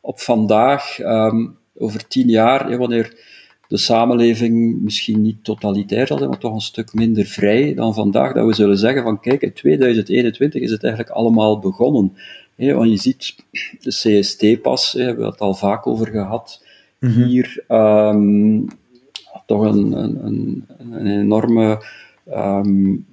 op 0.00 0.20
vandaag, 0.20 0.98
um, 0.98 1.56
over 1.74 2.08
tien 2.08 2.28
jaar, 2.28 2.78
wanneer 2.78 3.30
de 3.72 3.78
samenleving 3.78 4.80
misschien 4.80 5.22
niet 5.22 5.44
totalitair 5.44 6.06
zal 6.06 6.16
zijn, 6.18 6.30
maar 6.30 6.38
toch 6.38 6.54
een 6.54 6.60
stuk 6.60 6.92
minder 6.92 7.24
vrij 7.24 7.74
dan 7.74 7.94
vandaag, 7.94 8.32
dat 8.32 8.46
we 8.46 8.54
zullen 8.54 8.78
zeggen 8.78 9.02
van 9.02 9.20
kijk, 9.20 9.42
in 9.42 9.52
2021 9.52 10.62
is 10.62 10.70
het 10.70 10.84
eigenlijk 10.84 11.14
allemaal 11.14 11.58
begonnen. 11.58 12.12
want 12.56 12.90
je 12.90 12.96
ziet 12.96 13.34
de 13.80 13.90
CST-pas, 13.90 14.92
hebben 14.92 15.24
we 15.24 15.30
het 15.30 15.40
al 15.40 15.54
vaak 15.54 15.86
over 15.86 16.06
gehad, 16.06 16.64
mhm. 16.98 17.22
hier 17.22 17.64
um, 17.68 18.66
toch 19.46 19.62
een, 19.62 19.92
een, 19.92 20.26
een, 20.26 20.66
een 20.78 21.06
enorme... 21.06 21.84
Um, 22.30 23.06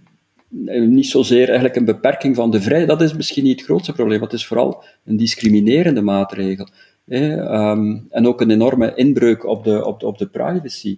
niet 0.87 1.07
zozeer 1.07 1.45
eigenlijk 1.45 1.75
een 1.75 1.85
beperking 1.85 2.35
van 2.35 2.51
de 2.51 2.61
vrijheid, 2.61 2.89
dat 2.89 3.01
is 3.01 3.13
misschien 3.13 3.43
niet 3.43 3.57
het 3.57 3.65
grootste 3.65 3.93
probleem, 3.93 4.21
het 4.21 4.33
is 4.33 4.45
vooral 4.45 4.83
een 5.05 5.17
discriminerende 5.17 6.01
maatregel. 6.01 6.67
Um, 7.09 8.07
en 8.09 8.27
ook 8.27 8.41
een 8.41 8.51
enorme 8.51 8.91
inbreuk 8.95 9.45
op 9.45 9.63
de, 9.63 9.85
op 9.85 9.99
de, 9.99 10.07
op 10.07 10.17
de 10.17 10.27
privacy. 10.27 10.97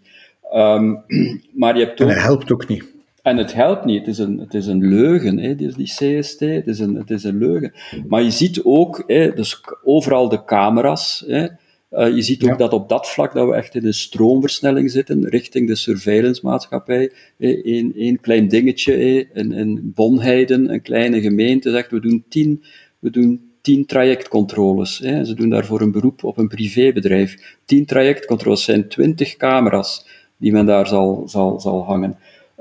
Um, 0.53 1.03
maar 1.53 1.77
je 1.77 1.85
hebt 1.85 2.01
ook, 2.01 2.09
en 2.09 2.15
het 2.15 2.23
helpt 2.23 2.51
ook 2.51 2.67
niet. 2.67 2.85
En 3.21 3.37
het 3.37 3.53
helpt 3.53 3.85
niet. 3.85 3.99
Het 3.99 4.07
is 4.07 4.17
een, 4.17 4.39
het 4.39 4.53
is 4.53 4.67
een 4.67 4.89
leugen, 4.89 5.37
hè, 5.37 5.55
die, 5.55 5.75
die 5.75 5.85
CST. 5.85 6.39
Het 6.39 6.67
is, 6.67 6.79
een, 6.79 6.95
het 6.95 7.09
is 7.09 7.23
een 7.23 7.37
leugen. 7.37 7.73
Maar 8.07 8.23
je 8.23 8.31
ziet 8.31 8.63
ook, 8.63 9.03
hè, 9.07 9.33
dus 9.33 9.61
overal 9.83 10.29
de 10.29 10.43
camera's. 10.43 11.23
Hè, 11.27 11.47
uh, 11.91 12.15
je 12.15 12.21
ziet 12.21 12.43
ook 12.43 12.57
dat 12.57 12.73
op 12.73 12.89
dat 12.89 13.09
vlak 13.09 13.33
dat 13.33 13.47
we 13.47 13.55
echt 13.55 13.75
in 13.75 13.85
een 13.85 13.93
stroomversnelling 13.93 14.91
zitten, 14.91 15.27
richting 15.27 15.67
de 15.67 15.75
surveillance-maatschappij. 15.75 17.11
Eén 17.37 18.17
klein 18.21 18.47
dingetje 18.47 18.93
in, 19.33 19.51
in 19.51 19.91
Bonheiden, 19.95 20.73
een 20.73 20.81
kleine 20.81 21.21
gemeente, 21.21 21.71
zegt 21.71 21.91
we 21.91 21.99
doen 21.99 22.23
tien, 22.29 22.63
we 22.99 23.09
doen 23.09 23.50
tien 23.61 23.85
trajectcontroles. 23.85 24.99
Hè. 24.99 25.25
Ze 25.25 25.33
doen 25.33 25.49
daarvoor 25.49 25.81
een 25.81 25.91
beroep 25.91 26.23
op 26.23 26.37
een 26.37 26.47
privébedrijf. 26.47 27.57
Tien 27.65 27.85
trajectcontroles 27.85 28.63
zijn 28.63 28.87
twintig 28.87 29.37
camera's 29.37 30.05
die 30.37 30.51
men 30.51 30.65
daar 30.65 30.87
zal, 30.87 31.23
zal, 31.25 31.59
zal 31.59 31.83
hangen. 31.83 32.17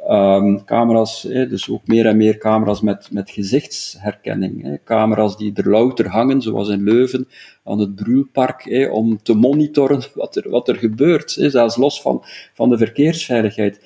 Um, 0.09 0.64
camera's, 0.64 1.22
hè, 1.22 1.48
dus 1.48 1.70
ook 1.70 1.86
meer 1.86 2.07
en 2.07 2.16
meer 2.16 2.38
camera's 2.38 2.80
met, 2.80 3.09
met 3.11 3.30
gezichtsherkenning. 3.30 4.62
Hè. 4.62 4.76
Camera's 4.84 5.36
die 5.36 5.53
er 5.55 5.68
louter 5.68 6.09
hangen, 6.09 6.42
zoals 6.42 6.68
in 6.68 6.82
Leuven, 6.82 7.28
aan 7.64 7.78
het 7.78 7.94
Bruulpark, 7.94 8.64
hè, 8.64 8.86
om 8.86 9.22
te 9.22 9.34
monitoren 9.34 10.03
wat 10.14 10.36
er, 10.36 10.51
wat 10.51 10.68
er 10.68 10.76
gebeurt, 10.76 11.30
zelfs 11.30 11.76
los 11.76 12.03
van, 12.03 12.24
van 12.55 12.68
de 12.68 12.78
verkeersveiligheid. 12.78 13.80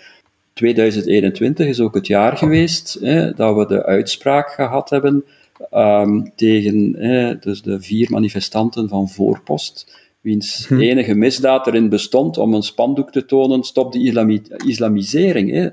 2021 0.52 1.66
is 1.66 1.80
ook 1.80 1.94
het 1.94 2.06
jaar 2.06 2.36
geweest 2.36 3.00
dat 3.36 3.56
we 3.56 3.66
de 3.66 3.84
uitspraak 3.84 4.48
gehad 4.50 4.90
hebben 4.90 5.24
um, 5.72 6.32
tegen 6.34 6.92
dus 7.40 7.62
de 7.62 7.80
vier 7.80 8.10
manifestanten 8.10 8.88
van 8.88 9.08
Voorpost, 9.08 10.02
wiens 10.20 10.66
hm. 10.68 10.80
enige 10.80 11.14
misdaad 11.14 11.66
erin 11.66 11.88
bestond 11.88 12.38
om 12.38 12.54
een 12.54 12.62
spandoek 12.62 13.12
te 13.12 13.24
tonen, 13.24 13.62
stop 13.62 13.92
de 13.92 14.40
islamisering. 14.66 15.50
Hè. 15.50 15.68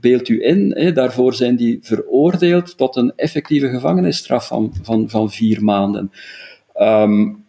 Beeld 0.00 0.28
u 0.28 0.44
in, 0.44 0.74
hè, 0.76 0.92
daarvoor 0.92 1.34
zijn 1.34 1.56
die 1.56 1.78
veroordeeld 1.82 2.76
tot 2.76 2.96
een 2.96 3.12
effectieve 3.16 3.68
gevangenisstraf 3.68 4.46
van, 4.46 4.72
van, 4.82 5.10
van 5.10 5.30
vier 5.30 5.64
maanden. 5.64 6.10
Um, 6.80 7.44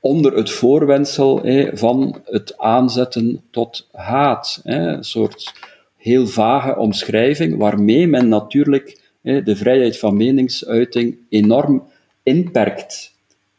onder 0.00 0.36
het 0.36 0.50
voorwendsel 0.50 1.42
hè, 1.42 1.76
van 1.76 2.20
het 2.24 2.58
aanzetten 2.58 3.42
tot 3.50 3.88
haat. 3.92 4.60
Hè, 4.64 4.86
een 4.86 5.04
soort 5.04 5.52
heel 5.96 6.26
vage 6.26 6.76
omschrijving, 6.76 7.58
waarmee 7.58 8.06
men 8.06 8.28
natuurlijk 8.28 9.01
de 9.22 9.56
vrijheid 9.56 9.98
van 9.98 10.16
meningsuiting 10.16 11.16
enorm 11.28 11.82
inperkt. 12.22 13.12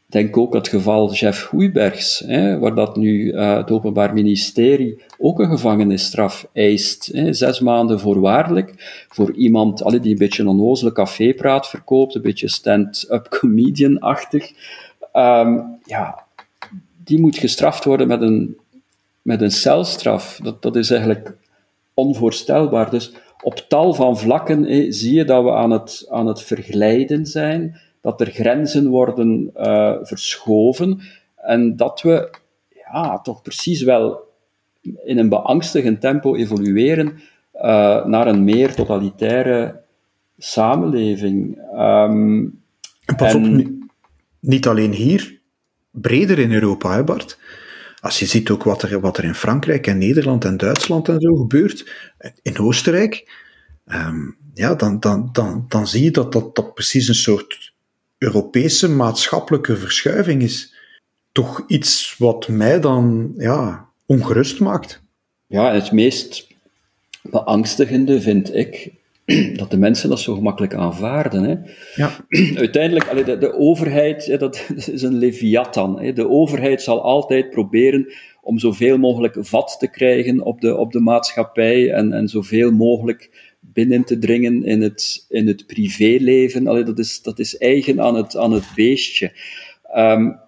Denk 0.06 0.38
ook 0.38 0.54
het 0.54 0.68
geval 0.68 1.14
Jeff 1.14 1.46
Hoeibergs, 1.46 2.20
hè, 2.20 2.60
waar 2.60 2.76
dat 2.76 2.96
nu 2.96 3.32
uh, 3.32 3.56
het 3.56 3.72
Openbaar 3.72 4.14
Ministerie 4.14 5.02
ook 5.18 5.40
een 5.40 5.50
gevangenisstraf 5.50 6.48
eist. 6.54 7.12
Zes 7.30 7.60
maanden 7.60 8.00
voorwaardelijk 8.00 8.74
voor 9.10 9.34
iemand 9.34 10.02
die 10.02 10.12
een 10.12 10.18
beetje 10.18 10.42
een 10.42 10.50
onnozele 10.50 10.92
cafépraat 10.92 11.70
verkoopt, 11.70 12.16
een 12.16 12.22
beetje 12.22 12.50
stand-up 12.50 13.28
comedian-achtig. 13.40 14.52
Um, 15.14 15.80
ja, 15.86 16.24
die 17.04 17.20
moet 17.20 17.38
gestraft 17.38 17.86
worden 17.86 18.08
met 18.08 18.22
een, 18.22 18.58
met 19.22 19.42
een 19.42 19.52
celstraf. 19.52 20.40
Dat, 20.44 20.62
dat 20.62 20.76
is 20.76 20.90
eigenlijk 20.90 21.36
onvoorstelbaar. 21.94 22.90
Dus 22.90 23.14
op 23.44 23.66
tal 23.68 23.94
van 23.94 24.18
vlakken 24.18 24.94
zie 24.94 25.14
je 25.14 25.26
dat 25.26 25.44
we 25.44 25.52
aan 25.52 25.72
het, 25.72 26.08
aan 26.10 26.28
het 26.28 26.42
verglijden 26.42 27.26
zijn, 27.26 27.80
dat 28.02 28.22
er 28.22 28.28
grenzen 28.28 28.88
worden 28.88 29.52
uh, 29.58 29.96
verschoven 30.02 31.02
en 31.36 31.76
dat 31.76 32.02
we 32.02 32.30
ja, 32.70 33.20
toch 33.20 33.42
precies 33.42 33.82
wel 33.82 34.32
in 35.06 35.18
een 35.18 35.30
beangstigend 35.30 36.02
tempo 36.02 36.36
evolueren 36.36 37.20
uh, 37.56 38.06
naar 38.06 38.28
een 38.28 38.44
meer 38.44 38.74
totalitaire 38.74 39.82
samenleving. 40.38 41.58
Um, 41.78 42.62
Pas 43.18 43.34
en, 43.34 43.60
op, 43.60 43.72
niet 44.40 44.68
alleen 44.68 44.92
hier, 44.92 45.40
breder 45.92 46.40
in 46.40 46.52
Europa, 46.52 46.96
hè 46.96 47.04
Bart? 47.04 47.38
Als 48.04 48.20
je 48.20 48.26
ziet 48.26 48.50
ook 48.50 48.64
wat 48.64 48.82
er, 48.82 49.00
wat 49.00 49.18
er 49.18 49.24
in 49.24 49.36
Frankrijk 49.36 49.88
en 49.88 49.98
Nederland 49.98 50.46
en 50.46 50.58
Duitsland 50.58 51.10
en 51.10 51.22
zo 51.22 51.36
gebeurt, 51.36 51.92
in 52.42 52.58
Oostenrijk, 52.58 53.32
um, 53.86 54.38
ja, 54.54 54.76
dan, 54.76 55.00
dan, 55.00 55.30
dan, 55.32 55.66
dan 55.68 55.88
zie 55.88 56.04
je 56.04 56.12
dat, 56.12 56.32
dat 56.32 56.56
dat 56.56 56.74
precies 56.74 57.08
een 57.08 57.16
soort 57.16 57.74
Europese 58.18 58.90
maatschappelijke 58.90 59.78
verschuiving 59.78 60.42
is. 60.42 60.74
Toch 61.32 61.64
iets 61.68 62.16
wat 62.18 62.48
mij 62.48 62.80
dan 62.80 63.34
ja, 63.38 63.90
ongerust 64.06 64.60
maakt. 64.60 65.02
Ja, 65.48 65.74
het 65.74 65.92
meest 65.92 66.48
beangstigende 67.22 68.22
vind 68.22 68.56
ik 68.56 68.92
dat 69.60 69.72
de 69.72 69.78
mensen 69.78 70.10
dat 70.10 70.20
zo 70.20 70.34
gemakkelijk 70.34 70.74
aanvaarden. 70.74 71.44
Hè. 71.44 71.56
Ja. 71.96 72.12
Uiteindelijk, 72.66 73.26
de, 73.26 73.38
de 73.38 73.54
overheid, 73.54 74.40
dat, 74.40 74.70
is 74.92 75.02
een 75.02 75.18
leviathan. 75.18 76.02
Hè. 76.02 76.14
De 76.14 76.30
overheid 76.30 76.82
zal 76.82 77.02
altijd 77.02 77.50
proberen 77.50 78.14
om 78.42 78.60
zoveel 78.60 78.98
mogelijk 78.98 79.38
vat 79.40 79.76
te 79.80 79.90
krijgen 79.90 80.42
op 80.42 80.62
de, 80.62 80.78
op 80.78 80.92
de 80.92 81.00
maatschappij 81.00 81.92
en, 81.92 82.14
en 82.14 82.28
zoveel 82.28 82.72
mogelijk 82.72 83.52
binnen 83.60 84.04
te 84.04 84.20
dringen 84.20 84.64
in 84.64 84.82
het, 84.82 85.26
in 85.30 85.48
het 85.48 85.66
privéleven. 85.68 86.68
Allee, 86.68 86.84
dat, 86.84 87.00
is, 87.00 87.22
dat 87.22 87.40
is 87.40 87.58
eigen 87.58 88.02
aan 88.02 88.16
het, 88.16 88.38
aan 88.38 88.52
het 88.52 88.66
beestje. 88.76 89.32
Um, 89.96 90.40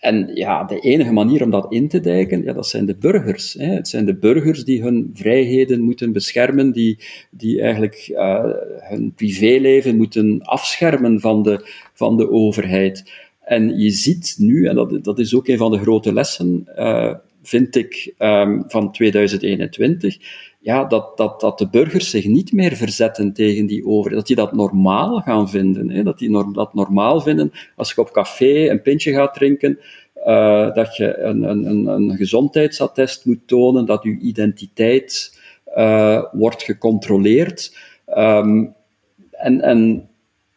en 0.00 0.30
ja, 0.34 0.64
de 0.64 0.78
enige 0.78 1.12
manier 1.12 1.42
om 1.42 1.50
dat 1.50 1.72
in 1.72 1.88
te 1.88 2.00
dijken, 2.00 2.42
ja, 2.42 2.52
dat 2.52 2.66
zijn 2.66 2.86
de 2.86 2.96
burgers. 2.96 3.52
Hè. 3.52 3.66
Het 3.66 3.88
zijn 3.88 4.04
de 4.04 4.16
burgers 4.16 4.64
die 4.64 4.82
hun 4.82 5.10
vrijheden 5.14 5.80
moeten 5.80 6.12
beschermen, 6.12 6.72
die, 6.72 6.98
die 7.30 7.60
eigenlijk 7.60 8.08
uh, 8.10 8.44
hun 8.78 9.12
privéleven 9.14 9.96
moeten 9.96 10.42
afschermen 10.42 11.20
van 11.20 11.42
de, 11.42 11.68
van 11.94 12.16
de 12.16 12.30
overheid. 12.30 13.12
En 13.40 13.78
je 13.78 13.90
ziet 13.90 14.34
nu, 14.38 14.66
en 14.66 14.74
dat, 14.74 15.04
dat 15.04 15.18
is 15.18 15.34
ook 15.34 15.48
een 15.48 15.58
van 15.58 15.70
de 15.70 15.78
grote 15.78 16.12
lessen, 16.12 16.68
uh, 16.76 17.14
vind 17.42 17.76
ik, 17.76 18.14
um, 18.18 18.64
van 18.66 18.92
2021, 18.92 20.18
ja, 20.62 20.84
dat, 20.84 21.16
dat, 21.16 21.40
dat 21.40 21.58
de 21.58 21.68
burgers 21.68 22.10
zich 22.10 22.26
niet 22.26 22.52
meer 22.52 22.76
verzetten 22.76 23.32
tegen 23.32 23.66
die 23.66 23.86
overheid. 23.86 24.16
Dat 24.16 24.26
die 24.26 24.36
dat 24.36 24.52
normaal 24.52 25.20
gaan 25.20 25.48
vinden. 25.48 25.90
Hè? 25.90 26.02
Dat 26.02 26.18
die 26.18 26.52
dat 26.52 26.74
normaal 26.74 27.20
vinden 27.20 27.52
als 27.76 27.92
je 27.92 28.00
op 28.00 28.10
café 28.10 28.70
een 28.70 28.82
pintje 28.82 29.12
gaat 29.12 29.34
drinken, 29.34 29.78
uh, 30.26 30.74
dat 30.74 30.96
je 30.96 31.18
een, 31.18 31.42
een, 31.42 31.86
een 31.86 32.16
gezondheidsattest 32.16 33.24
moet 33.24 33.46
tonen, 33.46 33.86
dat 33.86 34.02
je 34.02 34.18
identiteit 34.18 35.40
uh, 35.76 36.24
wordt 36.32 36.62
gecontroleerd. 36.62 37.76
Um, 38.16 38.74
en, 39.30 39.60
en 39.60 40.08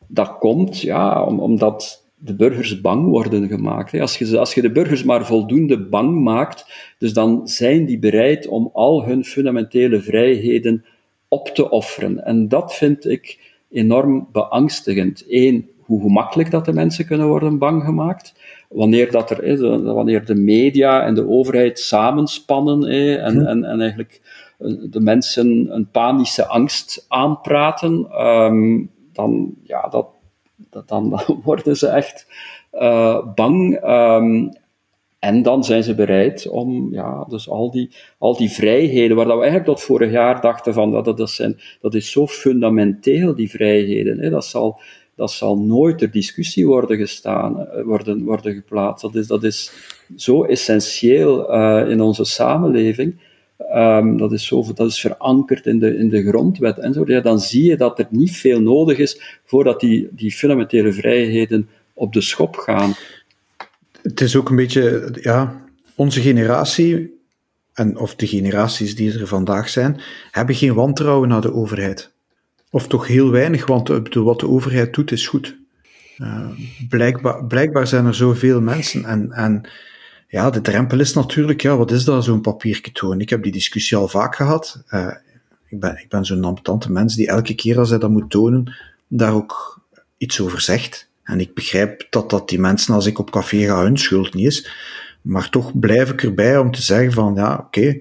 dat 0.08 0.38
komt 0.38 0.82
ja, 0.82 1.24
om, 1.24 1.40
omdat 1.40 2.03
de 2.26 2.36
burgers 2.36 2.82
bang 2.82 3.08
worden 3.08 3.48
gemaakt. 3.48 4.00
Als 4.00 4.18
je, 4.18 4.38
als 4.38 4.54
je 4.54 4.62
de 4.62 4.72
burgers 4.72 5.04
maar 5.04 5.26
voldoende 5.26 5.80
bang 5.80 6.22
maakt, 6.22 6.66
dus 6.98 7.14
dan 7.14 7.48
zijn 7.48 7.86
die 7.86 8.00
bereid 8.00 8.48
om 8.48 8.70
al 8.74 9.06
hun 9.06 9.26
fundamentele 9.26 10.02
vrijheden 10.02 10.86
op 11.28 11.48
te 11.48 11.70
offeren. 11.70 12.26
En 12.26 12.48
dat 12.48 12.76
vind 12.76 13.06
ik 13.06 13.40
enorm 13.70 14.28
beangstigend. 14.32 15.26
Eén, 15.28 15.70
hoe 15.80 16.02
gemakkelijk 16.02 16.52
dat 16.52 16.66
de 16.66 16.74
mensen 16.74 17.06
kunnen 17.06 17.28
worden 17.28 17.58
bang 17.58 17.84
gemaakt. 17.84 18.34
Wanneer, 18.70 19.12
dat 19.12 19.30
er, 19.30 19.44
is, 19.44 19.60
wanneer 19.84 20.26
de 20.26 20.36
media 20.36 21.06
en 21.06 21.16
de 21.16 21.30
overheid 21.30 21.80
samenspannen 21.80 22.84
en, 23.20 23.34
hm. 23.34 23.46
en, 23.46 23.64
en 23.64 23.82
eigenlijk 23.82 24.22
eh, 24.60 24.74
de 24.90 25.00
mensen 25.00 25.76
een 25.76 25.90
panische 25.92 26.48
angst 26.48 27.06
aanpraten, 27.08 28.08
ehm, 28.12 28.82
dan, 29.14 29.54
ja, 29.64 29.88
dat, 29.88 30.08
dat 30.56 30.88
dan, 30.94 31.22
worden 31.44 31.78
ze 31.78 31.88
echt 31.88 32.28
uh, 32.74 33.34
bang. 33.36 33.84
Um, 33.84 34.52
en 35.24 35.42
dan 35.42 35.64
zijn 35.64 35.84
ze 35.84 35.96
bereid 35.96 36.48
om 36.48 36.94
ja, 36.94 37.26
dus 37.30 37.50
al, 37.50 37.72
die, 37.72 37.90
al 38.18 38.38
die 38.38 38.50
vrijheden, 38.50 39.16
waar 39.16 39.26
we 39.26 39.32
eigenlijk 39.32 39.66
tot 39.66 39.82
vorig 39.82 40.12
jaar 40.12 40.42
dachten 40.42 40.74
van 40.74 40.92
dat, 40.92 41.18
dat, 41.18 41.30
zijn, 41.30 41.60
dat 41.82 41.94
is 41.94 42.12
zo 42.12 42.28
fundamenteel, 42.28 43.36
die 43.36 43.50
vrijheden. 43.50 44.20
Hè, 44.20 44.30
dat, 44.30 44.46
zal, 44.46 44.80
dat 45.16 45.32
zal 45.32 45.58
nooit 45.58 45.98
ter 45.98 46.12
discussie 46.12 46.68
worden, 46.68 46.98
gestaan, 46.98 47.68
eh, 47.68 47.84
worden, 47.84 48.24
worden 48.24 48.54
geplaatst. 48.54 49.02
Dat 49.02 49.16
is, 49.16 49.28
dat 49.28 49.44
is 49.44 49.72
zo 50.16 50.44
essentieel 50.44 51.54
uh, 51.54 51.90
in 51.90 52.02
onze 52.02 52.26
samenleving. 52.26 53.16
Um, 53.58 54.18
dat, 54.18 54.32
is 54.32 54.46
zo, 54.46 54.74
dat 54.74 54.90
is 54.90 55.00
verankerd 55.00 55.66
in 55.66 55.80
de, 55.80 55.98
in 55.98 56.10
de 56.10 56.28
grondwet 56.28 56.80
en 56.80 56.94
zo. 56.94 57.04
Ja, 57.06 57.22
dan 57.22 57.40
zie 57.40 57.64
je 57.64 57.78
dat 57.78 58.00
er 58.00 58.08
niet 58.10 58.38
veel 58.38 58.62
nodig 58.62 58.98
is 58.98 59.40
voordat 59.46 59.80
die, 59.80 60.08
die 60.12 60.32
fundamentele 60.32 60.94
vrijheden 60.94 61.70
op 61.94 62.14
de 62.14 62.22
schop 62.22 62.56
gaan. 62.56 62.94
Het 64.02 64.22
is 64.22 64.36
ook 64.36 64.50
een 64.50 64.56
beetje, 64.56 65.14
ja, 65.22 65.66
onze 65.96 66.22
generatie, 66.22 67.20
en, 67.74 67.98
of 67.98 68.16
de 68.16 68.28
generaties 68.28 68.96
die 68.96 69.20
er 69.20 69.28
vandaag 69.28 69.70
zijn, 69.70 70.02
hebben 70.32 70.56
geen 70.56 70.74
wantrouwen 70.74 71.30
naar 71.30 71.42
de 71.42 71.54
overheid. 71.54 72.12
Of 72.70 72.88
toch 72.88 73.08
heel 73.08 73.32
weinig, 73.32 73.68
want 73.68 73.88
wat 74.14 74.40
de 74.40 74.48
overheid 74.48 74.94
doet 74.94 75.12
is 75.12 75.28
goed. 75.28 75.58
Uh, 76.18 76.50
blijkbaar, 76.90 77.46
blijkbaar 77.46 77.88
zijn 77.88 78.06
er 78.06 78.16
zoveel 78.16 78.62
mensen 78.62 79.06
en, 79.06 79.32
en 79.32 79.62
ja, 80.34 80.50
de 80.50 80.62
drempel 80.62 81.00
is 81.00 81.14
natuurlijk, 81.14 81.62
ja, 81.62 81.78
wat 81.78 81.92
is 81.92 82.04
dat, 82.04 82.24
zo'n 82.24 82.42
papiertje 82.42 82.92
tonen? 82.92 83.20
Ik 83.20 83.30
heb 83.30 83.44
die 83.44 83.52
discussie 83.52 83.98
al 83.98 84.08
vaak 84.08 84.36
gehad. 84.36 84.84
Uh, 84.90 85.08
ik 85.70 85.80
ben, 85.80 85.98
ik 85.98 86.10
ben 86.10 86.26
zo'n 86.26 86.44
ambetante 86.44 86.92
mens 86.92 87.16
die 87.16 87.28
elke 87.28 87.56
keer 87.56 87.80
als 87.80 87.90
hij 87.90 88.00
dat 88.00 88.10
moet 88.10 88.30
tonen, 88.30 88.76
daar 89.08 89.34
ook 89.34 89.82
iets 90.18 90.42
over 90.42 90.62
zegt. 90.62 91.10
En 91.24 91.40
ik 91.40 91.54
begrijp 91.54 92.08
dat 92.10 92.30
dat 92.30 92.50
die 92.50 92.60
mensen, 92.60 92.94
als 92.94 93.06
ik 93.06 93.20
op 93.20 93.32
café 93.32 93.66
ga, 93.66 93.84
hun 93.84 93.98
schuld 93.98 94.34
niet 94.34 94.46
is. 94.46 94.72
Maar 95.22 95.50
toch 95.50 95.80
blijf 95.80 96.12
ik 96.12 96.24
erbij 96.24 96.58
om 96.58 96.72
te 96.72 96.82
zeggen 96.82 97.12
van, 97.12 97.36
ja, 97.36 97.56
oké, 97.66 98.00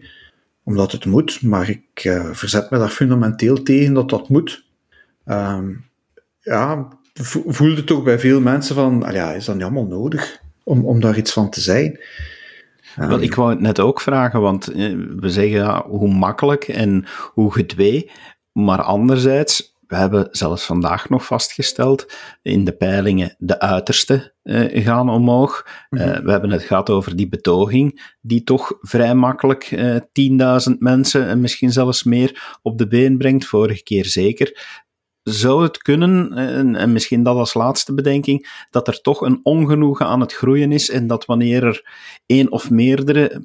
omdat 0.62 0.93
het 0.93 1.05
moet, 1.05 1.43
maar 1.43 1.68
ik 1.68 2.05
uh, 2.05 2.28
verzet 2.33 2.70
me 2.70 2.78
daar 2.78 2.89
fundamenteel 2.89 3.62
tegen 3.62 3.95
dat 3.95 4.11
dat 4.11 4.28
moet. 4.28 4.64
Um, 5.26 5.85
ja, 6.41 6.89
voelde 7.47 7.85
toch 7.85 8.03
bij 8.03 8.18
veel 8.18 8.41
mensen 8.41 8.74
van, 8.74 9.05
ja, 9.11 9.33
is 9.33 9.45
dat 9.45 9.55
niet 9.55 9.64
allemaal 9.64 9.87
nodig 9.87 10.41
om, 10.65 10.87
om 10.87 11.01
daar 11.01 11.17
iets 11.17 11.33
van 11.33 11.51
te 11.51 11.61
zijn? 11.61 12.01
Wel, 12.97 13.21
ik 13.21 13.35
wou 13.35 13.51
het 13.51 13.61
net 13.61 13.81
ook 13.81 14.01
vragen, 14.01 14.41
want 14.41 14.69
eh, 14.69 14.95
we 15.17 15.31
zeggen 15.31 15.57
ja, 15.57 15.87
hoe 15.87 16.15
makkelijk 16.15 16.69
en 16.69 17.05
hoe 17.33 17.53
gedwee, 17.53 18.11
maar 18.53 18.83
anderzijds, 18.83 19.73
we 19.93 19.99
hebben 19.99 20.29
zelfs 20.31 20.65
vandaag 20.65 21.09
nog 21.09 21.27
vastgesteld 21.27 22.13
in 22.43 22.65
de 22.65 22.73
peilingen 22.73 23.35
de 23.39 23.61
uiterste 23.61 24.35
uh, 24.43 24.85
gaan 24.85 25.11
omhoog. 25.11 25.67
Uh, 25.91 26.19
we 26.19 26.31
hebben 26.31 26.51
het 26.51 26.63
gehad 26.63 26.91
over 26.91 27.17
die 27.17 27.29
betoging, 27.29 28.15
die 28.21 28.43
toch 28.43 28.79
vrij 28.81 29.15
makkelijk 29.15 29.71
uh, 29.71 29.97
10.000 30.71 30.79
mensen 30.79 31.27
en 31.27 31.41
misschien 31.41 31.73
zelfs 31.73 32.05
meer 32.05 32.59
op 32.63 32.79
de 32.79 32.89
been 32.89 33.19
brengt, 33.19 33.47
vorige 33.47 33.83
keer 33.83 34.05
zeker 34.05 34.82
zou 35.23 35.62
het 35.62 35.79
kunnen, 35.79 36.33
en, 36.33 36.75
en, 36.75 36.93
misschien 36.93 37.23
dat 37.23 37.37
als 37.37 37.55
laatste 37.55 37.95
bedenking, 37.95 38.66
dat 38.70 38.89
er 38.89 39.01
toch 39.01 39.20
een 39.20 39.41
ongenoegen 39.43 40.07
aan 40.07 40.20
het 40.20 40.33
groeien 40.33 40.73
is 40.73 40.91
en 40.91 41.07
dat 41.07 41.25
wanneer 41.25 41.64
er 41.64 41.91
één 42.27 42.53
of 42.53 42.70
meerdere 42.70 43.43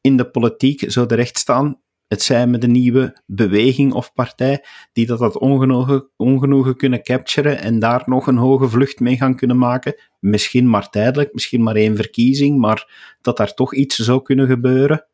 in 0.00 0.16
de 0.16 0.30
politiek 0.30 0.84
zouden 0.86 1.16
rechtstaan, 1.16 1.80
het 2.10 2.22
zij 2.22 2.46
met 2.46 2.64
een 2.64 2.72
nieuwe 2.72 3.22
beweging 3.26 3.92
of 3.92 4.12
partij, 4.12 4.64
die 4.92 5.06
dat, 5.06 5.18
dat 5.18 5.38
ongenoegen, 5.38 6.10
ongenoegen 6.16 6.76
kunnen 6.76 7.02
capturen 7.02 7.60
en 7.60 7.78
daar 7.78 8.02
nog 8.06 8.26
een 8.26 8.36
hoge 8.36 8.68
vlucht 8.68 9.00
mee 9.00 9.16
gaan 9.16 9.36
kunnen 9.36 9.58
maken. 9.58 9.94
Misschien 10.18 10.70
maar 10.70 10.90
tijdelijk, 10.90 11.32
misschien 11.32 11.62
maar 11.62 11.76
één 11.76 11.96
verkiezing, 11.96 12.58
maar 12.58 13.14
dat 13.20 13.36
daar 13.36 13.54
toch 13.54 13.74
iets 13.74 13.96
zou 13.96 14.22
kunnen 14.22 14.46
gebeuren? 14.46 15.06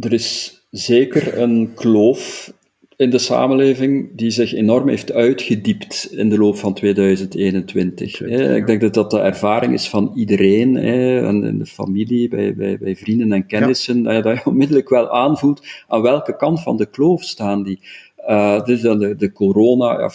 Er 0.00 0.12
is 0.12 0.60
zeker 0.70 1.38
een 1.38 1.74
kloof 1.74 2.52
in 2.96 3.10
de 3.10 3.18
samenleving 3.18 4.08
die 4.12 4.30
zich 4.30 4.54
enorm 4.54 4.88
heeft 4.88 5.12
uitgediept 5.12 6.08
in 6.10 6.28
de 6.28 6.38
loop 6.38 6.56
van 6.56 6.74
2021. 6.74 8.20
Ik 8.20 8.66
denk 8.66 8.80
dat 8.80 8.94
dat 8.94 9.10
de 9.10 9.18
ervaring 9.18 9.72
is 9.72 9.88
van 9.88 10.12
iedereen, 10.14 10.76
en 10.76 11.44
in 11.44 11.58
de 11.58 11.66
familie, 11.66 12.28
bij, 12.28 12.54
bij, 12.54 12.78
bij 12.78 12.96
vrienden 12.96 13.32
en 13.32 13.46
kennissen, 13.46 14.02
dat 14.02 14.24
je 14.24 14.40
onmiddellijk 14.44 14.88
wel 14.88 15.10
aanvoelt 15.10 15.66
aan 15.88 16.02
welke 16.02 16.36
kant 16.36 16.62
van 16.62 16.76
de 16.76 16.86
kloof 16.86 17.22
staan 17.22 17.62
die. 17.62 17.80
Uh, 18.28 18.64
dus 18.64 18.80
dan 18.80 18.98
de, 18.98 19.16
de 19.16 19.32
corona, 19.32 20.00
ja, 20.00 20.10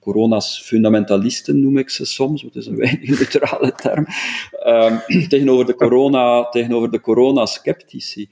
corona's 0.00 0.62
fundamentalisten 0.64 1.60
noem 1.60 1.78
ik 1.78 1.90
ze 1.90 2.04
soms, 2.04 2.42
het 2.42 2.54
is 2.54 2.66
een 2.66 2.76
weinig 2.86 3.08
neutrale 3.08 3.72
term, 3.72 4.06
um, 4.66 5.00
tegenover 5.28 5.66
de 5.66 5.74
corona, 5.74 6.48
tegenover 6.48 6.90
de 6.90 7.00
corona-sceptici. 7.00 8.28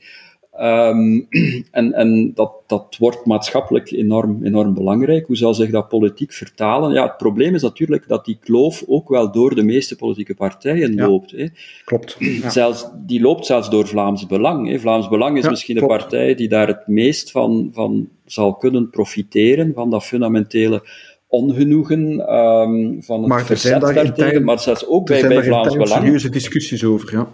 Um, 0.60 1.26
en 1.70 1.92
en 1.92 2.32
dat, 2.34 2.52
dat 2.66 2.96
wordt 2.98 3.26
maatschappelijk 3.26 3.90
enorm, 3.90 4.44
enorm 4.44 4.74
belangrijk. 4.74 5.26
Hoe 5.26 5.36
zal 5.36 5.54
zich 5.54 5.70
dat 5.70 5.88
politiek 5.88 6.32
vertalen? 6.32 6.92
Ja, 6.92 7.02
het 7.02 7.16
probleem 7.16 7.54
is 7.54 7.62
natuurlijk 7.62 8.08
dat 8.08 8.24
die 8.24 8.38
kloof 8.40 8.84
ook 8.86 9.08
wel 9.08 9.32
door 9.32 9.54
de 9.54 9.62
meeste 9.62 9.96
politieke 9.96 10.34
partijen 10.34 10.94
loopt. 10.94 11.30
Hè. 11.30 11.46
Klopt. 11.84 12.16
Ja. 12.18 12.50
Zelfs, 12.50 12.86
die 13.06 13.20
loopt 13.20 13.46
zelfs 13.46 13.70
door 13.70 13.86
Vlaams 13.86 14.26
Belang. 14.26 14.68
Hè. 14.68 14.78
Vlaams 14.78 15.08
Belang 15.08 15.38
is 15.38 15.48
misschien 15.48 15.76
de 15.76 15.86
partij 15.86 16.34
die 16.34 16.48
daar 16.48 16.66
het 16.66 16.86
meest 16.86 17.30
van, 17.30 17.70
van 17.72 18.08
zal 18.24 18.54
kunnen 18.54 18.90
profiteren, 18.90 19.72
van 19.74 19.90
dat 19.90 20.04
fundamentele 20.04 20.82
ongenoegen 21.28 22.34
um, 22.34 23.02
van 23.02 23.18
het 23.20 23.28
maar 23.28 23.94
daartegen, 23.94 24.44
maar 24.44 24.60
zelfs 24.60 24.86
ook 24.86 25.06
bij, 25.06 25.28
bij 25.28 25.44
Vlaams 25.44 25.72
Belang. 25.72 25.90
Er 25.90 25.96
serieuze 25.96 26.30
discussies 26.30 26.84
over, 26.84 27.12
ja. 27.12 27.28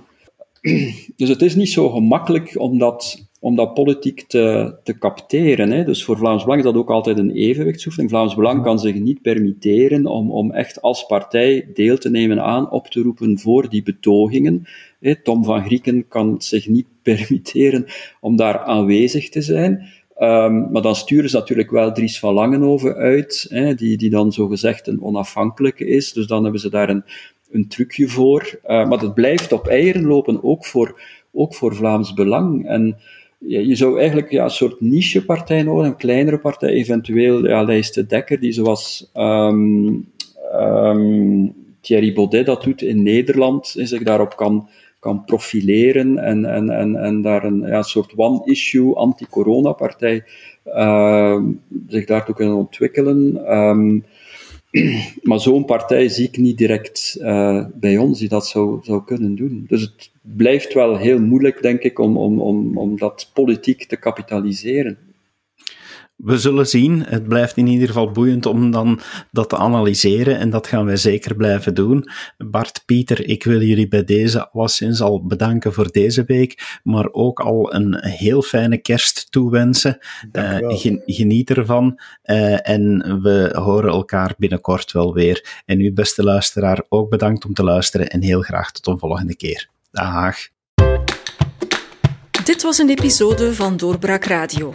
Dus 1.16 1.28
het 1.28 1.42
is 1.42 1.54
niet 1.54 1.68
zo 1.68 1.88
gemakkelijk 1.88 2.54
om 2.56 2.78
dat, 2.78 3.28
om 3.40 3.56
dat 3.56 3.74
politiek 3.74 4.22
te, 4.22 4.74
te 4.84 4.98
capteren. 4.98 5.70
Hè. 5.70 5.84
Dus 5.84 6.04
voor 6.04 6.16
Vlaams 6.16 6.42
Belang 6.42 6.60
is 6.60 6.66
dat 6.66 6.76
ook 6.76 6.90
altijd 6.90 7.18
een 7.18 7.30
evenwichtsoefening. 7.30 8.10
Vlaams 8.10 8.34
Belang 8.34 8.62
kan 8.62 8.78
zich 8.78 8.94
niet 8.94 9.22
permitteren 9.22 10.06
om, 10.06 10.30
om 10.30 10.52
echt 10.52 10.82
als 10.82 11.06
partij 11.06 11.70
deel 11.74 11.98
te 11.98 12.10
nemen 12.10 12.42
aan 12.42 12.70
op 12.70 12.86
te 12.86 13.02
roepen 13.02 13.38
voor 13.38 13.68
die 13.68 13.82
betogingen. 13.82 14.66
Hè. 15.00 15.22
Tom 15.22 15.44
van 15.44 15.64
Grieken 15.64 16.08
kan 16.08 16.34
zich 16.38 16.68
niet 16.68 16.86
permitteren 17.02 17.86
om 18.20 18.36
daar 18.36 18.58
aanwezig 18.58 19.28
te 19.28 19.42
zijn. 19.42 19.96
Um, 20.20 20.70
maar 20.70 20.82
dan 20.82 20.96
sturen 20.96 21.30
ze 21.30 21.36
natuurlijk 21.36 21.70
wel 21.70 21.92
Dries 21.92 22.18
van 22.18 22.34
Langenhoven 22.34 22.94
uit, 22.94 23.46
hè, 23.48 23.74
die, 23.74 23.96
die 23.96 24.10
dan 24.10 24.32
zogezegd 24.32 24.86
een 24.86 25.02
onafhankelijke 25.02 25.86
is. 25.86 26.12
Dus 26.12 26.26
dan 26.26 26.42
hebben 26.42 26.60
ze 26.60 26.70
daar 26.70 26.88
een, 26.88 27.04
een 27.50 27.68
trucje 27.68 28.08
voor. 28.08 28.60
Uh, 28.62 28.88
maar 28.88 28.98
dat 28.98 29.14
blijft 29.14 29.52
op 29.52 29.66
eieren 29.66 30.06
lopen, 30.06 30.44
ook 30.44 30.66
voor, 30.66 31.00
ook 31.32 31.54
voor 31.54 31.74
Vlaams 31.74 32.14
Belang. 32.14 32.66
En 32.68 32.96
je 33.38 33.74
zou 33.74 33.98
eigenlijk 33.98 34.30
ja, 34.30 34.44
een 34.44 34.50
soort 34.50 34.80
nichepartij 34.80 35.62
nodig, 35.62 35.86
een 35.86 35.96
kleinere 35.96 36.38
partij, 36.38 36.68
eventueel 36.68 37.46
ja, 37.46 37.62
Lijst 37.62 38.08
Dekker, 38.08 38.40
die 38.40 38.52
zoals 38.52 39.10
um, 39.14 40.08
um, 40.54 41.54
Thierry 41.80 42.12
Baudet 42.12 42.46
dat 42.46 42.62
doet 42.62 42.82
in 42.82 43.02
Nederland, 43.02 43.74
en 43.78 43.88
zich 43.88 44.02
daarop 44.02 44.36
kan, 44.36 44.68
kan 44.98 45.24
profileren 45.24 46.18
en, 46.18 46.44
en, 46.44 46.70
en, 46.70 46.96
en 46.96 47.22
daar 47.22 47.44
een 47.44 47.60
ja, 47.66 47.82
soort 47.82 48.12
one-issue 48.16 48.94
anti-corona-partij 48.94 50.24
uh, 50.66 51.42
zich 51.86 52.04
daartoe 52.04 52.34
kunnen 52.34 52.56
ontwikkelen. 52.56 53.40
maar 55.22 55.40
zo'n 55.40 55.64
partij 55.64 56.08
zie 56.08 56.26
ik 56.26 56.36
niet 56.36 56.58
direct 56.58 57.16
uh, 57.20 57.64
bij 57.74 57.96
ons 57.96 58.18
die 58.18 58.28
dat 58.28 58.46
zou, 58.46 58.78
zou 58.82 59.04
kunnen 59.04 59.34
doen. 59.34 59.64
Dus 59.68 59.80
het 59.80 60.10
blijft 60.22 60.74
wel 60.74 60.96
heel 60.96 61.20
moeilijk, 61.20 61.62
denk 61.62 61.82
ik, 61.82 61.98
om, 61.98 62.16
om, 62.16 62.40
om, 62.40 62.78
om 62.78 62.98
dat 62.98 63.30
politiek 63.34 63.84
te 63.84 63.96
kapitaliseren. 63.96 64.98
We 66.18 66.38
zullen 66.38 66.66
zien. 66.66 67.04
Het 67.04 67.28
blijft 67.28 67.56
in 67.56 67.66
ieder 67.66 67.86
geval 67.86 68.10
boeiend 68.10 68.46
om 68.46 68.70
dan 68.70 69.00
dat 69.30 69.48
te 69.48 69.56
analyseren 69.56 70.38
en 70.38 70.50
dat 70.50 70.66
gaan 70.66 70.84
wij 70.84 70.96
zeker 70.96 71.36
blijven 71.36 71.74
doen. 71.74 72.08
Bart, 72.36 72.82
Pieter, 72.86 73.28
ik 73.28 73.44
wil 73.44 73.62
jullie 73.62 73.88
bij 73.88 74.04
deze 74.04 74.50
alleszins 74.50 75.00
al 75.00 75.26
bedanken 75.26 75.72
voor 75.72 75.90
deze 75.90 76.24
week, 76.24 76.78
maar 76.82 77.08
ook 77.12 77.40
al 77.40 77.74
een 77.74 78.04
heel 78.04 78.42
fijne 78.42 78.78
kerst 78.78 79.26
toewensen. 79.30 79.98
Uh, 80.32 80.56
geniet 81.06 81.50
ervan 81.50 82.00
uh, 82.24 82.68
en 82.68 83.18
we 83.22 83.50
horen 83.52 83.90
elkaar 83.90 84.34
binnenkort 84.38 84.92
wel 84.92 85.14
weer. 85.14 85.62
En 85.64 85.80
u, 85.80 85.92
beste 85.92 86.22
luisteraar, 86.22 86.82
ook 86.88 87.10
bedankt 87.10 87.44
om 87.44 87.54
te 87.54 87.64
luisteren 87.64 88.08
en 88.08 88.22
heel 88.22 88.40
graag 88.40 88.70
tot 88.70 88.86
een 88.86 88.98
volgende 88.98 89.36
keer. 89.36 89.68
Dag. 89.90 90.36
Dit 92.44 92.62
was 92.62 92.78
een 92.78 92.88
episode 92.88 93.54
van 93.54 93.76
Doorbraak 93.76 94.24
Radio 94.24 94.74